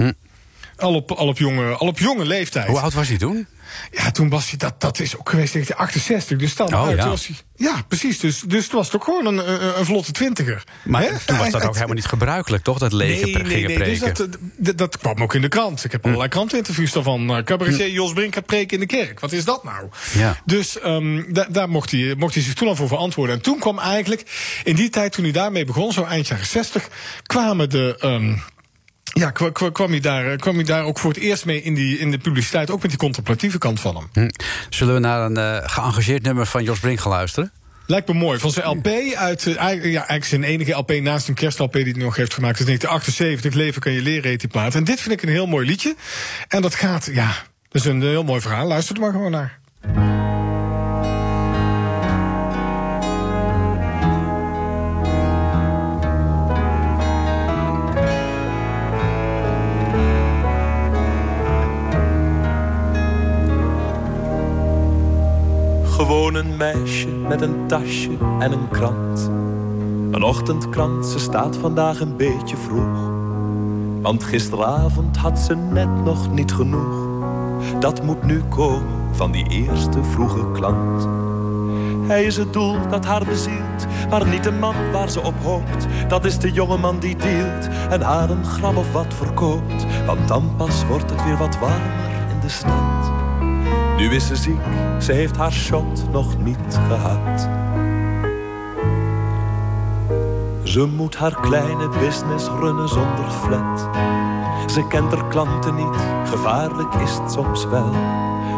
Al 0.80 0.94
op, 0.94 1.10
al 1.12 1.26
op, 1.28 1.38
jonge, 1.38 1.72
al 1.74 1.86
op 1.86 1.98
jonge 1.98 2.24
leeftijd. 2.24 2.66
Hoe 2.66 2.80
oud 2.80 2.92
was 2.94 3.08
hij 3.08 3.18
toen? 3.18 3.46
Ja, 3.90 4.10
toen 4.10 4.28
was 4.28 4.48
hij, 4.48 4.58
dat, 4.58 4.80
dat 4.80 4.98
is 5.00 5.16
ook 5.18 5.28
geweest 5.30 5.52
1968. 5.52 6.38
Dus 6.38 6.54
dan 6.56 6.88
Oh, 6.88 6.94
ja. 6.96 7.08
was 7.08 7.26
hij, 7.26 7.36
ja, 7.56 7.82
precies. 7.88 8.18
Dus, 8.18 8.40
dus 8.40 8.62
het 8.64 8.72
was 8.72 8.88
toch 8.88 9.04
gewoon 9.04 9.26
een, 9.26 9.50
een, 9.78 9.84
vlotte 9.84 10.12
twintiger. 10.12 10.64
Maar 10.84 11.24
toen 11.24 11.36
was 11.36 11.50
dat 11.50 11.54
ook 11.54 11.62
het- 11.62 11.74
helemaal 11.74 11.94
niet 11.94 12.06
gebruikelijk, 12.06 12.62
toch? 12.64 12.78
Dat 12.78 12.92
leger 12.92 13.24
Nee, 13.24 13.34
nee, 13.34 13.44
gingen 13.44 13.68
nee. 13.68 13.76
preken. 13.76 14.06
Hm. 14.08 14.14
Dus 14.14 14.16
dat, 14.16 14.38
dat, 14.56 14.78
dat 14.78 14.98
kwam 14.98 15.22
ook 15.22 15.34
in 15.34 15.40
de 15.40 15.48
krant. 15.48 15.84
Ik 15.84 15.92
heb 15.92 16.04
allerlei 16.04 16.28
kranteninterviews 16.28 16.92
daarvan. 16.92 17.36
Uh, 17.36 17.42
cabaretier 17.44 17.90
Jos 17.90 18.12
Brink 18.12 18.34
gaat 18.34 18.46
preken 18.46 18.74
in 18.80 18.88
de 18.88 18.94
kerk. 18.96 19.20
Wat 19.20 19.32
is 19.32 19.44
dat 19.44 19.64
nou? 19.64 19.88
Ja. 20.12 20.36
Dus 20.44 20.80
ehm, 20.80 21.22
da- 21.32 21.46
daar 21.50 21.68
mocht 21.68 21.90
hij, 21.90 22.14
mocht 22.18 22.34
hij 22.34 22.42
zich 22.42 22.54
toen 22.54 22.68
al 22.68 22.76
voor 22.76 22.88
verantwoorden. 22.88 23.36
En 23.36 23.42
toen 23.42 23.58
kwam 23.58 23.78
eigenlijk, 23.78 24.22
in 24.64 24.74
die 24.76 24.90
tijd 24.90 25.12
toen 25.12 25.24
hij 25.24 25.32
daarmee 25.32 25.64
begon, 25.64 25.92
zo 25.92 26.04
eind 26.04 26.26
jaren 26.28 26.46
60, 26.46 26.88
kwamen 27.26 27.70
de. 27.70 27.96
ehm, 28.00 28.34
ja, 29.12 29.30
kwa- 29.30 29.50
kwa- 29.50 29.70
kwam 29.70 29.90
hij, 29.90 30.00
daar, 30.00 30.30
eh, 30.32 30.36
kwam 30.38 30.54
hij 30.54 30.64
daar 30.64 30.84
ook 30.84 30.98
voor 30.98 31.10
het 31.12 31.20
eerst 31.22 31.44
mee 31.44 31.62
in, 31.62 31.74
die, 31.74 31.98
in 31.98 32.10
de 32.10 32.18
publiciteit, 32.18 32.70
ook 32.70 32.80
met 32.80 32.90
die 32.90 32.98
contemplatieve 32.98 33.58
kant 33.58 33.80
van 33.80 33.96
hem. 33.96 34.08
Hm. 34.12 34.28
Zullen 34.68 34.94
we 34.94 35.00
naar 35.00 35.20
een 35.22 35.36
eh, 35.36 35.56
geëngageerd 35.70 36.22
nummer 36.22 36.46
van 36.46 36.62
Jos 36.64 36.78
Brink 36.80 37.00
gaan 37.00 37.12
luisteren? 37.12 37.52
Lijkt 37.86 38.08
me 38.08 38.14
mooi. 38.14 38.38
Van 38.38 38.50
zijn 38.50 38.66
LP 38.66 38.86
uit. 39.16 39.46
eh, 39.46 39.56
eigenlijk, 39.58 39.82
ja, 39.92 39.98
eigenlijk 39.98 40.24
zijn 40.24 40.42
enige 40.44 40.72
LP 40.72 40.90
naast 40.90 41.28
een 41.28 41.34
kerst-LP 41.34 41.72
die 41.72 41.82
hij 41.84 41.92
nog 42.02 42.16
heeft 42.16 42.34
gemaakt. 42.34 42.58
is 42.58 42.64
1978. 42.64 43.54
Leven 43.54 43.80
kan 43.80 43.92
je 43.92 44.02
leren, 44.02 44.30
heet 44.30 44.40
die 44.40 44.48
plaat. 44.48 44.74
En 44.74 44.84
dit 44.84 45.00
vind 45.00 45.14
ik 45.14 45.22
een 45.22 45.28
heel 45.28 45.46
mooi 45.46 45.66
liedje. 45.66 45.94
En 46.48 46.62
dat 46.62 46.74
gaat, 46.74 47.08
ja. 47.12 47.34
Dat 47.68 47.82
is 47.82 47.88
een 47.88 48.02
heel 48.02 48.24
mooi 48.24 48.40
verhaal. 48.40 48.66
Luister 48.66 48.94
er 48.94 49.00
maar 49.00 49.12
gewoon 49.12 49.30
naar. 49.30 49.58
Gewoon 66.00 66.34
een 66.34 66.56
meisje 66.56 67.08
met 67.08 67.40
een 67.40 67.66
tasje 67.66 68.10
en 68.38 68.52
een 68.52 68.68
krant. 68.68 69.30
Een 70.10 70.22
ochtendkrant, 70.22 71.06
ze 71.06 71.18
staat 71.18 71.56
vandaag 71.56 72.00
een 72.00 72.16
beetje 72.16 72.56
vroeg. 72.56 73.10
Want 74.02 74.24
gisteravond 74.24 75.16
had 75.16 75.38
ze 75.38 75.54
net 75.54 76.04
nog 76.04 76.32
niet 76.32 76.52
genoeg. 76.52 77.08
Dat 77.80 78.02
moet 78.02 78.22
nu 78.22 78.42
komen 78.48 79.14
van 79.14 79.32
die 79.32 79.48
eerste 79.48 80.04
vroege 80.04 80.50
klant. 80.52 81.08
Hij 82.08 82.24
is 82.24 82.36
het 82.36 82.52
doel 82.52 82.76
dat 82.90 83.04
haar 83.04 83.24
bezielt, 83.24 83.86
maar 84.10 84.26
niet 84.26 84.44
de 84.44 84.52
man 84.52 84.90
waar 84.92 85.10
ze 85.10 85.20
op 85.20 85.34
hoopt. 85.42 85.86
Dat 86.08 86.24
is 86.24 86.38
de 86.38 86.52
jongeman 86.52 86.98
die 86.98 87.16
dealt 87.16 87.68
en 87.90 88.00
haar 88.00 88.30
een 88.30 88.44
gram 88.44 88.76
of 88.76 88.92
wat 88.92 89.14
verkoopt. 89.14 89.86
Want 90.06 90.28
dan 90.28 90.54
pas 90.56 90.86
wordt 90.86 91.10
het 91.10 91.24
weer 91.24 91.36
wat 91.36 91.58
warmer 91.58 92.30
in 92.30 92.40
de 92.40 92.48
stad. 92.48 92.99
Nu 94.00 94.14
is 94.14 94.26
ze 94.26 94.36
ziek, 94.36 94.60
ze 94.98 95.12
heeft 95.12 95.36
haar 95.36 95.52
shot 95.52 96.10
nog 96.10 96.38
niet 96.38 96.78
gehad. 96.88 97.48
Ze 100.62 100.86
moet 100.86 101.16
haar 101.16 101.40
kleine 101.40 101.88
business 101.88 102.46
runnen 102.46 102.88
zonder 102.88 103.30
flat. 103.30 103.88
Ze 104.70 104.86
kent 104.86 105.12
haar 105.12 105.28
klanten 105.28 105.74
niet, 105.74 105.96
gevaarlijk 106.24 106.94
is 106.94 107.18
het 107.18 107.32
soms 107.32 107.64
wel. 107.64 107.92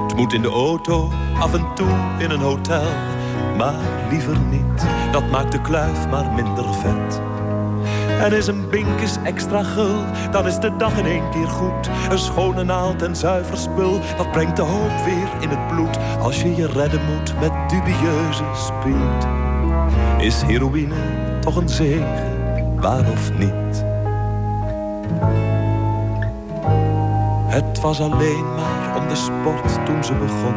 Het 0.03 0.17
moet 0.17 0.33
in 0.33 0.43
de 0.43 0.51
auto, 0.51 1.11
af 1.39 1.55
en 1.55 1.75
toe 1.75 1.91
in 2.19 2.31
een 2.31 2.41
hotel. 2.41 2.91
Maar 3.57 3.81
liever 4.11 4.39
niet, 4.39 4.87
dat 5.13 5.31
maakt 5.31 5.53
de 5.53 5.61
kluif 5.61 6.09
maar 6.09 6.33
minder 6.33 6.75
vet. 6.75 7.32
En 8.23 8.33
is 8.33 8.47
een 8.47 8.69
binkes 8.71 9.17
extra 9.25 9.63
gul, 9.63 10.05
dan 10.31 10.47
is 10.47 10.59
de 10.59 10.77
dag 10.77 10.99
in 10.99 11.07
één 11.07 11.31
keer 11.31 11.49
goed. 11.49 11.91
Een 12.11 12.19
schone 12.19 12.65
naald 12.65 13.03
en 13.03 13.17
zuiver 13.17 13.57
spul, 13.57 14.01
dat 14.17 14.31
brengt 14.31 14.57
de 14.57 14.63
hoop 14.63 15.05
weer 15.05 15.29
in 15.41 15.49
het 15.49 15.69
bloed. 15.69 15.99
Als 16.21 16.43
je 16.43 16.57
je 16.57 16.67
redden 16.67 17.01
moet 17.05 17.41
met 17.41 17.53
dubieuze 17.71 18.45
speed. 18.55 19.27
Is 20.19 20.43
heroïne 20.43 20.95
toch 21.41 21.57
een 21.57 21.69
zegen, 21.69 22.81
waar 22.81 23.11
of 23.11 23.33
niet? 23.39 23.85
Het 27.47 27.81
was 27.81 28.01
alleen 28.01 28.55
maar 28.55 28.97
om 28.97 29.09
de 29.09 29.17
sport 29.17 29.87
toen 29.87 30.05
ze 30.05 30.15
begon. 30.15 30.55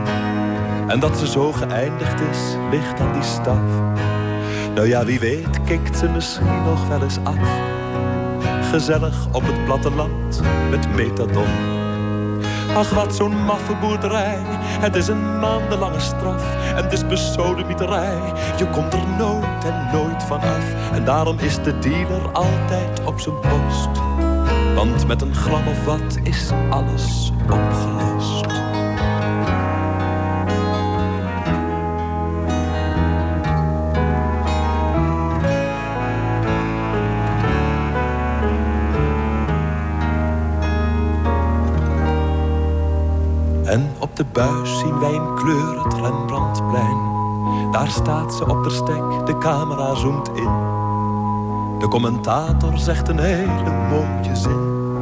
En 0.88 1.00
dat 1.00 1.18
ze 1.18 1.28
zo 1.28 1.52
geëindigd 1.52 2.22
is, 2.32 2.56
ligt 2.72 3.00
aan 3.00 3.14
die 3.14 3.24
staf. 3.24 4.04
Nou 4.76 4.88
ja, 4.88 5.06
wie 5.06 5.20
weet 5.20 5.64
kikt 5.66 5.98
ze 5.98 6.08
misschien 6.10 6.64
nog 6.64 6.88
wel 6.88 7.04
eens 7.04 7.18
af. 7.24 7.60
Gezellig 8.72 9.28
op 9.32 9.44
het 9.46 9.66
platteland 9.66 10.42
met 10.70 10.96
metadon. 10.96 11.48
Ach, 12.76 12.90
wat 12.90 13.16
zo'n 13.16 13.46
maffe 13.46 13.76
boerderij. 13.76 14.40
Het 14.58 14.96
is 14.96 15.08
een 15.08 15.40
maandenlange 15.40 16.00
straf. 16.00 16.56
En 16.76 16.84
het 16.84 16.94
is 16.94 17.08
besodemieterij. 17.08 18.34
Je 18.58 18.70
komt 18.70 18.94
er 18.94 19.08
nooit 19.18 19.66
en 19.66 19.90
nooit 19.92 20.24
van 20.24 20.40
af. 20.40 20.92
En 20.94 21.06
daarom 21.06 21.40
is 21.40 21.64
de 21.64 21.80
dealer 21.80 22.32
altijd 22.32 23.04
op 23.06 23.20
zijn 23.20 23.36
post. 23.40 23.90
Want 24.76 25.08
met 25.08 25.22
een 25.22 25.36
gram 25.36 25.68
of 25.68 25.86
wat 25.86 26.20
is 26.24 26.52
alles 26.70 27.32
opgelost. 27.50 27.95
Buis 44.36 44.80
zien 44.80 45.00
wij 45.00 45.14
in 45.14 45.36
kleur 45.36 45.84
het 45.84 45.94
Rembrandtplein. 45.94 46.98
Daar 47.72 47.90
staat 47.90 48.34
ze 48.34 48.48
op 48.48 48.64
de 48.64 48.70
stek, 48.70 49.26
de 49.26 49.38
camera 49.38 49.96
zoomt 49.96 50.28
in. 50.28 50.52
De 51.80 51.88
commentator 51.90 52.78
zegt 52.78 53.08
een 53.08 53.20
hele 53.20 53.72
mooie 53.90 54.36
zin. 54.36 54.94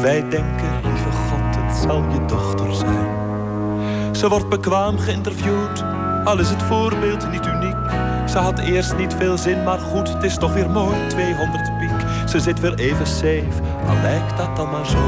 Wij 0.00 0.28
denken, 0.28 0.70
lieve 0.82 1.10
God, 1.10 1.56
het 1.56 1.76
zal 1.76 2.02
je 2.12 2.24
dochter 2.26 2.74
zijn. 2.74 3.10
Ze 4.14 4.28
wordt 4.28 4.48
bekwaam 4.48 4.98
geïnterviewd, 4.98 5.84
al 6.24 6.38
is 6.38 6.50
het 6.50 6.62
voorbeeld 6.62 7.30
niet 7.30 7.46
uniek. 7.46 7.90
Ze 8.28 8.38
had 8.38 8.58
eerst 8.58 8.96
niet 8.96 9.14
veel 9.14 9.38
zin, 9.38 9.62
maar 9.64 9.78
goed, 9.78 10.12
het 10.12 10.22
is 10.22 10.38
toch 10.38 10.52
weer 10.52 10.70
mooi, 10.70 11.06
200 11.08 11.78
piek. 11.78 12.28
Ze 12.28 12.40
zit 12.40 12.60
weer 12.60 12.74
even 12.74 13.06
safe, 13.06 13.62
al 13.88 13.96
lijkt 14.02 14.36
dat 14.36 14.56
dan 14.56 14.70
maar 14.70 14.86
zo. 14.86 15.04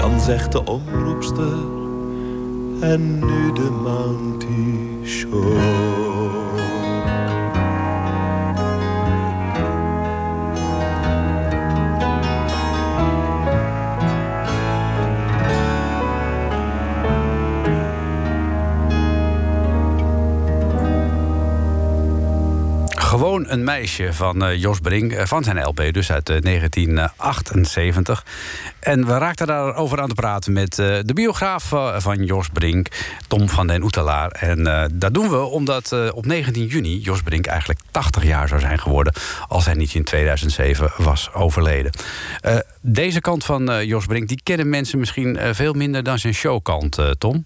Dan 0.00 0.20
zegt 0.20 0.52
de 0.52 0.64
omroepster, 0.64 1.77
en 2.80 3.18
nu 3.18 3.52
de 3.52 3.70
Mountie 3.70 5.04
Show. 5.04 6.07
Een 23.48 23.64
meisje 23.64 24.12
van 24.12 24.44
eh, 24.44 24.60
Jos 24.60 24.78
Brink, 24.78 25.12
eh, 25.12 25.26
van 25.26 25.44
zijn 25.44 25.62
LP, 25.62 25.82
dus 25.92 26.12
uit 26.12 26.28
eh, 26.28 26.40
1978. 26.40 28.24
En 28.80 29.06
we 29.06 29.18
raakten 29.18 29.46
daarover 29.46 30.00
aan 30.00 30.08
te 30.08 30.14
praten 30.14 30.52
met 30.52 30.78
eh, 30.78 30.98
de 31.02 31.12
biograaf 31.14 31.72
eh, 31.72 31.94
van 31.98 32.24
Jos 32.24 32.48
Brink, 32.48 32.88
Tom 33.28 33.48
van 33.48 33.66
den 33.66 33.82
Oetelaar. 33.82 34.30
En 34.30 34.66
eh, 34.66 34.84
dat 34.92 35.14
doen 35.14 35.28
we 35.28 35.36
omdat 35.36 35.92
eh, 35.92 36.08
op 36.14 36.26
19 36.26 36.66
juni 36.66 36.98
Jos 36.98 37.22
Brink 37.22 37.46
eigenlijk 37.46 37.80
80 37.90 38.24
jaar 38.24 38.48
zou 38.48 38.60
zijn 38.60 38.78
geworden... 38.78 39.12
als 39.48 39.64
hij 39.64 39.74
niet 39.74 39.94
in 39.94 40.04
2007 40.04 40.90
was 40.96 41.32
overleden. 41.32 41.92
Eh, 42.40 42.56
deze 42.80 43.20
kant 43.20 43.44
van 43.44 43.70
eh, 43.70 43.82
Jos 43.82 44.06
Brink, 44.06 44.28
die 44.28 44.40
kennen 44.42 44.68
mensen 44.68 44.98
misschien 44.98 45.36
eh, 45.36 45.54
veel 45.54 45.72
minder 45.72 46.02
dan 46.02 46.18
zijn 46.18 46.34
showkant, 46.34 46.98
eh, 46.98 47.10
Tom. 47.10 47.44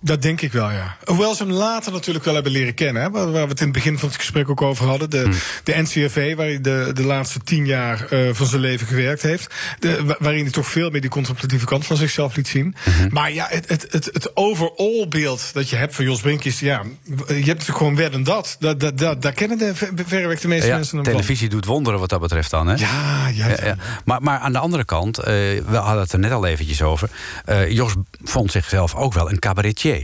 Dat 0.00 0.22
denk 0.22 0.40
ik 0.40 0.52
wel, 0.52 0.70
ja. 0.70 0.96
Hoewel 1.04 1.34
ze 1.34 1.42
hem 1.42 1.52
later 1.52 1.92
natuurlijk 1.92 2.24
wel 2.24 2.34
hebben 2.34 2.52
leren 2.52 2.74
kennen. 2.74 3.02
Hè, 3.02 3.10
waar 3.10 3.32
we 3.32 3.38
het 3.38 3.58
in 3.60 3.64
het 3.66 3.72
begin 3.74 3.98
van 3.98 4.08
het 4.08 4.16
gesprek 4.18 4.50
ook 4.50 4.62
over 4.62 4.86
hadden. 4.86 5.10
De, 5.10 5.38
de 5.64 5.74
NCRV, 5.76 6.34
waar 6.36 6.46
hij 6.46 6.60
de, 6.60 6.90
de 6.94 7.02
laatste 7.02 7.38
tien 7.38 7.66
jaar 7.66 8.06
eh, 8.10 8.28
van 8.32 8.46
zijn 8.46 8.60
leven 8.60 8.86
gewerkt 8.86 9.22
heeft. 9.22 9.54
De, 9.78 10.04
wa- 10.04 10.16
waarin 10.18 10.42
hij 10.42 10.52
toch 10.52 10.66
veel 10.66 10.90
meer 10.90 11.00
die 11.00 11.10
contemplatieve 11.10 11.66
kant 11.66 11.86
van 11.86 11.96
zichzelf 11.96 12.36
liet 12.36 12.48
zien. 12.48 12.74
Maar 13.10 13.32
ja, 13.32 13.46
het, 13.50 13.68
het, 13.68 13.86
het, 13.90 14.04
het 14.12 14.36
overall 14.36 15.06
beeld 15.08 15.50
dat 15.52 15.68
je 15.70 15.76
hebt 15.76 15.94
van 15.94 16.04
Jos 16.04 16.20
Brink 16.20 16.44
is... 16.44 16.60
Ja, 16.60 16.82
je 17.04 17.14
hebt 17.24 17.46
natuurlijk 17.46 17.78
gewoon 17.78 17.96
werden 17.96 18.22
dat. 18.22 18.56
Dat, 18.58 18.80
dat, 18.80 18.98
dat. 18.98 19.22
Daar 19.22 19.32
kennen 19.32 19.58
de, 19.58 19.74
ver- 19.74 19.90
verreweg 20.06 20.40
de 20.40 20.48
meeste 20.48 20.66
Ja, 20.68 20.76
mensen 20.76 20.96
hem 20.96 21.04
van. 21.04 21.14
televisie 21.14 21.48
doet 21.48 21.64
wonderen 21.64 22.00
wat 22.00 22.08
dat 22.10 22.20
betreft 22.20 22.50
dan, 22.50 22.66
hè? 22.66 22.74
Ja, 22.74 23.28
ja, 23.28 23.48
Ja, 23.48 23.56
ja. 23.64 23.76
Maar, 24.04 24.22
maar 24.22 24.38
aan 24.38 24.52
de 24.52 24.58
andere 24.58 24.84
kant, 24.84 25.18
eh, 25.18 25.24
we 25.66 25.76
hadden 25.76 26.02
het 26.02 26.12
er 26.12 26.18
net 26.18 26.32
al 26.32 26.46
eventjes 26.46 26.82
over. 26.82 27.08
eh, 27.44 27.70
Jos 27.70 27.94
vond 28.24 28.50
zichzelf 28.50 28.94
ook 28.94 29.12
wel 29.14 29.30
een 29.30 29.38
cabaretier. 29.38 29.95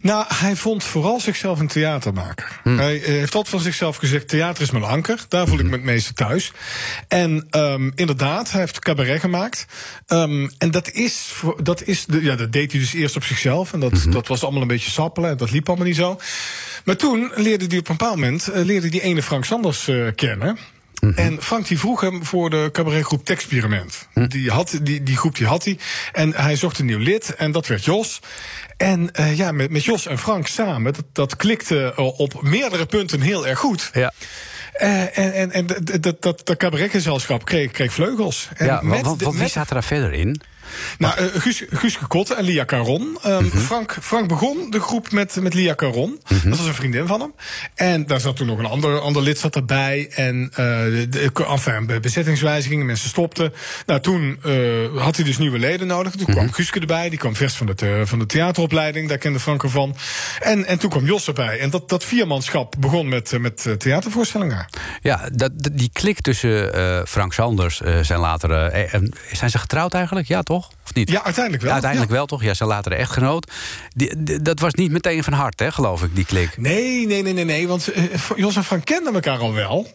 Nou, 0.00 0.24
hij 0.28 0.56
vond 0.56 0.84
vooral 0.84 1.20
zichzelf 1.20 1.60
een 1.60 1.66
theatermaker. 1.66 2.60
Hij 2.64 3.02
eh, 3.02 3.06
heeft 3.06 3.34
altijd 3.34 3.54
van 3.54 3.64
zichzelf 3.64 3.96
gezegd: 3.96 4.28
theater 4.28 4.62
is 4.62 4.70
mijn 4.70 4.84
anker. 4.84 5.24
Daar 5.28 5.46
voel 5.46 5.58
ik 5.58 5.64
me 5.64 5.72
het 5.72 5.84
meeste 5.84 6.12
thuis. 6.12 6.52
En 7.08 7.46
ehm, 7.50 7.90
inderdaad, 7.94 8.50
hij 8.50 8.60
heeft 8.60 8.78
cabaret 8.78 9.20
gemaakt. 9.20 9.66
Ehm, 10.06 10.48
en 10.58 10.70
dat 10.70 10.90
is, 10.90 11.32
dat 11.62 11.82
is 11.82 12.04
de, 12.04 12.22
ja, 12.22 12.36
dat 12.36 12.52
deed 12.52 12.72
hij 12.72 12.80
dus 12.80 12.92
eerst 12.92 13.16
op 13.16 13.24
zichzelf. 13.24 13.72
En 13.72 13.80
dat, 13.80 14.06
dat 14.08 14.28
was 14.28 14.42
allemaal 14.42 14.62
een 14.62 14.68
beetje 14.68 14.90
sappelen. 14.90 15.30
En 15.30 15.36
dat 15.36 15.50
liep 15.50 15.68
allemaal 15.68 15.86
niet 15.86 15.96
zo. 15.96 16.20
Maar 16.84 16.96
toen 16.96 17.32
leerde 17.34 17.66
hij 17.66 17.78
op 17.78 17.88
een 17.88 17.96
bepaald 17.96 18.16
moment 18.16 18.48
eh, 18.48 18.64
leerde 18.64 18.88
die 18.88 19.02
ene 19.02 19.22
Frank 19.22 19.44
Sanders 19.44 19.88
eh, 19.88 20.06
kennen. 20.14 20.58
En 21.16 21.42
Frank 21.42 21.66
die 21.68 21.78
vroeg 21.78 22.00
hem 22.00 22.24
voor 22.24 22.50
de 22.50 22.68
cabaretgroep 22.72 23.24
Texperiment. 23.24 24.08
Die, 24.14 24.50
had, 24.50 24.78
die, 24.82 25.02
die 25.02 25.16
groep 25.16 25.36
die 25.36 25.46
had 25.46 25.64
hij. 25.64 25.78
En 26.12 26.34
hij 26.34 26.56
zocht 26.56 26.78
een 26.78 26.86
nieuw 26.86 26.98
lid. 26.98 27.34
En 27.34 27.52
dat 27.52 27.66
werd 27.66 27.84
Jos. 27.84 28.20
En 28.76 29.12
eh, 29.14 29.36
ja, 29.36 29.52
met, 29.52 29.70
met 29.70 29.84
Jos 29.84 30.06
en 30.06 30.18
Frank 30.18 30.46
samen, 30.46 30.92
dat, 30.92 31.04
dat 31.12 31.36
klikte 31.36 31.92
eh, 31.96 32.18
op 32.20 32.42
meerdere 32.42 32.86
punten 32.86 33.20
heel 33.20 33.46
erg 33.46 33.58
goed. 33.58 33.90
Ja. 33.92 34.12
Eh, 34.72 35.18
en 35.18 35.32
en, 35.34 35.52
en 35.52 35.66
dat, 35.66 36.02
dat, 36.22 36.44
dat, 36.44 36.56
cabaretgezelschap 36.56 37.44
kreeg, 37.44 37.70
kreeg 37.70 37.92
vleugels. 37.92 38.48
En 38.56 38.66
Ja, 38.66 38.72
want, 38.74 38.88
met 38.88 39.02
want 39.02 39.18
de- 39.18 39.24
wie 39.30 39.34
met- 39.38 39.50
staat 39.50 39.68
er 39.68 39.74
daar 39.74 39.84
verder 39.84 40.12
in? 40.12 40.40
Nou, 40.98 41.18
eh, 41.18 41.24
Guus, 41.72 41.98
en 42.36 42.44
Lia 42.44 42.64
Caron. 42.64 43.18
Ehm, 43.22 43.44
Frank, 43.44 43.96
Frank 44.00 44.28
begon 44.28 44.70
de 44.70 44.80
groep 44.80 45.12
met, 45.12 45.36
met 45.40 45.54
Lia 45.54 45.74
Caron. 45.74 46.20
Dat 46.44 46.58
was 46.58 46.66
een 46.66 46.74
vriendin 46.74 47.06
van 47.06 47.20
hem. 47.20 47.34
En 47.74 48.06
daar 48.06 48.20
zat 48.20 48.36
toen 48.36 48.46
nog 48.46 48.58
een 48.58 48.64
ander, 48.66 49.00
ander 49.00 49.22
lid 49.22 49.38
zat 49.38 49.56
erbij. 49.56 50.08
En 50.14 50.48
eh 50.50 50.56
de, 50.84 51.06
de, 51.08 51.30
enfin, 51.48 51.86
be- 51.86 52.00
bezettingswijzigingen, 52.00 52.86
mensen 52.86 53.08
stopten. 53.08 53.52
Nou, 53.86 54.00
toen 54.00 54.38
eh, 54.42 54.52
had 55.02 55.16
hij 55.16 55.24
dus 55.24 55.38
nieuwe 55.38 55.58
leden 55.58 55.86
nodig. 55.86 56.12
Toen 56.12 56.26
kwam 56.34 56.52
Guuske 56.52 56.80
erbij, 56.80 57.08
die 57.08 57.18
kwam 57.18 57.36
vers 57.36 57.54
van 57.54 57.66
de, 57.66 58.02
van 58.04 58.18
de 58.18 58.26
theateropleiding. 58.26 59.08
Daar 59.08 59.18
kende 59.18 59.40
Frank 59.40 59.62
ervan. 59.62 59.96
En, 60.40 60.66
en 60.66 60.78
toen 60.78 60.90
kwam 60.90 61.04
Jos 61.04 61.26
erbij. 61.26 61.58
En 61.58 61.70
dat, 61.70 61.88
dat 61.88 62.04
viermanschap 62.04 62.74
begon 62.78 63.08
met, 63.08 63.38
met 63.40 63.74
theatervoorstellingen. 63.78 64.66
Ja, 65.00 65.28
dat, 65.32 65.52
die 65.72 65.90
klik 65.92 66.20
tussen 66.20 66.72
Frank 67.08 67.32
Sanders, 67.32 67.80
zijn 68.02 68.20
latere... 68.20 68.68
en- 68.68 69.12
zijn 69.32 69.50
ze 69.50 69.58
getrouwd 69.58 69.94
eigenlijk? 69.94 70.26
Ja, 70.28 70.42
toch? 70.42 70.63
mort 70.64 70.83
Of 70.84 70.94
niet? 70.94 71.10
Ja, 71.10 71.24
uiteindelijk 71.24 71.62
wel. 71.62 71.68
Ja, 71.68 71.72
uiteindelijk 71.74 72.10
Ja. 72.12 72.16
wel, 72.16 72.26
toch? 72.26 72.42
Ja, 72.42 72.54
zijn 72.54 72.68
latere 72.68 72.94
echtgenoot. 72.94 73.50
Die, 73.94 74.22
die- 74.22 74.42
dat 74.42 74.60
was 74.60 74.72
niet 74.74 74.90
meteen 74.90 75.24
van 75.24 75.32
hart, 75.32 75.60
hè, 75.60 75.72
geloof 75.72 76.02
ik, 76.02 76.14
die 76.14 76.24
klik. 76.24 76.56
Nee, 76.56 77.06
nee, 77.06 77.22
nee, 77.22 77.32
nee, 77.32 77.44
nee. 77.44 77.68
Want 77.68 77.88
eh, 77.92 78.02
Jos 78.36 78.56
en 78.56 78.64
Frank 78.64 78.84
kenden 78.84 79.14
elkaar 79.14 79.38
al 79.38 79.52
wel. 79.52 79.92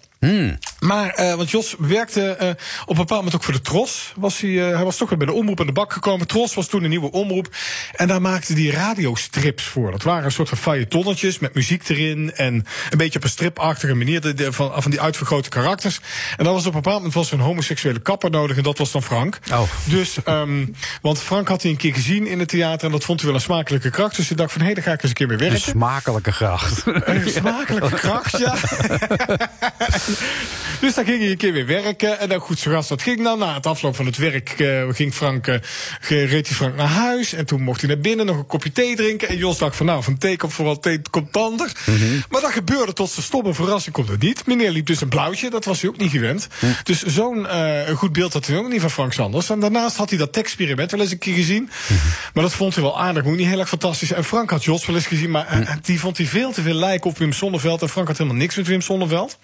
Maar, 0.79 1.09
eh, 1.09 1.33
want 1.35 1.49
Jos 1.51 1.75
werkte 1.77 2.21
eh, 2.31 2.49
op 2.81 2.89
een 2.89 2.95
bepaald 2.95 3.09
moment 3.09 3.35
ook 3.35 3.43
voor 3.43 3.53
de 3.53 3.61
Tros. 3.61 4.13
Was 4.15 4.39
hij, 4.39 4.49
hij 4.51 4.83
was 4.83 4.97
toch 4.97 5.09
weer 5.09 5.17
bij 5.17 5.27
de 5.27 5.33
omroep 5.33 5.59
aan 5.59 5.65
de 5.65 5.71
bak 5.71 5.93
gekomen. 5.93 6.27
Tros 6.27 6.53
was 6.53 6.67
toen 6.67 6.83
een 6.83 6.89
nieuwe 6.89 7.11
omroep. 7.11 7.49
En 7.95 8.07
daar 8.07 8.21
maakte 8.21 8.53
hij 8.53 8.65
radiostrips 8.69 9.63
voor. 9.63 9.91
Dat 9.91 10.03
waren 10.03 10.25
een 10.25 10.31
soort 10.31 10.49
van 10.49 10.57
feuilletonnetjes 10.57 11.39
met 11.39 11.53
muziek 11.53 11.89
erin. 11.89 12.31
En 12.35 12.53
een 12.89 12.97
beetje 12.97 13.17
op 13.17 13.23
een 13.23 13.29
stripachtige 13.29 13.95
manier 13.95 14.21
de, 14.21 14.33
de- 14.33 14.53
van, 14.53 14.81
van 14.81 14.91
die 14.91 15.01
uitvergrote 15.01 15.49
karakters. 15.49 15.99
En 16.37 16.43
dan 16.43 16.53
was 16.53 16.61
op 16.65 16.73
een 16.75 16.81
bepaald 16.81 16.95
moment 16.97 17.13
was 17.13 17.27
er 17.31 17.33
een 17.39 17.43
homoseksuele 17.45 17.99
kapper 17.99 18.29
nodig. 18.29 18.57
En 18.57 18.63
dat 18.63 18.77
was 18.77 18.91
dan 18.91 19.03
Frank. 19.03 19.39
Oh. 19.51 19.61
Dus, 19.83 20.17
ehm, 20.23 20.65
want 21.01 21.21
Frank 21.21 21.47
had 21.47 21.61
hij 21.61 21.71
een 21.71 21.77
keer 21.77 21.93
gezien 21.93 22.27
in 22.27 22.39
het 22.39 22.47
theater. 22.47 22.85
En 22.85 22.91
dat 22.91 23.03
vond 23.03 23.19
hij 23.19 23.27
wel 23.29 23.37
een 23.39 23.45
smakelijke 23.45 23.89
kracht. 23.89 24.15
Dus 24.15 24.27
hij 24.27 24.37
dacht 24.37 24.51
van, 24.51 24.61
hé, 24.61 24.73
daar 24.73 24.83
ga 24.83 24.91
ik 24.91 25.01
eens 25.01 25.11
een 25.11 25.17
keer 25.17 25.27
mee 25.27 25.35
Een 25.37 25.41
werken. 25.51 25.59
smakelijke 25.61 26.31
gracht. 26.31 26.83
Een 27.05 27.29
smakelijke 27.29 27.95
kracht, 27.95 28.37
ja. 28.37 28.55
dus 30.81 30.93
dan 30.95 31.05
ging 31.05 31.19
hij 31.21 31.31
een 31.31 31.37
keer 31.37 31.53
weer 31.53 31.65
werken. 31.65 32.19
En 32.19 32.29
dan 32.29 32.39
goed, 32.39 32.59
zoals 32.59 32.87
dat 32.87 33.01
ging 33.01 33.23
dan. 33.23 33.39
Na 33.39 33.53
het 33.53 33.65
afloop 33.65 33.95
van 33.95 34.05
het 34.05 34.17
werk 34.17 34.49
eh, 34.49 34.83
ging 34.89 35.13
Frank, 35.13 35.45
ge- 35.99 36.23
reed 36.25 36.47
hij 36.47 36.55
Frank 36.55 36.75
naar 36.75 36.87
huis. 36.87 37.33
En 37.33 37.45
toen 37.45 37.61
mocht 37.61 37.81
hij 37.81 37.89
naar 37.89 37.99
binnen 37.99 38.25
nog 38.25 38.37
een 38.37 38.45
kopje 38.45 38.71
thee 38.71 38.95
drinken. 38.95 39.27
En 39.27 39.37
Jos 39.37 39.57
dacht 39.57 39.75
van 39.75 39.85
nou, 39.85 40.03
van 40.03 40.17
thee 40.17 40.37
komt 40.37 40.53
vooral 40.53 40.79
thee 40.79 41.01
komt 41.09 41.37
ander. 41.37 41.71
Maar 42.29 42.41
dat 42.41 42.51
gebeurde 42.51 42.93
tot 42.93 43.09
zijn 43.09 43.25
stomme 43.25 43.53
verrassing 43.53 43.95
komt 43.95 44.09
het 44.09 44.21
niet. 44.21 44.45
Meneer 44.45 44.71
liep 44.71 44.85
dus 44.85 45.01
een 45.01 45.09
blauwtje, 45.09 45.49
dat 45.49 45.65
was 45.65 45.81
hij 45.81 45.89
ook 45.89 45.97
niet 45.97 46.11
gewend. 46.11 46.47
Dus 46.83 47.03
zo'n 47.03 47.47
eh, 47.47 47.87
een 47.87 47.95
goed 47.95 48.13
beeld 48.13 48.33
had 48.33 48.47
hij 48.47 48.57
ook 48.57 48.69
niet 48.69 48.81
van 48.81 48.91
Frank 48.91 49.13
Sanders. 49.13 49.49
En 49.49 49.59
daarnaast 49.59 49.95
had 49.97 50.09
hij 50.09 50.19
dat 50.19 50.33
experiment 50.69 50.91
wel 50.91 51.01
eens 51.01 51.11
een 51.11 51.17
keer 51.17 51.35
gezien. 51.35 51.69
Maar 52.33 52.43
dat 52.43 52.53
vond 52.53 52.75
hij 52.75 52.83
wel 52.83 52.99
aardig, 52.99 53.25
ook 53.25 53.35
niet 53.35 53.47
heel 53.47 53.59
erg 53.59 53.69
fantastisch. 53.69 54.11
En 54.11 54.23
Frank 54.23 54.49
had 54.49 54.63
Jos 54.63 54.85
wel 54.85 54.95
eens 54.95 55.07
gezien, 55.07 55.31
maar 55.31 55.47
eh, 55.47 55.75
die 55.81 55.99
vond 55.99 56.17
hij 56.17 56.25
veel 56.25 56.51
te 56.51 56.61
veel 56.61 56.73
lijken 56.73 57.09
op 57.09 57.17
Wim 57.17 57.33
Sonneveld. 57.33 57.81
En 57.81 57.89
Frank 57.89 58.07
had 58.07 58.17
helemaal 58.17 58.39
niks 58.39 58.55
met 58.55 58.67
Wim 58.67 58.81
Sonneveld. 58.81 59.37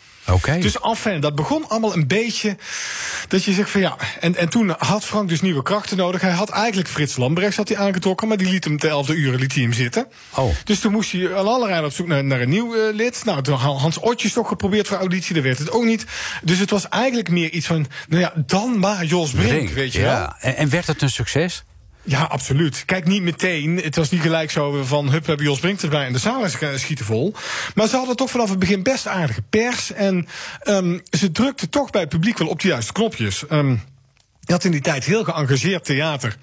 Dus 0.62 0.80
enfin, 0.80 1.20
dat 1.20 1.36
begon 1.36 1.70
allemaal 1.70 1.94
een 1.94 2.08
beetje 2.08 2.58
dat 3.28 3.44
je 3.44 3.54
zegt 3.54 3.70
van 3.70 3.82
ja. 3.82 3.98
En, 4.20 4.36
en 4.36 4.50
toen 4.50 4.76
had 4.78 5.06
Frank 5.06 5.30
dus 5.30 5.42
nieuwe 5.42 5.62
krachten 5.62 5.98
nodig. 5.98 6.22
Hij 6.22 6.32
had 6.32 6.50
eigenlijk 6.50 6.90
Frits 6.90 7.16
Lambrechts 7.16 7.58
had 7.58 7.68
hij 7.68 7.78
aangetrokken, 7.78 8.28
maar 8.28 8.38
die 8.38 8.50
liet 8.50 8.64
hem 8.64 8.78
te 8.78 8.88
elfde 8.88 9.14
uren 9.14 9.40
liet 9.40 9.54
hij 9.54 9.64
hem 9.64 9.74
zitten. 9.74 10.08
Oh. 10.36 10.56
Dus 10.64 10.80
toen 10.80 10.92
moest 10.92 11.12
hij 11.12 11.36
aan 11.36 11.48
allerlei 11.48 11.86
op 11.86 11.94
zoek 11.94 12.08
naar, 12.08 12.24
naar 12.24 12.42
een 12.42 12.50
nieuw 12.50 12.76
eh, 12.76 12.94
lid. 12.94 13.22
Nou, 13.26 13.42
toen 13.42 13.56
had 13.56 13.80
Hans 13.80 14.00
Otjes 14.00 14.34
toch 14.34 14.48
geprobeerd 14.48 14.88
voor 14.88 14.98
auditie, 14.98 15.34
daar 15.34 15.44
werd 15.44 15.60
het 15.60 15.72
ook 15.72 15.84
niet. 15.84 16.06
Dus 16.42 16.60
het 16.60 16.70
was 16.70 16.90
eigenlijk 16.90 17.30
meer 17.30 17.50
iets 17.50 17.68
van, 17.68 17.88
nou 18.08 18.22
ja, 18.22 18.34
dan 18.46 18.80
maar 18.80 19.06
Jos 19.06 19.32
Brink, 19.32 19.50
Brink, 19.50 19.70
weet 19.70 19.94
je 19.94 20.02
wel. 20.02 20.12
ja. 20.12 20.36
En, 20.40 20.56
en 20.56 20.70
werd 20.70 20.88
het 20.88 21.02
een 21.02 21.10
succes? 21.10 21.64
Ja, 22.06 22.22
absoluut. 22.22 22.84
Kijk, 22.86 23.06
niet 23.06 23.22
meteen. 23.22 23.78
Het 23.78 23.96
was 23.96 24.12
niet 24.12 24.22
gelijk 24.22 24.52
zo 24.52 24.84
van... 24.84 25.10
hup, 25.10 25.26
hebben 25.26 25.46
Jos 25.46 25.60
Brink 25.60 25.82
erbij 25.82 26.06
en 26.06 26.14
de 26.14 26.20
zaal 26.20 26.44
is 26.44 26.56
gaan 26.56 26.80
schieten 26.80 27.06
vol. 27.06 27.34
Maar 27.76 27.88
ze 27.88 27.96
hadden 27.96 28.16
toch 28.16 28.30
vanaf 28.30 28.50
het 28.50 28.60
begin 28.60 28.84
best 28.84 29.08
aardige 29.08 29.42
pers. 29.42 29.92
En 29.92 30.28
ehm, 30.60 31.00
ze 31.10 31.32
drukte 31.32 31.70
toch 31.70 31.90
bij 31.90 32.02
het 32.02 32.10
publiek 32.10 32.38
wel 32.38 32.48
op 32.48 32.62
de 32.62 32.68
juiste 32.68 32.94
knopjes. 32.94 33.48
Ehm, 33.48 33.76
je 34.46 34.54
had 34.54 34.64
in 34.64 34.72
die 34.72 34.82
tijd 34.82 35.06
heel 35.06 35.24
geëngageerd 35.24 35.86
theater 35.86 36.36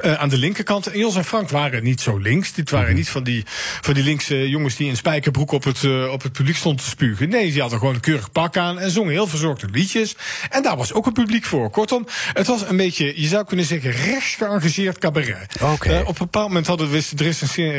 eh, 0.00 0.14
aan 0.14 0.28
de 0.28 0.36
linkerkant. 0.38 0.86
En 0.86 0.98
Jos 0.98 1.16
en 1.16 1.24
Frank 1.24 1.50
waren 1.50 1.82
niet 1.82 2.00
zo 2.00 2.16
links. 2.16 2.52
Dit 2.52 2.70
waren 2.70 2.94
niet 2.94 3.08
van 3.08 3.22
die, 3.22 3.42
van 3.80 3.94
die 3.94 4.02
linkse 4.02 4.48
jongens 4.48 4.76
die 4.76 4.88
in 4.88 4.96
spijkerbroek 4.96 5.52
op 5.52 5.64
het, 5.64 5.84
eh, 5.84 6.12
op 6.12 6.22
het 6.22 6.32
publiek 6.32 6.56
stonden 6.56 6.84
te 6.84 6.90
spugen. 6.90 7.28
Nee, 7.28 7.50
die 7.52 7.60
hadden 7.60 7.78
gewoon 7.78 7.94
een 7.94 8.00
keurig 8.00 8.32
pak 8.32 8.56
aan 8.56 8.78
en 8.78 8.90
zongen 8.90 9.12
heel 9.12 9.26
verzorgde 9.26 9.68
liedjes. 9.72 10.16
En 10.50 10.62
daar 10.62 10.76
was 10.76 10.92
ook 10.92 11.06
een 11.06 11.12
publiek 11.12 11.44
voor. 11.44 11.70
Kortom, 11.70 12.06
het 12.32 12.46
was 12.46 12.68
een 12.68 12.76
beetje, 12.76 13.20
je 13.20 13.26
zou 13.26 13.44
kunnen 13.44 13.64
zeggen, 13.66 13.90
rechts 13.90 14.34
geëngageerd 14.34 14.98
cabaret. 14.98 15.56
Eh, 15.92 16.00
op 16.00 16.08
een 16.08 16.14
bepaald 16.24 16.48
moment 16.48 16.66
hadden 16.66 16.90
we 16.90 17.04
de 17.14 17.24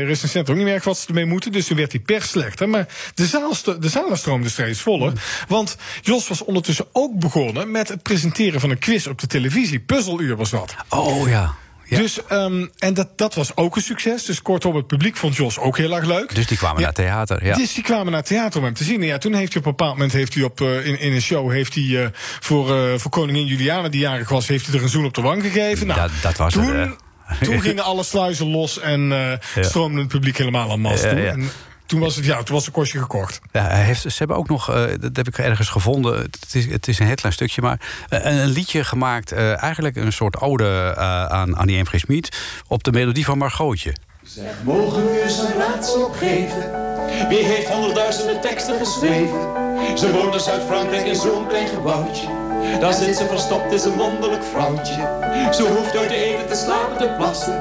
recensent- 0.05 0.49
ook 0.49 0.55
niet 0.55 0.65
meer 0.65 0.81
wat 0.83 0.97
ze 0.97 1.07
ermee 1.07 1.25
moeten. 1.25 1.51
Dus 1.51 1.65
toen 1.65 1.77
werd 1.77 1.91
die 1.91 1.99
pers 1.99 2.29
slechter. 2.29 2.69
Maar 2.69 2.87
de, 3.13 3.25
zaal, 3.25 3.53
sto- 3.55 3.79
de 3.79 3.89
zalen 3.89 4.17
stroomden 4.17 4.51
steeds 4.51 4.81
voller. 4.81 5.13
Want 5.47 5.77
Jos 6.01 6.27
was 6.27 6.43
ondertussen 6.43 6.85
ook 6.91 7.19
begonnen 7.19 7.71
met 7.71 7.87
het 7.87 8.03
presenteren 8.03 8.59
van 8.59 8.69
een 8.69 8.79
quiz 8.79 9.07
op 9.07 9.19
de 9.19 9.27
televisie. 9.27 9.70
Puzzeluur 9.79 10.35
was 10.35 10.49
dat. 10.49 10.75
Oh 10.89 11.29
ja. 11.29 11.53
ja. 11.85 11.97
Dus, 11.97 12.25
ehm, 12.25 12.65
en 12.77 12.93
dat, 12.93 13.17
dat 13.17 13.33
was 13.35 13.55
ook 13.55 13.75
een 13.75 13.81
succes. 13.81 14.25
Dus 14.25 14.41
kortom, 14.41 14.75
het 14.75 14.87
publiek 14.87 15.17
vond 15.17 15.35
Jos 15.35 15.57
ook 15.59 15.77
heel 15.77 15.95
erg 15.95 16.05
leuk. 16.05 16.35
Dus 16.35 16.47
die 16.47 16.57
kwamen 16.57 16.77
Ja. 16.79 16.83
naar 16.83 16.93
theater. 16.93 17.45
Ja. 17.45 17.55
Dus 17.55 17.73
die 17.73 17.83
kwamen 17.83 18.11
naar 18.11 18.23
theater 18.23 18.59
om 18.59 18.65
hem 18.65 18.73
te 18.73 18.83
zien. 18.83 19.01
En 19.01 19.07
ja, 19.07 19.17
toen 19.17 19.33
heeft 19.33 19.53
hij 19.53 19.61
op 19.61 19.65
een 19.67 19.75
bepaald 19.75 19.93
moment 19.93 20.11
heeft 20.13 20.33
hij 20.33 20.43
op, 20.43 20.61
eh, 20.61 20.85
in, 20.85 20.99
in 20.99 21.13
een 21.13 21.21
show 21.21 21.51
heeft 21.51 21.75
hij, 21.75 22.03
eh, 22.03 22.07
voor, 22.39 22.75
eh, 22.75 22.97
voor 22.97 23.11
koningin 23.11 23.45
Juliana, 23.45 23.89
die 23.89 23.99
jarig 24.01 24.29
was, 24.29 24.47
heeft 24.47 24.65
hij 24.65 24.75
er 24.75 24.83
een 24.83 24.89
zoen 24.89 25.05
op 25.05 25.13
de 25.13 25.21
wang 25.21 25.41
gegeven. 25.41 25.87
Nou, 25.87 25.99
Dat- 25.99 26.11
dat 26.21 26.37
was 26.37 26.53
toen, 26.53 26.95
toen 27.41 27.61
gingen 27.61 27.83
alle 27.83 28.03
sluizen 28.03 28.47
los 28.49 28.79
en 28.79 29.39
stroomde 29.59 29.99
het 29.99 30.07
publiek 30.07 30.37
helemaal 30.37 30.71
aan 30.71 30.79
mast 30.79 31.03
Ja, 31.03 31.09
toe. 31.09 31.19
En 31.27 31.49
toen 31.91 31.99
was 31.99 32.15
het, 32.15 32.25
ja, 32.25 32.43
toen 32.43 32.55
was 32.55 32.65
het 32.65 32.73
kostje 32.73 32.99
gekocht. 32.99 33.39
Ja, 33.51 33.61
hij 33.61 33.83
heeft, 33.83 34.01
ze 34.01 34.17
hebben 34.17 34.37
ook 34.37 34.47
nog, 34.47 34.69
eh, 34.69 34.83
dat 34.99 35.15
heb 35.15 35.27
ik 35.27 35.37
ergens 35.37 35.69
gevonden. 35.69 36.17
Het 36.17 36.47
is, 36.51 36.65
het 36.65 36.87
is 36.87 36.99
een 36.99 37.05
heel 37.05 37.15
klein 37.15 37.33
stukje, 37.33 37.61
maar 37.61 37.79
eh, 38.09 38.25
een, 38.25 38.37
een 38.37 38.49
liedje 38.49 38.83
gemaakt. 38.83 39.31
eh, 39.31 39.63
eigenlijk 39.63 39.95
een 39.95 40.13
soort 40.13 40.41
ode 40.41 40.93
eh, 40.97 41.25
aan 41.25 41.55
Annie 41.55 41.81
M. 41.81 41.85
G. 41.85 41.99
Schmid. 41.99 42.37
op 42.67 42.83
de 42.83 42.91
melodie 42.91 43.25
van 43.25 43.37
Margootje. 43.37 43.93
Mogen 44.63 45.05
we 45.05 45.21
eens 45.23 45.37
een 45.37 45.57
raadsel 45.57 46.09
geven? 46.09 46.71
Wie 47.29 47.43
heeft 47.45 47.67
honderdduizenden 47.67 48.41
teksten 48.41 48.77
geschreven? 48.77 49.39
Ze 49.97 50.11
woont 50.11 50.33
in 50.33 50.39
Zuid-Frankrijk 50.39 51.05
in 51.05 51.15
zo'n 51.15 51.47
klein 51.47 51.67
gebouwtje. 51.67 52.40
Daar 52.79 52.93
zit 52.93 53.17
ze 53.17 53.25
verstopt, 53.25 53.71
is 53.71 53.83
een 53.83 53.97
wonderlijk 53.97 54.43
vrouwtje. 54.43 55.09
Ze 55.51 55.63
hoeft 55.63 55.93
nooit 55.93 56.09
te 56.09 56.15
eten, 56.15 56.47
te 56.47 56.55
slapen, 56.55 56.97
te 56.97 57.13
plassen. 57.17 57.53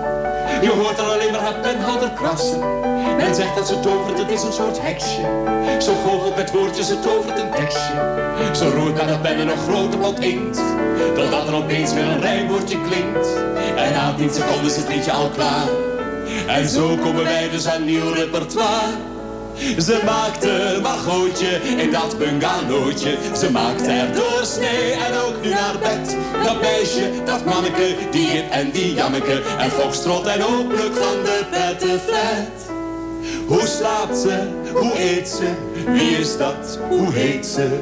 Je 0.63 0.71
hoort 0.71 0.99
er 0.99 1.05
alleen 1.05 1.33
maar 1.33 1.41
haar 1.41 1.61
penhouder 1.61 2.11
krassen. 2.11 2.59
Men 3.17 3.35
zegt 3.35 3.57
dat 3.57 3.69
ze 3.69 3.81
tovert, 3.81 4.19
het 4.19 4.31
is 4.31 4.43
een 4.43 4.53
soort 4.53 4.81
heksje. 4.81 5.21
Ze 5.79 5.93
goochelt 6.07 6.37
met 6.37 6.53
woordjes, 6.53 6.87
ze 6.87 7.01
tovert 7.01 7.39
een 7.39 7.51
tekstje. 7.51 7.95
Ze 8.53 8.71
roert 8.71 9.01
aan 9.01 9.07
de 9.07 9.19
pen 9.19 9.39
en 9.39 9.49
een 9.49 9.59
grote 9.69 9.97
pot 9.97 10.21
inkt. 10.21 10.61
Totdat 11.15 11.49
er 11.49 11.55
opeens 11.55 11.93
weer 11.93 12.05
een 12.05 12.21
rijmwoordje 12.21 12.81
klinkt. 12.81 13.29
En 13.77 13.93
na 13.93 14.15
10 14.17 14.31
seconden 14.31 14.65
is 14.65 14.77
het 14.77 14.89
liedje 14.89 15.13
al 15.13 15.29
klaar. 15.29 15.69
En 16.47 16.69
zo 16.69 16.97
komen 16.97 17.25
wij 17.25 17.49
dus 17.49 17.69
aan 17.69 17.85
nieuw 17.85 18.13
repertoire. 18.13 18.89
Ze 19.61 20.03
maakte 20.05 20.79
Margootje 20.83 21.61
in 21.77 21.91
dat 21.91 22.19
bungalowtje. 22.19 23.19
Ze 23.37 23.51
maakte 23.51 23.91
er 23.91 24.15
doorsnee 24.15 24.93
en 24.93 25.17
ook 25.17 25.43
nu 25.43 25.49
naar 25.49 25.79
bed. 25.79 26.17
Dat 26.45 26.61
meisje, 26.61 27.11
dat 27.25 27.45
manneke, 27.45 27.95
die 28.11 28.33
Jip 28.33 28.51
en 28.51 28.71
die 28.71 28.95
Janneke. 28.95 29.43
En 29.59 29.71
Foxtrot 29.71 30.27
en 30.27 30.41
hopelijk 30.41 30.95
van 30.95 31.23
de 31.23 31.45
pettenflat. 31.51 32.71
Hoe 33.47 33.67
slaapt 33.67 34.17
ze? 34.17 34.49
Hoe 34.73 35.01
eet 35.01 35.29
ze? 35.29 35.55
Wie 35.87 36.11
is 36.11 36.37
dat? 36.37 36.79
Hoe 36.89 37.13
heet 37.13 37.47
ze? 37.47 37.79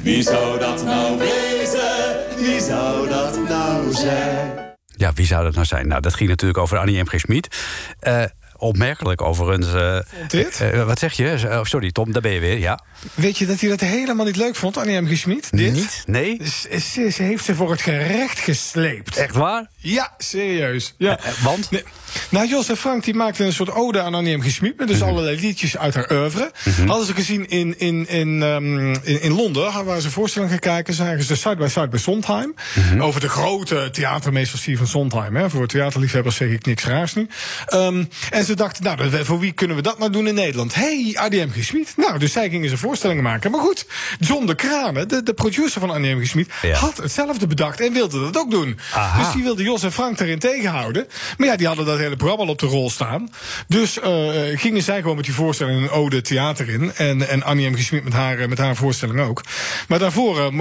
Wie 0.00 0.22
zou 0.22 0.58
dat 0.58 0.84
nou 0.84 1.18
wezen? 1.18 2.16
Wie 2.36 2.60
zou 2.60 3.08
dat 3.08 3.48
nou 3.48 3.92
zijn? 3.92 4.52
Ja, 4.96 5.12
wie 5.12 5.26
zou 5.26 5.44
dat 5.44 5.54
nou 5.54 5.66
zijn? 5.66 5.88
Nou, 5.88 6.00
dat 6.00 6.14
ging 6.14 6.28
natuurlijk 6.28 6.58
over 6.58 6.78
Annie 6.78 7.02
M. 7.02 7.06
G. 7.06 7.20
Schmid. 7.20 7.56
Eh, 7.98 8.22
opmerkelijk 8.64 9.22
overigens. 9.22 9.72
eh, 9.74 9.98
dit? 10.28 10.60
eh, 10.60 10.80
eh, 10.80 10.86
wat 10.86 10.98
zeg 10.98 11.12
je? 11.12 11.38
Oh, 11.44 11.64
sorry, 11.64 11.92
Tom, 11.92 12.12
daar 12.12 12.22
ben 12.22 12.32
je 12.32 12.40
weer. 12.40 12.58
Ja. 12.58 12.80
Weet 13.14 13.38
je 13.38 13.46
dat 13.46 13.60
hij 13.60 13.68
dat 13.68 13.80
helemaal 13.80 14.24
niet 14.26 14.36
leuk 14.36 14.56
vond, 14.56 14.76
Annie 14.76 15.00
M. 15.00 15.06
Dit? 15.06 15.50
Niet? 15.50 16.02
Nee? 16.06 16.40
Ze, 16.80 17.10
ze- 17.10 17.22
heeft 17.22 17.44
ze 17.44 17.54
voor 17.54 17.70
het 17.70 17.82
gerecht 17.82 18.38
gesleept. 18.38 19.16
Echt 19.16 19.34
waar? 19.34 19.66
Ja, 19.76 20.14
serieus. 20.18 20.94
Ja. 20.98 21.18
Want? 21.42 21.70
Nee. 21.70 21.82
Nou, 22.28 22.48
Jos 22.48 22.68
en 22.68 22.76
Frank 22.76 23.04
die 23.04 23.14
maakten 23.14 23.46
een 23.46 23.52
soort 23.52 23.70
ode 23.72 24.00
aan 24.00 24.14
Annie 24.14 24.36
M. 24.36 24.40
G. 24.42 24.50
Schmid... 24.50 24.78
met 24.78 24.88
dus 24.88 24.98
Mhm. 24.98 25.08
allerlei 25.08 25.40
liedjes 25.40 25.76
uit 25.78 25.94
haar 25.94 26.10
oeuvre. 26.12 26.52
Hadden 26.86 27.06
ze 27.06 27.14
gezien 27.14 27.48
in, 27.48 27.78
in, 27.78 28.08
in, 28.08 28.42
ehm, 28.42 28.92
in, 28.92 29.22
in 29.22 29.32
Londen, 29.32 29.84
waar 29.84 30.00
ze 30.00 30.06
een 30.06 30.12
voorstelling 30.12 30.50
gaan 30.50 30.58
kijken... 30.60 30.94
zagen 30.94 31.22
ze 31.22 31.36
Side 31.36 31.56
by 31.56 31.66
Side 31.68 31.88
bij 31.88 31.98
Sondheim. 31.98 32.54
Mhm. 32.74 33.00
Over 33.02 33.20
de 33.20 33.28
grote 33.28 33.88
theatermeester 33.92 34.58
Steven 34.58 34.86
Sondheim. 34.86 35.36
Hè. 35.36 35.50
Voor 35.50 35.66
theaterliefhebbers 35.66 36.36
zeg 36.36 36.48
ik 36.48 36.66
niks 36.66 36.84
raars 36.84 37.14
nu. 37.14 37.28
Ehm, 37.66 38.04
en 38.30 38.44
ze 38.44 38.53
dachten, 38.56 38.84
nou, 38.84 39.24
voor 39.24 39.38
wie 39.38 39.52
kunnen 39.52 39.76
we 39.76 39.82
dat 39.82 39.98
nou 39.98 40.10
doen 40.10 40.26
in 40.26 40.34
Nederland? 40.34 40.74
hey, 40.74 41.16
Annie 41.18 41.46
M. 41.46 41.50
G. 41.50 41.64
Schmid. 41.64 41.92
Nou, 41.96 42.18
dus 42.18 42.32
zij 42.32 42.50
gingen 42.50 42.68
ze 42.68 42.76
voorstellingen 42.76 43.22
maken. 43.22 43.50
Maar 43.50 43.60
goed, 43.60 43.86
John 44.18 44.46
de 44.46 44.54
Kranen, 44.54 45.08
de, 45.08 45.22
de 45.22 45.34
producer 45.34 45.80
van 45.80 45.90
Annie 45.90 46.14
M. 46.14 46.24
G. 46.24 46.26
Schmid... 46.26 46.50
Ja. 46.62 46.76
had 46.76 46.96
hetzelfde 46.96 47.46
bedacht 47.46 47.80
en 47.80 47.92
wilde 47.92 48.20
dat 48.20 48.38
ook 48.38 48.50
doen. 48.50 48.78
Aha. 48.92 49.22
Dus 49.22 49.32
die 49.32 49.42
wilde 49.42 49.62
Jos 49.62 49.82
en 49.82 49.92
Frank 49.92 50.18
daarin 50.18 50.38
tegenhouden. 50.38 51.06
Maar 51.36 51.48
ja, 51.48 51.56
die 51.56 51.66
hadden 51.66 51.86
dat 51.86 51.98
hele 51.98 52.16
programma 52.16 52.44
al 52.44 52.50
op 52.50 52.58
de 52.58 52.66
rol 52.66 52.90
staan. 52.90 53.30
Dus 53.68 54.00
eh, 54.00 54.10
gingen 54.54 54.82
zij 54.82 55.00
gewoon 55.00 55.16
met 55.16 55.24
die 55.24 55.34
voorstelling 55.34 55.82
een 55.82 55.90
ode 55.90 56.20
theater 56.20 56.68
in. 56.68 56.92
En, 56.94 57.28
en 57.28 57.42
Annie 57.42 57.70
M. 57.70 57.74
G. 57.74 57.80
Schmid 57.80 58.04
met 58.04 58.12
haar, 58.12 58.38
eh, 58.38 58.48
met 58.48 58.58
haar 58.58 58.76
voorstelling 58.76 59.20
ook. 59.20 59.42
Maar 59.88 59.98
daarvoor 59.98 60.40
eh, 60.40 60.52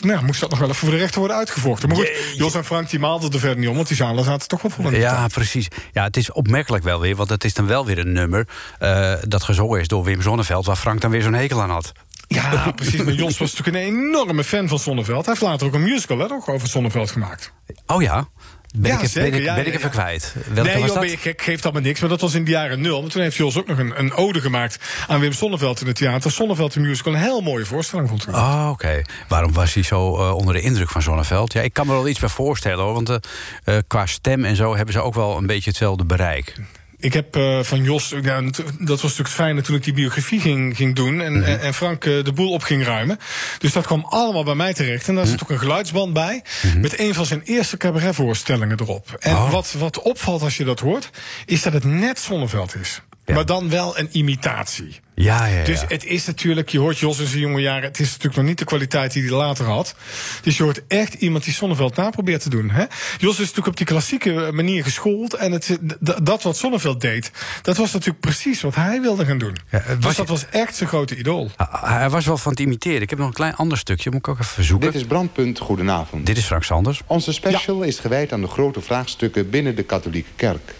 nou, 0.00 0.24
moest 0.24 0.40
dat 0.40 0.50
nog 0.50 0.58
wel 0.58 0.68
even 0.68 0.80
voor 0.80 0.90
de 0.90 0.96
rechter 0.96 1.18
worden 1.18 1.36
uitgevochten. 1.36 1.88
Maar 1.88 1.96
goed, 1.98 2.10
Jos 2.36 2.54
en 2.54 2.64
Frank 2.64 2.90
die 2.90 2.98
maalden 2.98 3.32
er 3.32 3.38
verder 3.38 3.58
niet 3.58 3.68
om, 3.68 3.74
want 3.74 3.88
die 3.88 3.96
zalen 3.96 4.24
zaten 4.24 4.48
toch 4.48 4.62
wel 4.62 4.70
vol 4.70 4.92
Ja, 4.92 5.26
precies. 5.28 5.68
Ja, 5.92 6.04
het 6.04 6.16
is 6.16 6.32
opmerkelijk 6.32 6.84
wel 6.84 6.99
weer, 7.00 7.16
want 7.16 7.30
het 7.30 7.44
is 7.44 7.54
dan 7.54 7.66
wel 7.66 7.86
weer 7.86 7.98
een 7.98 8.12
nummer... 8.12 8.48
eh, 8.78 9.12
dat 9.28 9.42
gezongen 9.42 9.80
is 9.80 9.88
door 9.88 10.04
Wim 10.04 10.22
Zonneveld... 10.22 10.66
waar 10.66 10.76
Frank 10.76 11.00
dan 11.00 11.10
weer 11.10 11.22
zo'n 11.22 11.34
hekel 11.34 11.62
aan 11.62 11.70
had. 11.70 11.92
Ja, 12.28 12.70
precies. 12.76 13.02
Maar 13.02 13.12
Jos 13.12 13.38
was 13.38 13.52
natuurlijk 13.56 13.86
een 13.86 13.96
enorme 13.96 14.44
fan 14.44 14.68
van 14.68 14.78
Sonneveld. 14.78 15.24
Hij 15.24 15.34
heeft 15.34 15.46
later 15.46 15.66
ook 15.66 15.74
een 15.74 15.82
musical 15.82 16.18
hè, 16.18 16.30
ook 16.30 16.48
over 16.48 16.68
Sonneveld 16.68 17.10
gemaakt. 17.10 17.52
Oh 17.86 18.02
ja? 18.02 18.28
Ben 18.76 18.90
Ja, 18.90 18.94
ik, 18.94 19.00
ben 19.00 19.10
zeker, 19.10 19.38
ik, 19.38 19.44
ja, 19.44 19.54
ben 19.54 19.64
ja, 19.64 19.70
ik 19.70 19.76
even 19.76 19.88
ja. 19.88 19.88
kwijt. 19.88 20.34
Welke 20.52 20.70
nee, 20.70 20.78
was 20.78 20.84
joh, 20.84 20.92
dat? 20.92 21.00
ben 21.00 21.10
je 21.10 21.16
gek, 21.16 21.42
geeft 21.42 21.64
allemaal 21.64 21.82
niks. 21.82 22.00
Maar 22.00 22.08
dat 22.08 22.20
was 22.20 22.34
in 22.34 22.44
de 22.44 22.50
jaren 22.50 22.80
nul. 22.80 23.00
Maar 23.00 23.10
toen 23.10 23.22
heeft 23.22 23.36
Jos 23.36 23.58
ook 23.58 23.66
nog 23.66 23.78
een, 23.78 23.98
een 23.98 24.12
ode 24.12 24.40
gemaakt 24.40 24.78
aan 25.06 25.20
Wim 25.20 25.32
Sonneveld 25.32 25.80
in 25.80 25.86
het 25.86 25.96
theater. 25.96 26.30
Sonneveld 26.30 26.72
de 26.72 26.80
musical, 26.80 27.12
een 27.12 27.18
heel 27.18 27.40
mooie 27.40 27.66
voorstelling 27.66 28.08
vond 28.08 28.28
ik. 28.28 28.34
Oh, 28.34 28.68
oké. 28.72 29.02
Waarom 29.28 29.52
was 29.52 29.74
hij 29.74 29.82
zo 29.82 30.16
eh, 30.16 30.34
onder 30.34 30.54
de 30.54 30.60
indruk 30.60 30.90
van 30.90 31.02
Zonneveld? 31.02 31.52
Ja, 31.52 31.60
ik 31.60 31.72
kan 31.72 31.86
me 31.86 31.92
wel 31.92 32.08
iets 32.08 32.20
bij 32.20 32.28
voorstellen, 32.28 32.84
hoor. 32.84 32.92
Want 32.92 33.18
eh, 33.64 33.76
qua 33.86 34.06
stem 34.06 34.44
en 34.44 34.56
zo 34.56 34.76
hebben 34.76 34.94
ze 34.94 35.00
ook 35.00 35.14
wel 35.14 35.36
een 35.36 35.46
beetje 35.46 35.70
hetzelfde 35.70 36.04
bereik. 36.04 36.54
Ik 37.00 37.12
heb 37.12 37.36
eh, 37.36 37.62
van 37.62 37.82
Jos, 37.82 38.14
ja, 38.22 38.40
dat 38.40 38.52
was 38.88 39.02
natuurlijk 39.02 39.18
het 39.18 39.28
fijne 39.28 39.62
toen 39.62 39.76
ik 39.76 39.84
die 39.84 39.92
biografie 39.92 40.40
ging, 40.40 40.76
ging 40.76 40.94
doen. 40.94 41.20
En, 41.20 41.44
en, 41.44 41.60
en 41.60 41.74
Frank 41.74 42.04
eh, 42.04 42.24
de 42.24 42.32
boel 42.32 42.52
op 42.52 42.62
ging 42.62 42.84
ruimen. 42.84 43.18
Dus 43.58 43.72
dat 43.72 43.86
kwam 43.86 44.04
allemaal 44.08 44.44
bij 44.44 44.54
mij 44.54 44.74
terecht. 44.74 45.08
En 45.08 45.14
daar 45.14 45.26
zit 45.26 45.42
ook 45.42 45.50
een 45.50 45.58
geluidsband 45.58 46.12
bij. 46.12 46.42
Met 46.76 46.98
een 46.98 47.14
van 47.14 47.26
zijn 47.26 47.42
eerste 47.44 47.76
cabaretvoorstellingen 47.76 48.80
erop. 48.80 49.16
En 49.18 49.32
Oh. 49.32 49.50
wat, 49.52 49.74
wat 49.78 50.02
opvalt 50.02 50.42
als 50.42 50.56
je 50.56 50.64
dat 50.64 50.80
hoort, 50.80 51.10
is 51.46 51.62
dat 51.62 51.72
het 51.72 51.84
net 51.84 52.18
Zonneveld 52.18 52.74
is. 52.80 53.00
Ja. 53.24 53.34
Maar 53.34 53.46
dan 53.46 53.68
wel 53.70 53.98
een 53.98 54.08
imitatie. 54.12 55.00
Ja, 55.14 55.46
ja, 55.46 55.58
ja. 55.58 55.64
Dus 55.64 55.84
het 55.88 56.04
is 56.04 56.26
natuurlijk, 56.26 56.68
je 56.68 56.78
hoort 56.78 56.98
Jos 56.98 57.18
in 57.18 57.26
zijn 57.26 57.40
jonge 57.40 57.60
jaren, 57.60 57.82
het 57.82 58.00
is 58.00 58.06
natuurlijk 58.08 58.36
nog 58.36 58.44
niet 58.44 58.58
de 58.58 58.64
kwaliteit 58.64 59.12
die 59.12 59.22
hij 59.22 59.32
later 59.32 59.64
had. 59.64 59.94
Dus 60.42 60.56
je 60.56 60.62
hoort 60.62 60.82
echt 60.88 61.14
iemand 61.14 61.44
die 61.44 61.52
Sonneveld 61.52 61.96
na 61.96 62.10
probeert 62.10 62.42
te 62.42 62.48
doen. 62.50 62.70
Hè? 62.70 62.84
Jos 63.18 63.32
is 63.32 63.38
natuurlijk 63.38 63.66
op 63.66 63.76
die 63.76 63.86
klassieke 63.86 64.48
manier 64.52 64.82
geschoold. 64.84 65.34
En 65.34 65.52
het, 65.52 65.78
dat 66.22 66.42
wat 66.42 66.56
Sonneveld 66.56 67.00
deed, 67.00 67.30
dat 67.62 67.76
was 67.76 67.92
natuurlijk 67.92 68.20
precies 68.20 68.60
wat 68.60 68.74
hij 68.74 69.00
wilde 69.00 69.24
gaan 69.26 69.38
doen. 69.38 69.56
Ja, 69.70 69.78
het 69.84 70.04
was 70.04 70.16
dus 70.16 70.16
dat 70.16 70.26
je- 70.26 70.32
was 70.32 70.46
echt 70.60 70.76
zijn 70.76 70.88
grote 70.88 71.16
idool. 71.16 71.50
Ah, 71.56 71.82
Hij 71.98 72.10
was 72.10 72.26
wel 72.26 72.36
van 72.38 72.50
het 72.52 72.60
imiteren. 72.60 73.00
Ik 73.02 73.10
heb 73.10 73.18
nog 73.18 73.28
een 73.28 73.34
klein 73.34 73.56
ander 73.56 73.78
stukje, 73.78 74.10
moet 74.10 74.18
ik 74.18 74.28
ook 74.28 74.40
even 74.40 74.64
zoeken. 74.64 74.92
Dit 74.92 75.00
is 75.00 75.06
Brandpunt 75.06 75.58
Goedenavond. 75.58 76.26
Dit 76.26 76.36
is 76.36 76.44
Frank 76.44 76.64
Sanders. 76.64 77.00
Onze 77.06 77.32
special 77.32 77.82
is 77.82 77.98
gewijd 77.98 78.32
aan 78.32 78.40
de 78.40 78.48
grote 78.48 78.80
vraagstukken 78.80 79.50
binnen 79.50 79.76
de 79.76 79.82
katholieke 79.82 80.30
kerk. 80.36 80.74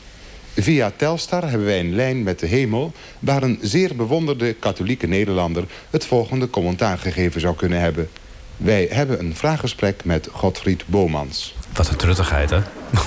Via 0.54 0.92
Telstar 0.96 1.48
hebben 1.48 1.66
wij 1.66 1.80
een 1.80 1.94
lijn 1.94 2.22
met 2.22 2.38
de 2.38 2.46
hemel... 2.46 2.92
waar 3.18 3.42
een 3.42 3.58
zeer 3.62 3.96
bewonderde 3.96 4.52
katholieke 4.52 5.06
Nederlander... 5.06 5.64
het 5.90 6.06
volgende 6.06 6.50
commentaar 6.50 6.98
gegeven 6.98 7.40
zou 7.40 7.56
kunnen 7.56 7.80
hebben. 7.80 8.08
Wij 8.56 8.88
hebben 8.90 9.20
een 9.20 9.36
vraaggesprek 9.36 10.04
met 10.04 10.28
Godfried 10.32 10.86
Bomans. 10.86 11.54
Wat 11.72 11.88
een 11.88 11.96
truttigheid, 11.96 12.50
hè? 12.50 12.60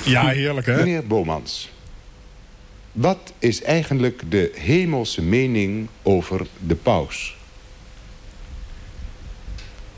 Ja, 0.05 0.27
heerlijk 0.27 0.65
hè? 0.65 0.75
Meneer 0.75 1.07
Bomans, 1.07 1.69
wat 2.91 3.33
is 3.39 3.61
eigenlijk 3.61 4.21
de 4.29 4.51
hemelse 4.55 5.21
mening 5.21 5.87
over 6.01 6.45
de 6.59 6.75
paus? 6.75 7.35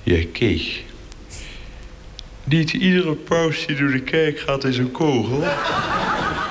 Ja, 0.03 0.25
kijk. 0.33 0.83
Niet 2.45 2.71
iedere 2.71 3.13
paus 3.15 3.65
die 3.67 3.75
door 3.75 3.91
de 3.91 4.01
kerk 4.01 4.39
gaat 4.39 4.63
is 4.63 4.77
een 4.77 4.91
kogel. 4.91 5.41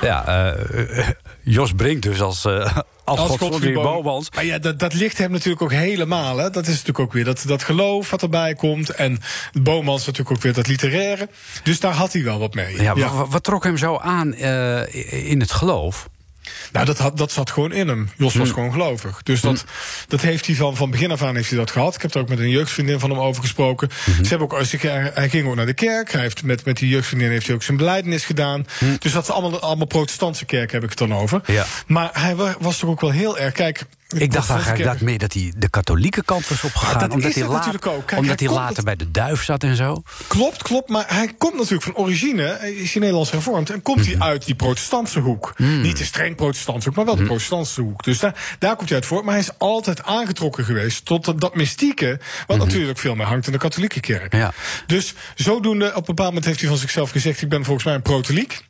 Ja, 0.02 0.26
eh, 0.26 0.98
eh, 0.98 1.08
Jos 1.42 1.72
Brink 1.72 2.02
dus 2.02 2.20
als, 2.20 2.44
eh 2.44 2.76
als, 3.04 3.18
Als 3.18 3.28
Godfried 3.28 3.50
Godfried 3.50 3.74
Bo- 3.74 3.82
Bomans. 3.82 4.30
Maar 4.34 4.44
ja, 4.44 4.58
dat, 4.58 4.78
dat 4.78 4.94
ligt 4.94 5.18
hem 5.18 5.30
natuurlijk 5.30 5.62
ook 5.62 5.72
helemaal. 5.72 6.36
Hè. 6.36 6.50
Dat 6.50 6.62
is 6.62 6.68
natuurlijk 6.72 6.98
ook 6.98 7.12
weer 7.12 7.24
dat, 7.24 7.44
dat 7.46 7.62
geloof 7.62 8.10
wat 8.10 8.22
erbij 8.22 8.54
komt. 8.54 8.90
En 8.90 9.18
Bomans 9.62 10.06
natuurlijk 10.06 10.36
ook 10.36 10.42
weer 10.42 10.52
dat 10.52 10.66
literaire. 10.66 11.28
Dus 11.62 11.80
daar 11.80 11.92
had 11.92 12.12
hij 12.12 12.24
wel 12.24 12.38
wat 12.38 12.54
mee. 12.54 12.82
Ja, 12.82 12.94
wa- 12.94 13.14
wa- 13.14 13.26
Wat, 13.26 13.42
trok 13.44 13.64
hem 13.64 13.76
zo 13.76 13.96
aan 13.98 14.34
eh, 14.34 15.30
in 15.30 15.40
het 15.40 15.52
geloof? 15.52 16.08
Nou, 16.72 16.86
dat, 16.86 16.98
had, 16.98 17.16
dat 17.18 17.32
zat 17.32 17.50
gewoon 17.50 17.72
in 17.72 17.88
hem. 17.88 18.10
Jos 18.16 18.34
was 18.34 18.50
gewoon 18.50 18.72
gelovig. 18.72 19.22
Dus 19.22 19.40
dat, 19.40 19.64
dat 20.08 20.20
heeft 20.20 20.46
hij 20.46 20.54
van, 20.54 20.76
van 20.76 20.90
begin 20.90 21.10
af 21.10 21.22
aan 21.22 21.34
heeft 21.34 21.48
hij 21.48 21.58
dat 21.58 21.70
gehad. 21.70 21.94
Ik 21.94 22.02
heb 22.02 22.14
er 22.14 22.20
ook 22.20 22.28
met 22.28 22.38
een 22.38 22.48
jeugdvriendin 22.48 23.00
van 23.00 23.10
hem 23.10 23.18
over 23.18 23.42
gesproken. 23.42 23.90
Hmm. 24.04 24.14
Ze 24.14 24.28
hebben 24.28 24.50
ook, 24.50 24.62
hij, 24.80 25.10
hij 25.14 25.28
ging 25.28 25.48
ook 25.48 25.54
naar 25.54 25.66
de 25.66 25.74
kerk. 25.74 26.12
Hij 26.12 26.20
heeft 26.20 26.42
met, 26.42 26.64
met 26.64 26.76
die 26.76 26.88
jeugdvriendin 26.88 27.30
heeft 27.30 27.46
hij 27.46 27.54
ook 27.54 27.62
zijn 27.62 27.76
beleidenis 27.76 28.24
gedaan. 28.24 28.66
Dus 28.98 29.12
dat 29.12 29.22
is 29.22 29.30
allemaal, 29.30 29.60
allemaal 29.60 29.86
protestantse 29.86 30.44
kerk 30.44 30.72
heb 30.72 30.82
ik 30.82 30.88
het 30.88 30.98
dan 30.98 31.14
over. 31.14 31.40
Ja. 31.46 31.66
Maar 31.86 32.10
hij 32.12 32.36
wa- 32.36 32.56
was 32.60 32.78
toch 32.78 32.90
ook 32.90 33.00
wel 33.00 33.10
heel 33.10 33.38
erg... 33.38 33.52
Kijk, 33.52 33.84
Ik 34.08 34.32
dacht 34.32 34.50
eigenlijk 34.50 34.84
dat 34.84 35.00
meer 35.00 35.18
dat 35.18 35.32
hij 35.32 35.52
de 35.56 35.68
katholieke 35.68 36.24
kant 36.24 36.48
was 36.48 36.62
opgegaan. 36.64 36.98
dat 37.00 37.10
omdat 37.12 37.28
is 37.28 37.34
hij, 37.34 37.44
laat- 37.44 37.52
natuurlijk 37.56 37.86
ook. 37.86 38.06
Kijk, 38.06 38.20
omdat 38.20 38.40
hij 38.40 38.48
later 38.48 38.76
het- 38.76 38.84
bij 38.84 38.96
de 38.96 39.10
duif 39.10 39.44
zat 39.44 39.62
en 39.62 39.76
zo. 39.76 40.02
Klopt, 40.26 40.62
klopt. 40.62 40.88
Maar 40.88 41.04
hij 41.08 41.34
komt 41.38 41.54
natuurlijk 41.54 41.82
van 41.82 41.94
origine, 41.96 42.42
hij 42.60 42.72
is 42.72 42.90
hij 42.92 43.00
Nederlands 43.00 43.30
hervormd. 43.30 43.70
En 43.70 43.82
komt 43.82 43.98
Mhm. 43.98 44.08
hij 44.08 44.18
uit 44.28 44.44
die 44.44 44.54
protestantse 44.54 45.18
hoek. 45.20 45.52
Niet 45.58 45.96
de 45.98 46.04
streng 46.04 46.36
protestantse 46.36 46.88
hoek, 46.88 46.96
maar 46.96 47.06
wel 47.06 47.16
de 47.16 47.22
protestantse 47.22 47.80
hoek. 47.80 48.04
Dus 48.04 48.18
daar, 48.18 48.56
daar 48.58 48.76
komt 48.76 48.88
hij 48.88 48.98
uit 48.98 49.06
voort. 49.06 49.24
Maar 49.24 49.34
hij 49.34 49.42
is 49.42 49.58
altijd 49.58 50.02
aangetrokken 50.02 50.64
geweest 50.64 51.04
tot 51.04 51.24
dat, 51.24 51.40
dat 51.40 51.54
mystieke. 51.54 52.20
Wat 52.46 52.58
natuurlijk 52.58 52.98
veel 52.98 53.14
meer 53.14 53.26
hangt 53.26 53.46
in 53.46 53.52
de 53.52 53.58
katholieke 53.58 54.00
kerk. 54.00 54.32
Ja. 54.34 54.52
Dus 54.86 55.14
zodoende, 55.34 55.86
op 55.88 55.94
een 55.96 56.02
bepaald 56.04 56.28
moment 56.28 56.44
heeft 56.44 56.60
hij 56.60 56.68
van 56.68 56.78
zichzelf 56.78 57.10
gezegd: 57.10 57.42
Ik 57.42 57.48
ben 57.48 57.64
volgens 57.64 57.84
mij 57.84 57.94
een 57.94 58.02
proteliek. 58.02 58.64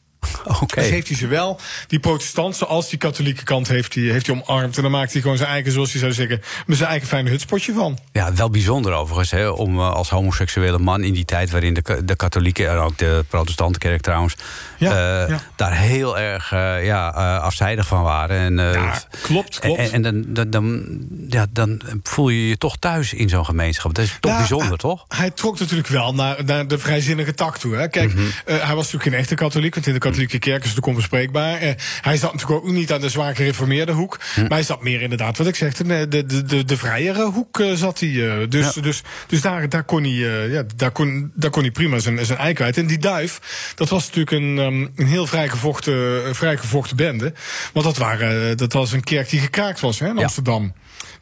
Oké. 0.62 0.80
Dus 0.80 0.90
heeft 0.90 1.08
hij 1.08 1.16
zowel 1.16 1.60
die 1.86 1.98
protestantse 1.98 2.66
als 2.66 2.88
die 2.88 2.98
katholieke 2.98 3.42
kant 3.44 3.68
heeft 3.68 3.94
hij, 3.94 4.02
heeft 4.04 4.26
hij 4.26 4.36
omarmd. 4.46 4.76
En 4.76 4.82
dan 4.82 4.90
maakt 4.90 5.12
hij 5.12 5.22
gewoon 5.22 5.36
zijn 5.36 5.48
eigen, 5.48 5.72
zoals 5.72 5.90
hij 5.90 6.00
zou 6.00 6.12
zeggen, 6.12 6.42
met 6.66 6.76
zijn 6.76 6.88
eigen 6.90 7.08
fijne 7.08 7.30
hutspotje 7.30 7.72
van. 7.72 7.98
Ja, 8.12 8.34
wel 8.34 8.50
bijzonder 8.50 8.92
overigens, 8.92 9.30
hè, 9.30 9.48
om 9.48 9.78
eh, 9.78 9.92
als 9.92 10.08
homoseksuele 10.10 10.78
man 10.78 11.02
in 11.04 11.12
die 11.12 11.24
tijd 11.24 11.50
waarin 11.50 11.74
de, 11.74 12.04
de 12.04 12.16
katholieke 12.16 12.66
en 12.66 12.76
ook 12.76 12.98
de 12.98 13.24
protestante 13.28 13.78
kerk 13.78 14.00
trouwens 14.00 14.34
Ja, 14.78 14.90
eh, 15.22 15.28
ja. 15.28 15.40
daar 15.56 15.72
heel 15.76 16.18
erg 16.18 16.52
eh, 16.52 16.84
ja, 16.84 17.08
afzijdig 17.38 17.86
van 17.86 18.02
waren. 18.02 18.36
En, 18.58 18.72
Ja, 18.72 19.02
klopt, 19.22 19.58
klopt. 19.58 19.78
En, 19.78 19.92
en 19.92 20.02
dan, 20.02 20.24
dan, 20.26 20.50
dan, 20.50 20.84
ja, 21.28 21.46
dan 21.50 21.80
voel 22.02 22.28
je 22.28 22.48
je 22.48 22.58
toch 22.58 22.76
thuis 22.76 23.12
in 23.12 23.28
zo'n 23.28 23.44
gemeenschap. 23.44 23.94
Dat 23.94 24.04
is 24.04 24.16
toch 24.20 24.36
bijzonder, 24.36 24.68
hij- 24.68 24.76
toch? 24.76 25.04
Hij 25.08 25.30
trok 25.30 25.58
natuurlijk 25.58 25.88
wel 25.88 26.14
naar, 26.14 26.44
naar 26.44 26.68
de 26.68 26.78
vrijzinnige 26.78 27.34
tak 27.34 27.58
toe. 27.58 27.74
Hè. 27.74 27.88
Kijk, 27.88 28.14
Mhm. 28.14 28.22
hij 28.44 28.58
was 28.74 28.84
natuurlijk 28.84 29.02
geen 29.02 29.14
echte 29.14 29.34
katholiek, 29.34 29.74
want 29.74 29.86
in 29.86 29.92
de 29.92 29.98
katholieke 30.14 30.38
kerk 30.50 30.64
is 30.64 30.76
ook 30.76 30.86
onbespreekbaar. 30.86 31.56
Eh, 31.56 31.70
hij 32.00 32.16
zat 32.16 32.32
natuurlijk 32.32 32.64
ook 32.64 32.72
niet 32.72 32.92
aan 32.92 33.00
de 33.00 33.08
zwaar 33.08 33.36
gereformeerde 33.36 33.92
hoek. 33.92 34.18
Hm. 34.34 34.40
Maar 34.40 34.50
hij 34.50 34.62
zat 34.62 34.82
meer 34.82 35.00
inderdaad, 35.02 35.38
wat 35.38 35.46
ik 35.46 35.56
zeg, 35.56 35.74
de, 35.74 36.08
de, 36.08 36.26
de, 36.26 36.42
de, 36.42 36.64
de 36.64 36.76
vrijere 36.76 37.24
hoek 37.24 37.60
eh, 37.60 37.72
zat 37.72 38.00
hij. 38.00 38.08
eh. 38.08 38.48
dus 38.48 38.74
Ja. 38.74 38.80
dus, 38.82 39.02
dus 39.26 39.40
daar, 39.40 39.68
daar, 39.68 39.84
kon 39.84 40.02
hij, 40.02 40.12
ja, 40.50 40.62
daar, 40.76 40.90
kon, 40.90 41.32
daar 41.34 41.50
kon 41.50 41.62
hij 41.62 41.70
prima 41.70 41.98
zijn, 41.98 42.26
zijn 42.26 42.38
ei 42.38 42.52
kwijt. 42.54 42.76
En 42.76 42.86
die 42.86 42.98
duif, 42.98 43.40
dat 43.74 43.88
was 43.88 44.02
natuurlijk 44.06 44.30
een, 44.30 44.58
ehm, 44.58 45.00
een 45.00 45.06
heel 45.06 45.26
vrijgevochten, 45.26 46.34
vrijgevochten 46.34 46.96
bende. 46.96 47.32
Want 47.72 47.86
dat, 47.86 47.96
waren, 47.96 48.56
dat 48.56 48.72
was 48.72 48.92
een 48.92 49.04
kerk 49.04 49.30
die 49.30 49.40
gekraakt 49.40 49.80
was 49.80 49.98
hè, 49.98 50.08
in 50.08 50.16
Ja. 50.16 50.22
Amsterdam. 50.22 50.72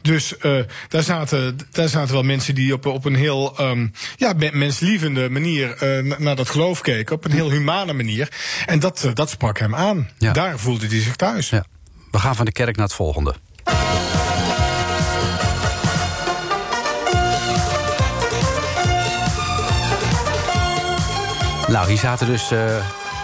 Dus 0.03 0.37
eh, 0.37 0.51
daar, 0.87 1.03
zaten, 1.03 1.57
daar 1.71 1.89
zaten 1.89 2.13
wel 2.13 2.23
mensen 2.23 2.55
die 2.55 2.73
op, 2.73 2.85
op 2.85 3.05
een 3.05 3.15
heel 3.15 3.57
ehm, 3.57 3.87
ja, 4.15 4.33
me- 4.33 4.49
menslievende 4.53 5.29
manier 5.29 5.71
eh, 5.73 6.03
na- 6.03 6.15
naar 6.19 6.35
dat 6.35 6.49
geloof 6.49 6.81
keken. 6.81 7.15
Op 7.15 7.25
een 7.25 7.31
heel 7.31 7.49
humane 7.51 7.93
manier. 7.93 8.31
En 8.65 8.79
dat, 8.79 9.03
eh, 9.03 9.13
dat 9.13 9.29
sprak 9.29 9.59
hem 9.59 9.75
aan. 9.75 10.09
Ja. 10.17 10.33
Daar 10.33 10.59
voelde 10.59 10.87
hij 10.87 11.01
zich 11.01 11.15
thuis. 11.15 11.49
Ja. 11.49 11.65
We 12.11 12.19
gaan 12.19 12.35
van 12.35 12.45
de 12.45 12.51
kerk 12.51 12.75
naar 12.75 12.85
het 12.85 12.95
volgende. 12.95 13.35
Nou, 21.67 21.87
hier 21.87 21.97
zaten 21.97 22.27
dus 22.27 22.49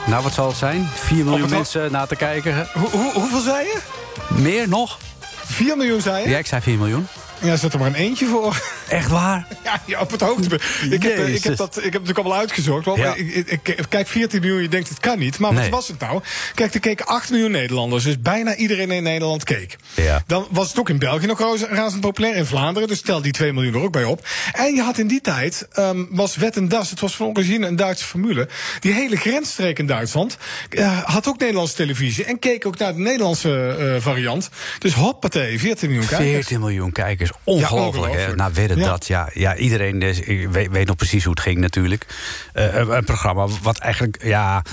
Nou, 0.06 0.24
wat 0.24 0.34
zal 0.34 0.48
het 0.48 0.58
zijn? 0.58 0.88
4 0.94 1.26
miljoen 1.26 1.50
mensen 1.50 1.92
na 1.92 2.06
te 2.06 2.16
kijken. 2.16 2.68
Hoe, 2.74 2.90
hoe, 2.90 3.12
hoeveel 3.14 3.42
zei 3.42 3.66
je? 3.66 3.78
Meer 4.30 4.68
nog? 4.70 4.98
4 5.50 5.78
miljoen 5.78 6.02
zei 6.02 6.24
je? 6.24 6.30
Ja, 6.30 6.38
ik 6.38 6.45
zei 6.45 6.62
4 6.62 6.78
miljoen. 6.78 7.08
Ja, 7.41 7.56
zet 7.56 7.74
er 7.74 7.80
maar 7.80 7.88
een 7.88 7.95
eentje 7.95 8.26
voor. 8.26 8.62
Echt 8.90 9.10
waar? 9.10 9.48
Ja, 9.64 9.82
ja 9.86 10.00
op 10.00 10.12
het 10.12 10.22
hoogtepunt. 10.22 10.62
Ik 10.90 11.04
heb, 11.04 11.18
eh, 11.18 11.34
ik, 11.34 11.44
heb 11.44 11.58
dat, 11.58 11.70
ik 11.70 11.84
heb 11.84 11.84
het 11.84 11.94
natuurlijk 11.94 12.18
allemaal 12.20 12.38
uitgezocht. 12.38 12.86
Want 12.86 12.98
Ja. 12.98 13.14
ik, 13.16 13.48
ik, 13.64 13.86
kijk, 13.90 14.08
14 14.08 14.40
miljoen, 14.42 14.62
je 14.62 14.68
denkt 14.68 14.90
het 14.90 15.00
kan 15.00 15.20
niet. 15.20 15.40
Maar 15.40 15.54
Nee. 15.54 15.62
wat 15.62 15.70
was 15.70 15.88
het 15.88 16.00
nou? 16.00 16.22
Kijk, 16.56 16.74
er 16.74 16.80
keken 16.80 17.06
8 17.06 17.30
miljoen 17.30 17.52
Nederlanders. 17.52 18.04
Dus 18.04 18.20
bijna 18.22 18.56
iedereen 18.56 18.92
in 18.92 19.04
Nederland 19.04 19.44
keek. 19.44 19.76
Ja. 19.96 20.24
Dan 20.28 20.48
was 20.52 20.68
het 20.68 20.80
ook 20.80 20.90
in 20.90 21.00
België 21.00 21.26
nog 21.26 21.40
razend 21.70 22.02
populair. 22.02 22.36
In 22.36 22.46
Vlaanderen, 22.46 22.88
dus 22.88 23.02
tel 23.02 23.22
die 23.22 23.32
2 23.32 23.54
miljoen 23.54 23.74
er 23.74 23.82
ook 23.82 23.92
bij 23.92 24.04
op. 24.04 24.28
En 24.52 24.76
je 24.76 24.82
had 24.82 24.98
in 24.98 25.08
die 25.08 25.22
tijd, 25.22 25.68
ehm, 25.72 26.06
was 26.10 26.36
Wet 26.36 26.56
en 26.56 26.68
Das, 26.68 26.90
het 26.90 27.00
was 27.00 27.16
van 27.16 27.28
origine 27.28 27.68
een 27.68 27.76
Duitse 27.76 28.06
formule. 28.06 28.48
Die 28.80 28.94
hele 28.94 29.16
grensstreek 29.16 29.80
in 29.80 29.86
Duitsland 29.88 30.38
eh, 30.70 30.98
had 31.04 31.28
ook 31.28 31.40
Nederlandse 31.40 31.76
televisie. 31.76 32.26
En 32.26 32.40
keek 32.40 32.66
ook 32.66 32.78
naar 32.78 32.94
de 32.94 33.00
Nederlandse 33.00 33.76
eh, 33.80 34.02
variant. 34.02 34.50
Dus 34.80 34.94
hoppatee, 34.94 35.60
14 35.60 35.90
miljoen 35.90 36.08
kijkers. 36.08 36.32
14 36.32 36.60
miljoen 36.60 36.92
kijkers. 36.92 37.32
Ongelooflijk, 37.44 38.14
hè? 38.14 38.20
ongelooflijk. 38.20 38.56
Wedden 38.56 38.78
Ja. 38.80 38.86
dat. 38.86 39.08
Ja, 39.08 39.30
ja 39.34 39.56
iedereen 39.56 40.02
ik 40.02 40.50
weet, 40.50 40.72
weet 40.72 40.88
nog 40.88 40.96
precies 40.96 41.24
hoe 41.24 41.34
het 41.34 41.42
ging 41.42 41.58
natuurlijk. 41.58 42.06
Eh, 42.54 42.76
een, 42.76 42.96
een 42.96 43.06
programma 43.06 43.48
wat 43.62 43.78
eigenlijk 43.78 44.24
ja, 44.24 44.64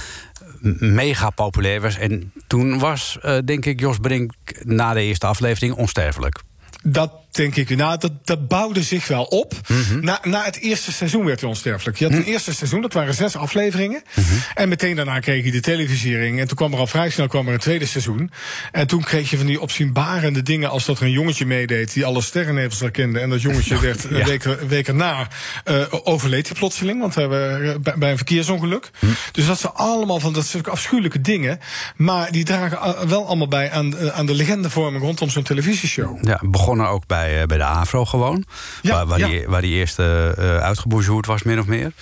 mega 0.79 1.31
populair 1.31 1.81
was. 1.81 1.99
En 1.99 2.33
toen 2.47 2.79
was, 2.79 3.19
eh, 3.23 3.39
denk 3.45 3.65
ik, 3.65 3.81
Jos 3.81 3.99
Brink 3.99 4.33
na 4.63 4.93
de 4.93 5.03
eerste 5.03 5.27
aflevering 5.27 5.75
onsterfelijk. 5.75 6.41
Dat 6.83 7.13
denk 7.37 7.57
ik. 7.57 7.77
Nou, 7.77 7.99
dat, 7.99 8.13
dat 8.25 8.49
bouwde 8.49 8.83
zich 8.83 9.09
wel 9.09 9.25
op. 9.25 9.53
Mhm. 9.69 10.05
na, 10.05 10.21
na 10.23 10.45
het 10.45 10.59
eerste 10.61 10.93
seizoen 10.93 11.25
werd 11.25 11.41
hij 11.41 11.49
onsterfelijk. 11.49 11.99
Je 11.99 12.05
had 12.05 12.15
een 12.15 12.25
eerste 12.25 12.55
seizoen, 12.55 12.81
dat 12.81 12.93
waren 12.93 13.15
zes 13.15 13.37
afleveringen. 13.37 14.03
Mhm. 14.15 14.27
En 14.55 14.69
meteen 14.69 14.97
daarna 14.97 15.19
kreeg 15.21 15.43
hij 15.43 15.51
de 15.53 15.61
televisiering. 15.61 16.41
En 16.41 16.47
toen 16.49 16.57
kwam 16.57 16.73
er 16.73 16.79
al 16.79 16.87
vrij 16.87 17.11
snel 17.11 17.27
kwam 17.29 17.47
er 17.47 17.53
een 17.53 17.59
tweede 17.59 17.87
seizoen. 17.87 18.31
En 18.73 18.87
toen 18.87 19.03
kreeg 19.05 19.31
je 19.31 19.37
van 19.37 19.47
die 19.47 19.61
opzienbarende 19.61 20.43
dingen... 20.43 20.71
als 20.71 20.85
dat 20.85 20.99
er 20.99 21.05
een 21.05 21.11
jongetje 21.11 21.47
meedeed 21.47 21.93
die 21.93 22.05
alle 22.05 22.23
sterrennevels 22.23 22.81
herkende. 22.81 23.21
En 23.21 23.31
dat 23.31 23.43
jongetje 23.43 23.81
werd 23.89 24.05
een 24.05 24.17
Ja. 24.17 24.25
week, 24.25 24.45
een 24.45 24.69
week 24.69 24.89
erna 24.89 25.29
eh, 25.65 25.83
overleed 25.91 26.49
hij 26.49 26.57
plotseling. 26.59 27.01
Want 27.01 27.15
we 27.15 27.21
hebben 27.21 27.73
eh, 27.73 27.79
bij, 27.81 27.95
bij 27.97 28.11
een 28.11 28.17
verkeersongeluk. 28.17 28.91
Dus 29.33 29.47
dat 29.47 29.59
zijn 29.61 29.73
allemaal 29.73 30.21
van 30.21 30.33
dat 30.33 30.47
soort 30.47 30.69
afschuwelijke 30.69 31.21
dingen. 31.21 31.59
Maar 31.97 32.33
die 32.33 32.45
dragen 32.45 32.79
eh, 32.79 33.01
wel 33.01 33.27
allemaal 33.27 33.49
bij 33.49 33.71
aan, 33.71 33.97
eh, 33.99 34.07
aan 34.07 34.27
de 34.27 34.35
legendevorming 34.35 35.03
rondom 35.03 35.31
zo'n 35.31 35.43
televisieshow. 35.43 36.27
Ja, 36.27 36.41
begonnen 36.45 36.89
ook 36.89 37.07
bij, 37.07 37.26
eh, 37.29 37.47
bij 37.47 37.57
de 37.57 37.65
AVRO 37.65 38.05
gewoon. 38.05 38.45
Ja, 38.83 38.93
waar, 38.93 39.07
waar, 39.07 39.19
ja. 39.19 39.29
die, 39.29 39.47
waar 39.47 39.61
die 39.61 39.75
eerste 39.75 40.35
uh, 40.39 40.57
uitgebonjourd 40.57 41.27
was, 41.27 41.43
min 41.43 41.59
of 41.59 41.67
meer. 41.67 41.93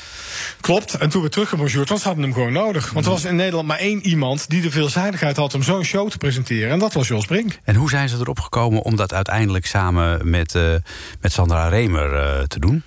Klopt. 0.61 0.95
En 0.95 1.09
toen 1.09 1.23
we 1.23 1.29
teruggebonjourd 1.29 1.89
was, 1.89 2.03
hadden 2.03 2.21
we 2.23 2.29
hem 2.29 2.37
gewoon 2.37 2.53
nodig. 2.53 2.91
Want 2.91 3.05
er 3.05 3.11
was 3.11 3.25
in 3.25 3.37
Nederland 3.37 3.69
maar 3.69 3.79
één 3.79 4.07
iemand 4.07 4.51
die 4.51 4.63
de 4.63 4.71
veelzijdigheid 4.71 5.37
had 5.37 5.55
om 5.55 5.63
zo'n 5.63 5.85
show 5.85 6.11
te 6.11 6.19
presenteren. 6.19 6.71
En 6.71 6.79
dat 6.79 6.93
was 6.93 7.09
Jos 7.09 7.27
Brink. 7.27 7.59
En 7.65 7.75
hoe 7.75 7.91
zijn 7.91 8.09
ze 8.09 8.17
erop 8.17 8.41
gekomen 8.41 8.83
om 8.83 8.97
dat 8.97 9.13
uiteindelijk 9.13 9.67
samen 9.67 10.31
met, 10.31 10.55
uh, 10.55 10.75
met 11.21 11.33
Sandra 11.33 11.69
Remer 11.69 12.49
te 12.49 12.59
doen? 12.59 12.83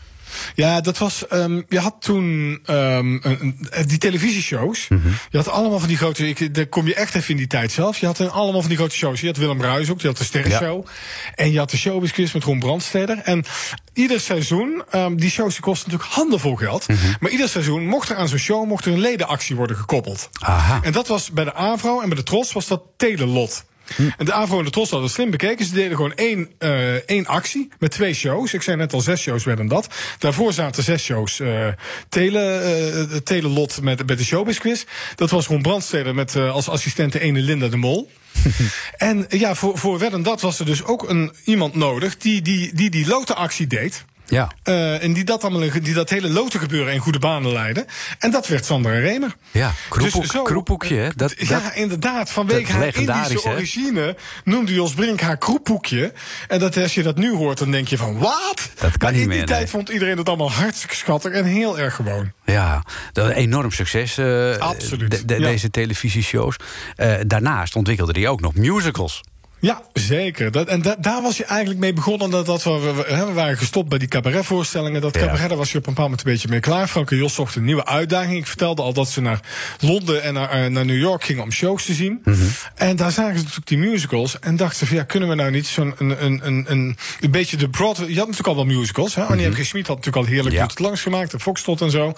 Ja, 0.55 0.81
dat 0.81 0.97
was. 0.97 1.23
Um, 1.33 1.65
je 1.69 1.79
had 1.79 1.95
toen 1.99 2.59
um, 2.69 3.19
een, 3.23 3.67
die 3.85 3.97
televisieshows. 3.97 4.88
Mm 4.88 5.01
-hmm. 5.01 5.13
Je 5.29 5.38
had 5.38 5.49
allemaal 5.49 5.79
van 5.79 5.88
die 5.88 5.97
grote. 5.97 6.27
Ik, 6.27 6.55
daar 6.55 6.65
kom 6.65 6.88
je 6.88 6.95
echt 6.95 7.15
even 7.15 7.29
in 7.29 7.38
die 7.38 7.47
tijd 7.47 7.71
zelf. 7.71 7.97
Je 7.97 8.05
had 8.05 8.19
een, 8.19 8.29
allemaal 8.29 8.59
van 8.59 8.69
die 8.69 8.77
grote 8.77 8.95
shows. 8.95 9.21
Je 9.21 9.27
had 9.27 9.38
Willem 9.38 9.61
Ruijs 9.61 9.89
ook. 9.89 10.01
Je 10.01 10.07
had 10.07 10.17
de 10.17 10.23
Sterrenshow. 10.23 10.85
Ja. 10.85 10.91
En 11.35 11.51
je 11.51 11.57
had 11.57 11.69
de 11.69 11.77
Showbiz 11.77 12.11
Quiz 12.11 12.31
met 12.31 12.43
Ron 12.43 12.59
Brandsteder. 12.59 13.17
En 13.23 13.45
ieder 13.93 14.19
seizoen. 14.19 14.83
Um, 14.95 15.19
die 15.19 15.29
shows 15.29 15.53
die 15.53 15.61
kosten 15.61 15.91
natuurlijk 15.91 16.15
handenvol 16.15 16.55
geld. 16.55 16.88
Mm 16.88 16.95
-hmm. 16.95 17.15
Maar 17.19 17.31
ieder 17.31 17.49
seizoen 17.49 17.85
mocht 17.85 18.09
er 18.09 18.15
aan 18.15 18.27
zo'n 18.27 18.38
show 18.38 18.67
mocht 18.67 18.85
er 18.85 18.91
een 18.91 18.99
ledenactie 18.99 19.55
worden 19.55 19.75
gekoppeld. 19.75 20.29
Aha. 20.39 20.79
En 20.83 20.91
dat 20.91 21.07
was 21.07 21.31
bij 21.31 21.43
de 21.43 21.53
Avro 21.53 22.01
en 22.01 22.07
bij 22.07 22.17
de 22.17 22.23
Tros 22.23 22.51
was 22.51 22.67
dat 22.67 22.81
Telelot. 22.97 23.65
Hm. 23.95 24.09
En 24.17 24.25
de 24.25 24.33
AVRO 24.33 24.57
en 24.57 24.65
de 24.65 24.71
TROS 24.71 24.89
hadden 24.89 25.09
slim 25.09 25.31
bekeken. 25.31 25.65
Ze 25.65 25.73
deden 25.73 25.95
gewoon 25.95 26.13
één, 26.13 26.49
uh, 26.59 26.93
één 26.93 27.25
actie 27.25 27.69
met 27.79 27.91
twee 27.91 28.13
shows. 28.13 28.53
Ik 28.53 28.61
zei 28.61 28.77
net 28.77 28.93
al, 28.93 29.01
zes 29.01 29.21
shows 29.21 29.43
werden 29.43 29.67
dat. 29.67 29.88
Daarvoor 30.19 30.53
zaten 30.53 30.83
zes 30.83 31.03
shows. 31.03 31.39
Uh, 31.39 31.67
tele, 32.09 33.05
uh, 33.11 33.17
telelot 33.17 33.81
met, 33.81 34.07
met 34.07 34.17
de 34.17 34.23
Showbiz 34.23 34.57
Quiz. 34.57 34.83
Dat 35.15 35.29
was 35.29 35.47
Ron 35.47 35.61
Brandsteder 35.61 36.15
met 36.15 36.35
als 36.35 36.69
assistente 36.69 37.19
ene 37.19 37.39
Linda 37.39 37.67
de 37.67 37.77
Mol. 37.77 38.09
en 38.97 39.25
ja, 39.29 39.55
voor, 39.55 39.77
voor 39.77 39.99
Wedden 39.99 40.23
dat 40.23 40.41
was 40.41 40.59
er 40.59 40.65
dus 40.65 40.83
ook 40.83 41.09
een, 41.09 41.31
iemand 41.43 41.75
nodig 41.75 42.17
die 42.17 42.41
die, 42.41 42.73
die, 42.73 42.89
die 42.89 43.07
lotenactie 43.07 43.67
deed. 43.67 44.05
Ja. 44.28 44.51
Uh, 44.63 45.03
en 45.03 45.13
die 45.13 45.23
dat, 45.23 45.43
allemaal, 45.43 45.69
die 45.82 45.93
dat 45.93 46.09
hele 46.09 46.30
loten 46.30 46.59
gebeuren 46.59 46.93
in 46.93 46.99
goede 46.99 47.19
banen 47.19 47.51
leiden. 47.51 47.86
En 48.19 48.32
dat 48.32 48.47
werd 48.47 48.65
Sander 48.65 48.93
en 48.93 48.99
Remer. 48.99 49.36
Ja, 49.51 49.73
dus 49.97 50.11
zo. 50.11 50.65
Hè? 50.78 51.09
Dat, 51.15 51.34
ja, 51.38 51.59
dat, 51.59 51.75
inderdaad. 51.75 52.30
Vanwege 52.30 52.71
haar 52.71 52.95
Indische 52.95 53.49
origine 53.49 54.15
noemde 54.43 54.73
Jos 54.73 54.93
Brink 54.93 55.21
haar 55.21 55.38
kroephoekje. 55.38 56.13
En 56.47 56.59
dat, 56.59 56.78
als 56.78 56.93
je 56.93 57.03
dat 57.03 57.17
nu 57.17 57.36
hoort, 57.36 57.57
dan 57.57 57.71
denk 57.71 57.88
je 57.88 57.97
van, 57.97 58.17
wat? 58.17 58.69
Dat 58.75 58.97
kan 58.97 58.97
maar 58.99 59.11
niet 59.11 59.21
in 59.21 59.28
meer, 59.28 59.38
die 59.38 59.47
tijd 59.47 59.69
vond 59.69 59.89
iedereen 59.89 60.17
het 60.17 60.28
allemaal 60.28 60.51
hartstikke 60.51 60.95
schattig 60.95 61.32
en 61.32 61.45
heel 61.45 61.80
erg 61.80 61.95
gewoon. 61.95 62.32
Ja, 62.45 62.84
dat 63.11 63.30
enorm 63.30 63.71
succes. 63.71 64.17
Uh, 64.17 64.57
Absoluut. 64.57 65.11
De, 65.11 65.25
de, 65.25 65.39
ja. 65.39 65.47
Deze 65.47 65.69
televisieshows. 65.69 66.55
Uh, 66.97 67.13
daarnaast 67.28 67.75
ontwikkelde 67.75 68.19
hij 68.19 68.28
ook 68.28 68.41
nog 68.41 68.55
musicals. 68.55 69.23
Ja, 69.59 69.81
zeker. 69.93 70.51
Dat, 70.51 70.67
en 70.67 70.81
da, 70.81 70.95
daar 70.99 71.21
was 71.21 71.37
je 71.37 71.45
eigenlijk 71.45 71.79
mee 71.79 71.93
begonnen. 71.93 72.29
Dat, 72.29 72.45
dat 72.45 72.63
we, 72.63 72.79
we, 72.79 73.25
we, 73.25 73.33
waren 73.33 73.57
gestopt 73.57 73.89
bij 73.89 73.97
die 73.97 74.07
cabaretvoorstellingen. 74.07 75.01
Dat 75.01 75.17
cabaret, 75.17 75.49
daar 75.49 75.57
was 75.57 75.71
je 75.71 75.77
op 75.77 75.87
een 75.87 75.93
bepaald 75.93 76.09
moment 76.09 76.27
een 76.27 76.31
beetje 76.31 76.47
mee 76.47 76.59
klaar. 76.59 76.87
Frank 76.87 77.11
en 77.11 77.17
Jos 77.17 77.33
zochten 77.33 77.59
een 77.59 77.65
nieuwe 77.65 77.85
uitdaging. 77.85 78.37
Ik 78.37 78.47
vertelde 78.47 78.81
al 78.81 78.93
dat 78.93 79.09
ze 79.09 79.21
naar 79.21 79.39
Londen 79.79 80.23
en 80.23 80.33
naar, 80.33 80.63
uh, 80.63 80.69
naar 80.69 80.85
New 80.85 80.99
York 80.99 81.23
gingen 81.23 81.43
om 81.43 81.51
shows 81.51 81.85
te 81.85 81.93
zien. 81.93 82.19
Mhm. 82.23 82.29
Mm 82.29 82.41
-hmm. 82.41 82.49
En 82.75 82.95
daar 82.95 83.11
zagen 83.11 83.37
ze 83.37 83.43
natuurlijk 83.43 83.67
die 83.67 83.77
musicals. 83.77 84.39
En 84.39 84.55
dachten 84.55 84.77
ze 84.77 84.85
van 84.85 84.97
ja, 84.97 85.03
kunnen 85.03 85.29
we 85.29 85.35
nou 85.35 85.51
niet 85.51 85.67
zo'n 85.67 85.93
een, 85.97 86.25
een, 86.25 86.47
een, 86.47 86.65
een, 86.67 86.97
een 87.19 87.31
beetje 87.31 87.57
de 87.57 87.69
Broadway... 87.69 88.07
Je 88.07 88.17
had 88.17 88.27
natuurlijk 88.27 88.57
al 88.57 88.65
wel 88.65 88.77
musicals. 88.77 89.15
Hè? 89.15 89.21
Annie 89.21 89.45
mm 89.45 89.51
-hmm. 89.51 89.61
M. 89.61 89.63
G. 89.63 89.67
Schmid 89.67 89.87
had 89.87 89.95
natuurlijk 89.95 90.25
al 90.25 90.31
heerlijk 90.31 90.55
ja. 90.55 90.65
het 90.65 90.79
langs 90.79 91.01
gemaakt. 91.01 91.33
En 91.33 91.39
Foxtrot 91.39 91.81
en 91.81 91.91
zo. 91.91 92.13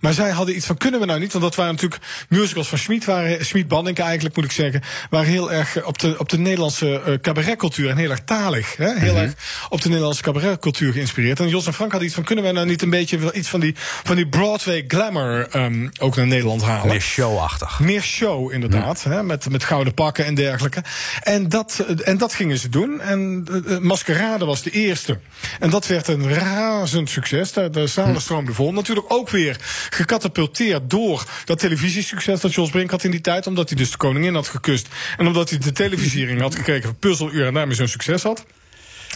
Maar 0.00 0.12
zij 0.12 0.30
hadden 0.30 0.56
iets 0.56 0.66
van 0.66 0.76
kunnen 0.76 1.00
we 1.00 1.06
nou 1.06 1.20
niet. 1.20 1.32
Want 1.32 1.44
dat 1.44 1.54
waren 1.54 1.72
natuurlijk 1.72 2.02
musicals 2.28 2.68
van 2.68 2.78
Schmid. 2.78 3.04
Waren, 3.04 3.44
Schmid 3.44 3.68
Banning 3.68 3.98
eigenlijk 3.98 4.36
moet 4.36 4.44
ik 4.44 4.52
zeggen. 4.52 4.82
Waren 5.10 5.30
heel 5.30 5.52
erg 5.52 5.84
op 5.84 5.98
de, 5.98 6.14
op 6.18 6.28
de 6.28 6.38
Nederlandse 6.38 6.81
uh, 6.82 6.98
cabaret 7.20 7.56
cultuur 7.56 7.90
en 7.90 7.96
heel 7.96 8.10
erg 8.10 8.24
talig. 8.24 8.76
Hè? 8.76 8.84
Heel 8.84 8.94
Mhm. 8.94 9.04
mm 9.04 9.16
-hmm. 9.16 9.22
erg 9.22 9.66
op 9.68 9.80
de 9.80 9.88
Nederlandse 9.88 10.22
cabaretcultuur 10.22 10.92
geïnspireerd. 10.92 11.40
En 11.40 11.48
Jos 11.48 11.66
en 11.66 11.74
Frank 11.74 11.90
hadden 11.90 12.08
iets 12.08 12.16
van: 12.16 12.24
kunnen 12.24 12.44
we 12.44 12.52
nou 12.52 12.66
niet 12.66 12.82
een 12.82 12.90
beetje 12.90 13.32
iets 13.32 13.48
van 13.48 13.60
die, 13.60 13.74
van 14.02 14.16
die 14.16 14.28
Broadway 14.28 14.84
glamour 14.88 15.56
um, 15.56 15.90
ook 16.00 16.16
naar 16.16 16.26
Nederland 16.26 16.62
halen? 16.62 16.88
Meer 16.88 17.00
showachtig. 17.00 17.80
Meer 17.80 18.02
show, 18.02 18.52
inderdaad. 18.52 19.04
Mm. 19.04 19.12
Hè? 19.12 19.22
Met, 19.22 19.50
met 19.50 19.64
gouden 19.64 19.94
pakken 19.94 20.24
en 20.24 20.34
dergelijke. 20.34 20.82
En 21.22 21.48
dat, 21.48 21.78
en 22.04 22.18
dat 22.18 22.34
gingen 22.34 22.58
ze 22.58 22.68
doen. 22.68 23.00
En 23.00 23.46
uh, 23.66 23.78
Maskerade 23.78 24.44
was 24.44 24.62
de 24.62 24.70
eerste. 24.70 25.18
En 25.60 25.70
dat 25.70 25.86
werd 25.86 26.08
een 26.08 26.34
razend 26.34 27.10
succes. 27.10 27.52
De, 27.52 27.70
de 27.70 27.86
zalen 27.86 28.20
stroomden 28.20 28.54
vol. 28.54 28.72
Natuurlijk 28.72 29.12
ook 29.12 29.30
weer 29.30 29.56
gecatapulteerd 29.90 30.90
door 30.90 31.24
dat 31.44 31.58
televisiesucces 31.58 32.40
dat 32.40 32.54
Jos 32.54 32.70
Brink 32.70 32.90
had 32.90 33.04
in 33.04 33.10
die 33.10 33.20
tijd. 33.20 33.46
Omdat 33.46 33.68
hij 33.68 33.78
dus 33.78 33.90
de 33.90 33.96
koningin 33.96 34.34
had 34.34 34.48
gekust. 34.48 34.88
En 35.16 35.26
omdat 35.26 35.50
hij 35.50 35.58
de 35.58 35.72
televisiering 35.72 36.40
had 36.40 36.54
gekregen 36.54 36.71
van 36.80 36.96
puzzeluur 36.96 37.46
en 37.46 37.54
daarmee 37.54 37.76
zo'n 37.76 37.88
succes 37.88 38.22
had. 38.22 38.44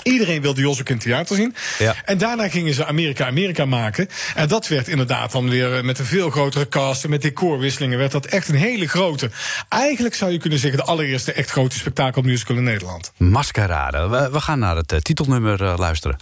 Iedereen 0.02 0.42
wilde 0.42 0.60
Jos 0.60 0.80
ook 0.80 0.88
in 0.88 0.94
het 0.94 1.04
theater 1.04 1.36
zien. 1.36 1.54
Ja. 1.78 1.94
En 2.04 2.18
daarna 2.18 2.48
gingen 2.48 2.74
ze 2.74 2.86
Amerika 2.86 3.26
Amerika 3.26 3.64
maken. 3.64 4.08
En 4.34 4.48
dat 4.48 4.68
werd 4.68 4.88
inderdaad 4.88 5.32
dan 5.32 5.48
weer 5.48 5.84
met 5.84 5.98
een 5.98 6.04
veel 6.04 6.30
grotere 6.30 6.68
cast 6.68 7.04
en 7.04 7.10
met 7.10 7.22
decorwisselingen 7.22 7.98
werd 7.98 8.12
dat 8.12 8.26
echt 8.26 8.48
een 8.48 8.54
hele 8.54 8.88
grote. 8.88 9.30
Eigenlijk 9.68 10.14
zou 10.14 10.32
je 10.32 10.38
kunnen 10.38 10.58
zeggen 10.58 10.78
de 10.78 10.84
allereerste 10.84 11.32
echt 11.32 11.50
grote 11.50 11.76
spektakelmusical 11.76 12.56
in 12.56 12.64
Nederland. 12.64 13.12
Maskerade. 13.16 14.08
We, 14.08 14.28
we 14.32 14.40
gaan 14.40 14.58
naar 14.58 14.76
het 14.76 14.92
uh, 14.92 14.98
titelnummer 14.98 15.62
uh, 15.62 15.74
luisteren. 15.76 16.16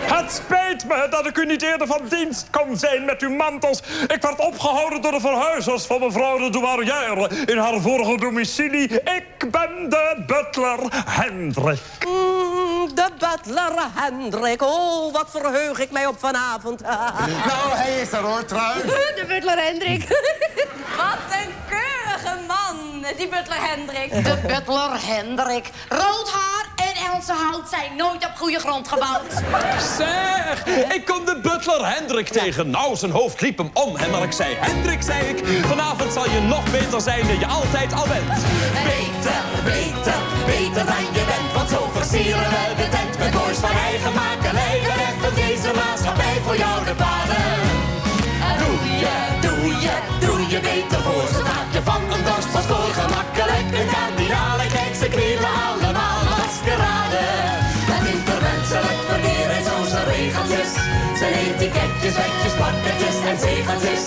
Het 0.00 0.42
me 0.88 1.06
dat 1.10 1.26
ik 1.26 1.38
u 1.38 1.46
niet 1.46 1.62
eerder 1.62 1.86
van 1.86 2.00
dienst 2.08 2.46
kon 2.50 2.76
zijn 2.76 3.04
met 3.04 3.20
uw 3.22 3.30
mantels. 3.30 3.82
Ik 4.06 4.22
werd 4.22 4.38
opgehouden 4.38 5.02
door 5.02 5.12
de 5.12 5.20
verhuizers 5.20 5.84
van 5.84 6.00
mevrouw 6.00 6.38
de 6.38 6.50
douarière 6.50 7.28
in 7.46 7.58
haar 7.58 7.80
vorige 7.80 8.16
domicilie. 8.16 8.88
Ik 9.02 9.50
ben 9.50 9.88
de 9.88 10.22
butler 10.26 10.78
Hendrik. 11.06 11.80
Mm, 12.06 12.94
de 12.94 13.08
butler 13.18 13.72
Hendrik. 13.94 14.62
Oh, 14.62 15.12
wat 15.12 15.30
verheug 15.30 15.78
ik 15.78 15.90
mij 15.90 16.06
op 16.06 16.18
vanavond. 16.18 16.80
nou, 17.50 17.70
hij 17.70 18.00
is 18.00 18.12
er 18.12 18.22
hoor, 18.22 18.44
trui. 18.44 18.82
De 18.82 19.24
butler 19.28 19.58
Hendrik. 19.58 20.08
wat 20.98 21.18
een 21.30 21.52
man, 22.46 23.04
die 23.16 23.28
butler 23.28 23.68
Hendrik. 23.70 24.24
De 24.24 24.38
butler 24.46 24.90
Hendrik. 25.06 25.70
Rood 25.88 26.30
haar 26.30 26.66
en 26.76 27.12
Else 27.12 27.32
hout 27.32 27.68
zijn 27.68 27.96
nooit 27.96 28.24
op 28.26 28.32
goede 28.36 28.58
grond 28.58 28.88
gebouwd. 28.88 29.32
Zeg, 29.96 30.66
ik 30.94 31.04
kom 31.04 31.24
de 31.24 31.40
butler 31.42 31.94
Hendrik 31.94 32.28
tegen. 32.28 32.70
Nou, 32.70 32.96
zijn 32.96 33.10
hoofd 33.10 33.40
liep 33.40 33.58
hem 33.58 33.70
om. 33.74 33.96
En 33.96 34.10
maar 34.10 34.22
ik 34.22 34.32
zei, 34.32 34.54
Hendrik, 34.60 35.02
zei 35.02 35.28
ik, 35.28 35.64
vanavond 35.66 36.12
zal 36.12 36.30
je 36.30 36.40
nog 36.40 36.70
beter 36.70 37.00
zijn 37.00 37.26
dan 37.26 37.38
je 37.38 37.46
altijd 37.46 37.92
al 37.92 38.06
bent. 38.06 38.42
Beter, 38.84 39.40
beter, 39.64 40.18
beter 40.46 40.86
dan 40.86 41.04
je 41.12 41.24
bent. 41.26 41.52
Want 41.54 41.68
zo 41.70 41.90
versieren 41.92 42.50
we 42.50 42.74
de 42.76 42.88
tent 42.88 43.18
met 43.18 43.34
moois 43.34 43.58
van 43.58 43.70
eigen 43.70 44.12
makelij. 44.14 44.80
We 44.82 44.92
reffen 44.96 45.34
deze 45.34 45.72
maatschappij 45.74 46.40
voor 46.44 46.56
jou 46.56 46.84
de 46.84 46.94
paden. 46.94 47.13
Pakketjes 62.62 63.16
en 63.30 63.38
zegeltjes. 63.46 64.04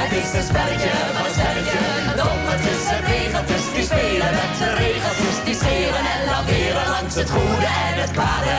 Het 0.00 0.12
is 0.20 0.28
een 0.38 0.46
spelletje 0.50 0.92
van 1.14 1.24
een 1.28 1.34
spelletje. 1.38 1.80
Dommertjes 2.20 2.82
en 2.94 3.02
regeltjes 3.12 3.64
die 3.74 3.84
spelen 3.90 4.30
met 4.38 4.52
de 4.60 4.68
regeltjes. 4.82 5.36
Die 5.46 5.56
scheren 5.62 6.04
en 6.14 6.20
laveren 6.30 6.88
langs 6.96 7.14
het 7.20 7.30
goede 7.36 7.70
en 7.88 7.96
het 8.02 8.12
kwade. 8.18 8.58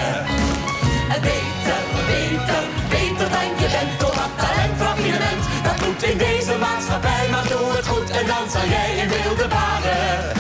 Beter, 1.28 1.80
beter, 2.12 2.64
beter 2.96 3.28
dan 3.36 3.48
je 3.62 3.68
bent 3.76 3.94
door 4.02 4.16
wat 4.22 4.34
talent, 4.42 4.78
raffinement. 4.86 5.44
Dat 5.68 5.78
moet 5.84 6.04
in 6.12 6.18
deze 6.18 6.54
maatschappij, 6.66 7.24
maar 7.32 7.48
doe 7.54 7.68
het 7.78 7.88
goed 7.88 8.10
en 8.20 8.26
dan 8.32 8.46
zal 8.54 8.66
jij 8.76 8.90
in 9.02 9.10
wilde 9.16 9.48
baden. 9.56 10.40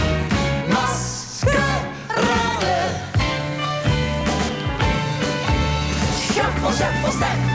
Shuffle, 6.33 6.71
shuffle, 6.77 7.11
step. 7.11 7.50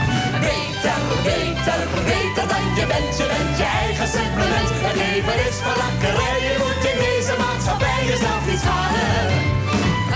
Beter, 1.24 1.80
beter, 2.10 2.46
dan 2.52 2.64
je 2.78 2.84
bent. 2.92 3.16
Je 3.20 3.26
bent 3.32 3.56
je 3.60 3.68
eigen 3.82 4.08
supplement. 4.16 4.68
Het 4.86 4.96
leven 5.04 5.38
is 5.48 5.56
verlakkerij. 5.66 6.38
Je 6.48 6.54
moet 6.62 6.82
in 6.90 6.98
deze 7.06 7.34
maatschappij 7.44 8.00
jezelf 8.10 8.42
niet 8.48 8.60
schaden. 8.64 9.28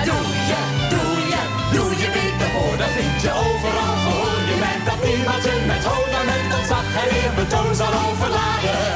Doe 0.09 0.27
je, 0.51 0.61
doe 0.93 1.13
je, 1.33 1.43
doe 1.75 1.91
je 2.03 2.09
beter 2.19 2.49
voor. 2.55 2.75
Dat 2.83 2.93
vind 2.97 3.17
je 3.25 3.33
overal 3.47 3.97
gehoor. 4.05 4.41
Je 4.51 4.57
merkt 4.65 4.87
dat 4.91 5.01
niemand 5.09 5.43
je 5.49 5.55
met 5.73 5.85
hoon 5.91 6.09
met 6.31 6.43
ontzag 6.59 6.87
en 7.03 7.09
eerbetoon 7.21 7.75
zal 7.81 7.93
overladen. 8.07 8.90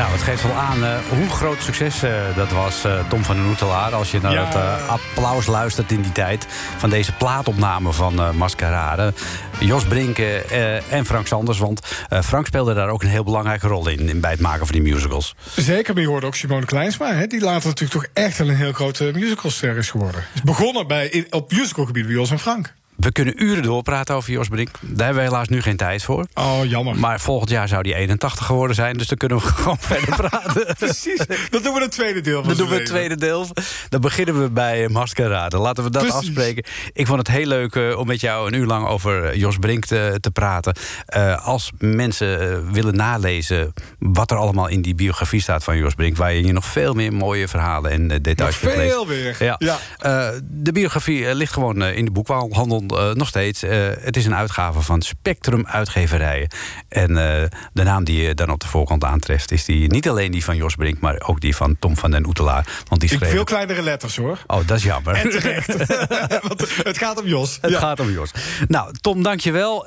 Nou, 0.00 0.12
het 0.12 0.22
geeft 0.22 0.42
wel 0.42 0.52
aan 0.52 0.84
eh, 0.84 0.98
hoe 1.08 1.28
groot 1.28 1.62
succes 1.62 2.02
eh, 2.02 2.12
dat 2.36 2.50
was, 2.50 2.84
eh, 2.84 3.08
Tom 3.08 3.24
van 3.24 3.36
den 3.36 3.46
Oetelaar. 3.46 3.94
Als 3.94 4.10
je 4.10 4.20
naar 4.20 4.32
Ja. 4.32 4.44
het 4.48 4.88
applaus 4.88 5.46
luistert 5.46 5.92
in 5.92 6.00
die 6.02 6.12
tijd 6.12 6.46
van 6.76 6.90
deze 6.90 7.12
plaatopname 7.12 7.92
van 7.92 8.36
Maskerade. 8.36 9.12
Jos 9.58 9.84
Brinken 9.84 10.50
en 10.90 11.06
Frank 11.06 11.26
Sanders. 11.26 11.58
Want 11.58 11.80
Frank 12.24 12.46
speelde 12.46 12.74
daar 12.74 12.88
ook 12.88 13.02
een 13.02 13.08
heel 13.08 13.24
belangrijke 13.24 13.66
rol 13.66 13.88
in, 13.88 14.08
in 14.08 14.20
bij 14.20 14.30
het 14.30 14.40
maken 14.40 14.66
van 14.66 14.74
die 14.80 14.92
musicals. 14.92 15.34
Zeker, 15.56 15.94
maar 15.94 16.02
je 16.02 16.08
hoorde 16.08 16.26
ook 16.26 16.34
Simone 16.34 16.66
Kleinsma, 16.66 17.12
hè, 17.14 17.26
die 17.26 17.40
later 17.40 17.68
natuurlijk 17.68 18.00
toch 18.00 18.24
echt 18.24 18.38
wel 18.38 18.48
een 18.48 18.56
heel 18.56 18.72
grote 18.72 19.10
musicalster 19.14 19.76
is 19.76 19.90
geworden. 19.90 20.24
Is 20.34 20.42
begonnen 20.42 20.86
bij, 20.86 21.06
in- 21.08 21.26
op 21.30 21.52
musicalgebied 21.52 22.04
bij 22.06 22.14
Jos 22.14 22.30
en 22.30 22.38
Frank. 22.38 22.72
We 23.00 23.12
kunnen 23.12 23.42
uren 23.44 23.62
doorpraten 23.62 24.14
over 24.14 24.32
Jos 24.32 24.48
Brink. 24.48 24.68
Daar 24.80 25.06
hebben 25.06 25.24
we 25.24 25.30
helaas 25.30 25.48
nu 25.48 25.62
geen 25.62 25.76
tijd 25.76 26.02
voor. 26.02 26.26
Oh, 26.34 26.58
jammer. 26.64 26.98
Maar 26.98 27.20
volgend 27.20 27.50
jaar 27.50 27.68
zou 27.68 27.82
die 27.82 27.94
81 27.94 28.46
geworden 28.46 28.76
zijn. 28.76 28.96
Dus 28.96 29.06
dan 29.06 29.18
kunnen 29.18 29.38
we 29.38 29.44
gewoon 29.62 29.78
verder 29.80 30.16
praten. 30.16 30.74
Precies, 30.78 31.22
dat 31.50 31.62
doen 31.62 31.74
we 31.74 31.80
het 31.80 31.90
tweede 31.90 32.20
deel 32.20 32.38
van 32.38 32.48
Dan 32.48 32.56
doen 32.56 32.68
we 32.68 32.74
het 32.74 32.86
tweede 32.86 33.16
deel. 33.16 33.46
Dan 33.88 34.00
beginnen 34.00 34.42
we 34.42 34.50
bij 34.50 34.88
Maskerade. 34.88 35.58
Laten 35.58 35.84
we 35.84 35.90
dat 35.90 36.02
Precies. 36.02 36.18
afspreken. 36.20 36.64
Ik 36.92 37.06
vond 37.06 37.18
het 37.18 37.28
heel 37.28 37.46
leuk 37.46 37.74
eh, 37.74 37.98
om 37.98 38.06
met 38.06 38.20
jou 38.20 38.46
een 38.46 38.54
uur 38.54 38.66
lang 38.66 38.86
over 38.86 39.24
eh, 39.24 39.34
Jos 39.34 39.56
Brink 39.56 39.84
te, 39.84 40.16
te 40.20 40.30
praten. 40.30 40.74
Eh, 41.06 41.46
als 41.46 41.72
mensen 41.78 42.40
eh, 42.40 42.72
willen 42.72 42.96
nalezen 42.96 43.72
wat 43.98 44.30
er 44.30 44.36
allemaal 44.36 44.68
in 44.68 44.82
die 44.82 44.94
biografie 44.94 45.40
staat 45.40 45.64
van 45.64 45.76
Jos 45.76 45.94
Brink... 45.94 46.16
waar 46.16 46.32
je 46.34 46.52
nog 46.52 46.64
veel 46.64 46.94
meer 46.94 47.12
mooie 47.12 47.48
verhalen 47.48 47.90
en 47.90 48.10
eh, 48.10 48.18
details 48.22 48.58
kunt 48.58 48.76
lezen. 48.76 48.90
veel 48.90 49.06
weer. 49.06 49.36
Ja. 49.38 49.54
Ja. 49.58 49.78
Eh, 49.98 50.28
de 50.42 50.72
biografie 50.72 51.26
eh, 51.26 51.34
ligt 51.34 51.52
gewoon 51.52 51.82
eh, 51.82 51.96
in 51.96 52.04
de 52.04 52.10
boekwaalhandel 52.10 52.89
eh, 52.90 53.12
nog 53.12 53.28
steeds. 53.28 53.62
Eh, 53.62 53.78
het 54.00 54.16
is 54.16 54.26
een 54.26 54.34
uitgave 54.34 54.80
van 54.80 55.02
Spectrum 55.02 55.66
Uitgeverijen. 55.66 56.48
En 56.88 57.08
eh, 57.08 57.48
de 57.72 57.82
naam 57.82 58.04
die 58.04 58.22
je 58.22 58.34
dan 58.34 58.50
op 58.50 58.60
de 58.60 58.66
voorkant 58.66 59.04
aantreft... 59.04 59.50
is 59.50 59.64
die, 59.64 59.88
niet 59.88 60.08
alleen 60.08 60.30
die 60.30 60.44
van 60.44 60.56
Jos 60.56 60.74
Brink, 60.74 61.00
maar 61.00 61.22
ook 61.26 61.40
die 61.40 61.56
van 61.56 61.76
Tom 61.78 61.96
van 61.96 62.10
den 62.10 62.26
Oetelaar. 62.26 62.66
Want 62.88 63.00
die 63.00 63.10
Ik 63.10 63.16
schreef... 63.16 63.30
veel 63.30 63.44
kleinere 63.44 63.82
letters 63.82 64.16
hoor. 64.16 64.38
Oh, 64.46 64.66
dat 64.66 64.76
is 64.76 64.82
jammer. 64.82 65.14
En 65.14 65.30
terecht. 65.30 65.76
Want 66.48 66.76
het 66.82 66.98
gaat 66.98 67.20
om 67.20 67.26
Jos. 67.26 67.58
Het 67.60 67.70
Ja. 67.70 67.78
gaat 67.78 68.00
om 68.00 68.10
Jos. 68.10 68.30
Nou, 68.68 68.94
Tom, 69.00 69.22
dankjewel. 69.22 69.84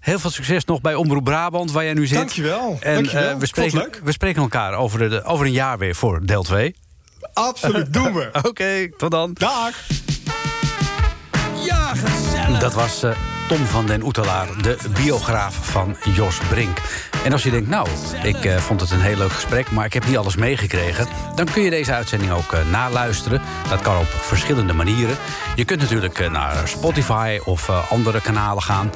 Heel 0.00 0.18
veel 0.18 0.30
succes 0.30 0.64
nog 0.64 0.80
bij 0.80 0.94
Omroep 0.94 1.24
Brabant, 1.24 1.72
waar 1.72 1.84
jij 1.84 1.94
nu 1.94 2.06
zit. 2.06 2.18
Dankjewel. 2.18 2.76
En 2.80 2.94
Dankjewel. 2.94 3.38
we, 3.38 3.46
spreken, 3.46 3.90
we 4.02 4.12
spreken 4.12 4.42
elkaar 4.42 4.74
over, 4.74 5.08
de, 5.10 5.24
over 5.24 5.46
een 5.46 5.52
jaar 5.52 5.78
weer 5.78 5.94
voor 5.94 6.26
deel 6.26 6.42
2. 6.42 6.74
Absoluut, 7.32 7.92
doen 7.92 8.12
we. 8.14 8.28
Oké, 8.48 8.90
tot 8.96 9.10
dan. 9.10 9.30
Dag. 9.34 9.74
Ja, 11.64 11.94
gezellig. 11.94 12.60
Dat 12.60 12.72
was 12.72 13.02
eh, 13.02 13.10
Tom 13.48 13.66
van 13.66 13.86
den 13.86 14.02
Oetelaar, 14.02 14.48
de 14.62 14.76
biograaf 14.94 15.58
van 15.62 15.96
Jos 16.14 16.38
Brink. 16.48 16.78
En 17.24 17.32
als 17.32 17.42
je 17.42 17.50
denkt, 17.50 17.68
nou, 17.68 17.88
ik 18.22 18.44
eh, 18.44 18.56
vond 18.56 18.80
het 18.80 18.90
een 18.90 19.00
heel 19.00 19.16
leuk 19.16 19.32
gesprek... 19.32 19.70
maar 19.70 19.84
ik 19.84 19.92
heb 19.92 20.06
niet 20.06 20.16
alles 20.16 20.36
meegekregen... 20.36 21.06
dan 21.34 21.44
kun 21.44 21.62
je 21.62 21.70
deze 21.70 21.92
uitzending 21.92 22.32
ook 22.32 22.52
eh, 22.52 22.60
naluisteren. 22.70 23.42
Dat 23.68 23.80
kan 23.80 23.96
op 23.96 24.06
verschillende 24.06 24.72
manieren. 24.72 25.16
Je 25.56 25.64
kunt 25.64 25.80
natuurlijk 25.80 26.18
eh, 26.18 26.30
naar 26.30 26.68
Spotify 26.68 27.38
of 27.44 27.70
andere 27.90 28.20
kanalen 28.20 28.62
gaan... 28.62 28.90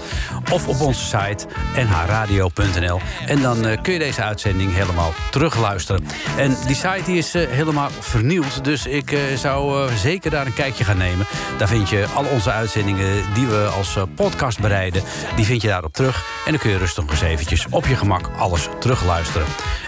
of 0.53 0.69
op 0.69 0.81
onze 0.81 1.05
site 1.05 1.47
nhradio.nl. 1.77 3.01
En 3.27 3.43
dan 3.43 3.79
kun 3.83 3.93
je 3.93 3.99
deze 3.99 4.23
uitzending 4.23 4.75
helemaal 4.75 5.13
terugluisteren. 5.31 6.07
En 6.37 6.57
die 6.67 6.77
site 6.77 7.03
die 7.05 7.19
is 7.19 7.33
helemaal 7.33 7.91
vernieuwd... 8.01 8.65
dus 8.65 8.87
ik 8.87 9.17
zou 9.37 9.89
zeker 9.97 10.31
daar 10.31 10.47
een 10.47 10.55
kijkje 10.55 10.85
gaan 10.85 10.97
nemen. 10.97 11.27
Daar 11.59 11.69
vind 11.69 11.89
je 11.89 12.07
al 12.15 12.25
onze 12.25 12.51
uitzendingen 12.51 13.23
die 13.35 13.47
we 13.47 13.71
als 13.77 13.97
eh, 13.97 14.03
podcast 14.37 14.61
bereiden... 14.61 15.03
die 15.37 15.45
vind 15.45 15.63
je 15.63 15.69
daarop 15.69 15.93
terug. 15.93 16.43
En 16.45 16.51
dan 16.53 16.61
kun 16.61 16.71
je 16.71 16.79
rustig 16.79 17.11
eens 17.11 17.21
eventjes 17.21 17.67
op 17.71 17.87
je 17.87 17.97
gemak 17.97 18.31
alles 18.39 18.69
terugluisteren. 18.79 19.47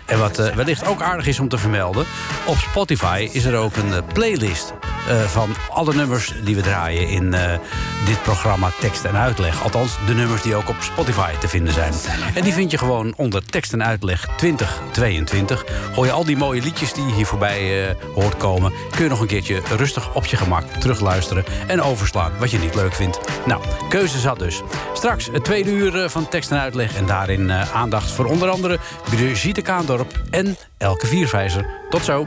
En 0.09 0.19
wat 0.19 0.39
eh, 0.39 0.55
wellicht 0.55 0.87
ook 0.87 1.03
aardig 1.03 1.27
is 1.27 1.41
om 1.41 1.49
te 1.49 1.59
vermelden... 1.59 2.07
op 2.45 2.57
Spotify 2.57 3.29
is 3.33 3.45
er 3.45 3.57
ook 3.57 3.77
een 3.77 3.93
eh, 3.93 4.03
playlist 4.13 4.73
eh, 5.09 5.21
van 5.21 5.55
alle 5.71 5.95
nummers 5.95 6.33
die 6.45 6.55
we 6.55 6.63
draaien... 6.63 7.09
in 7.09 7.31
dit 8.07 8.23
programma 8.23 8.71
Tekst 8.81 9.05
en 9.05 9.17
Uitleg. 9.17 9.63
Althans, 9.63 9.97
de 10.07 10.15
nummers 10.15 10.43
die 10.43 10.55
ook 10.55 10.69
op 10.69 10.77
Spotify 10.81 11.33
te 11.41 11.49
vinden 11.49 11.73
zijn. 11.73 11.93
En 12.35 12.43
die 12.43 12.53
vind 12.53 12.71
je 12.71 12.79
gewoon 12.79 13.15
onder 13.17 13.45
Tekst 13.45 13.73
en 13.73 13.85
Uitleg 13.85 14.29
2022. 14.37 15.65
Hoor 15.95 16.05
je 16.05 16.13
al 16.13 16.25
die 16.25 16.37
mooie 16.37 16.63
liedjes 16.63 16.93
die 16.93 17.07
je 17.07 17.13
hier 17.13 17.27
voorbij 17.27 17.97
hoort 18.15 18.37
komen... 18.37 18.73
kun 18.91 19.05
je 19.05 19.11
nog 19.11 19.21
een 19.21 19.27
keertje 19.27 19.63
rustig 19.77 20.15
op 20.15 20.27
je 20.27 20.37
gemak 20.37 20.65
terugluisteren... 20.79 21.45
en 21.67 21.83
overslaan 21.83 22.33
wat 22.39 22.51
je 22.51 22.59
niet 22.59 22.75
leuk 22.75 22.95
vindt. 22.95 23.21
Nou, 23.47 23.63
keuze 23.89 24.19
zat 24.19 24.39
dus. 24.39 24.63
Straks 24.95 25.29
het 25.33 25.45
tweede 25.45 25.71
uur 25.71 26.11
van 26.11 26.29
Tekst 26.29 26.51
en 26.51 26.61
Uitleg... 26.61 26.97
en 26.97 27.07
daarin 27.07 27.53
aandacht 27.53 28.11
voor 28.11 28.25
onder 28.25 28.49
andere 28.49 28.79
Brigitte 29.11 29.63
Kaandorp 29.63 29.98
en 30.31 30.57
Elke 30.79 31.07
Vierwijzer. 31.07 31.67
Tot 31.91 32.05
zo. 32.05 32.27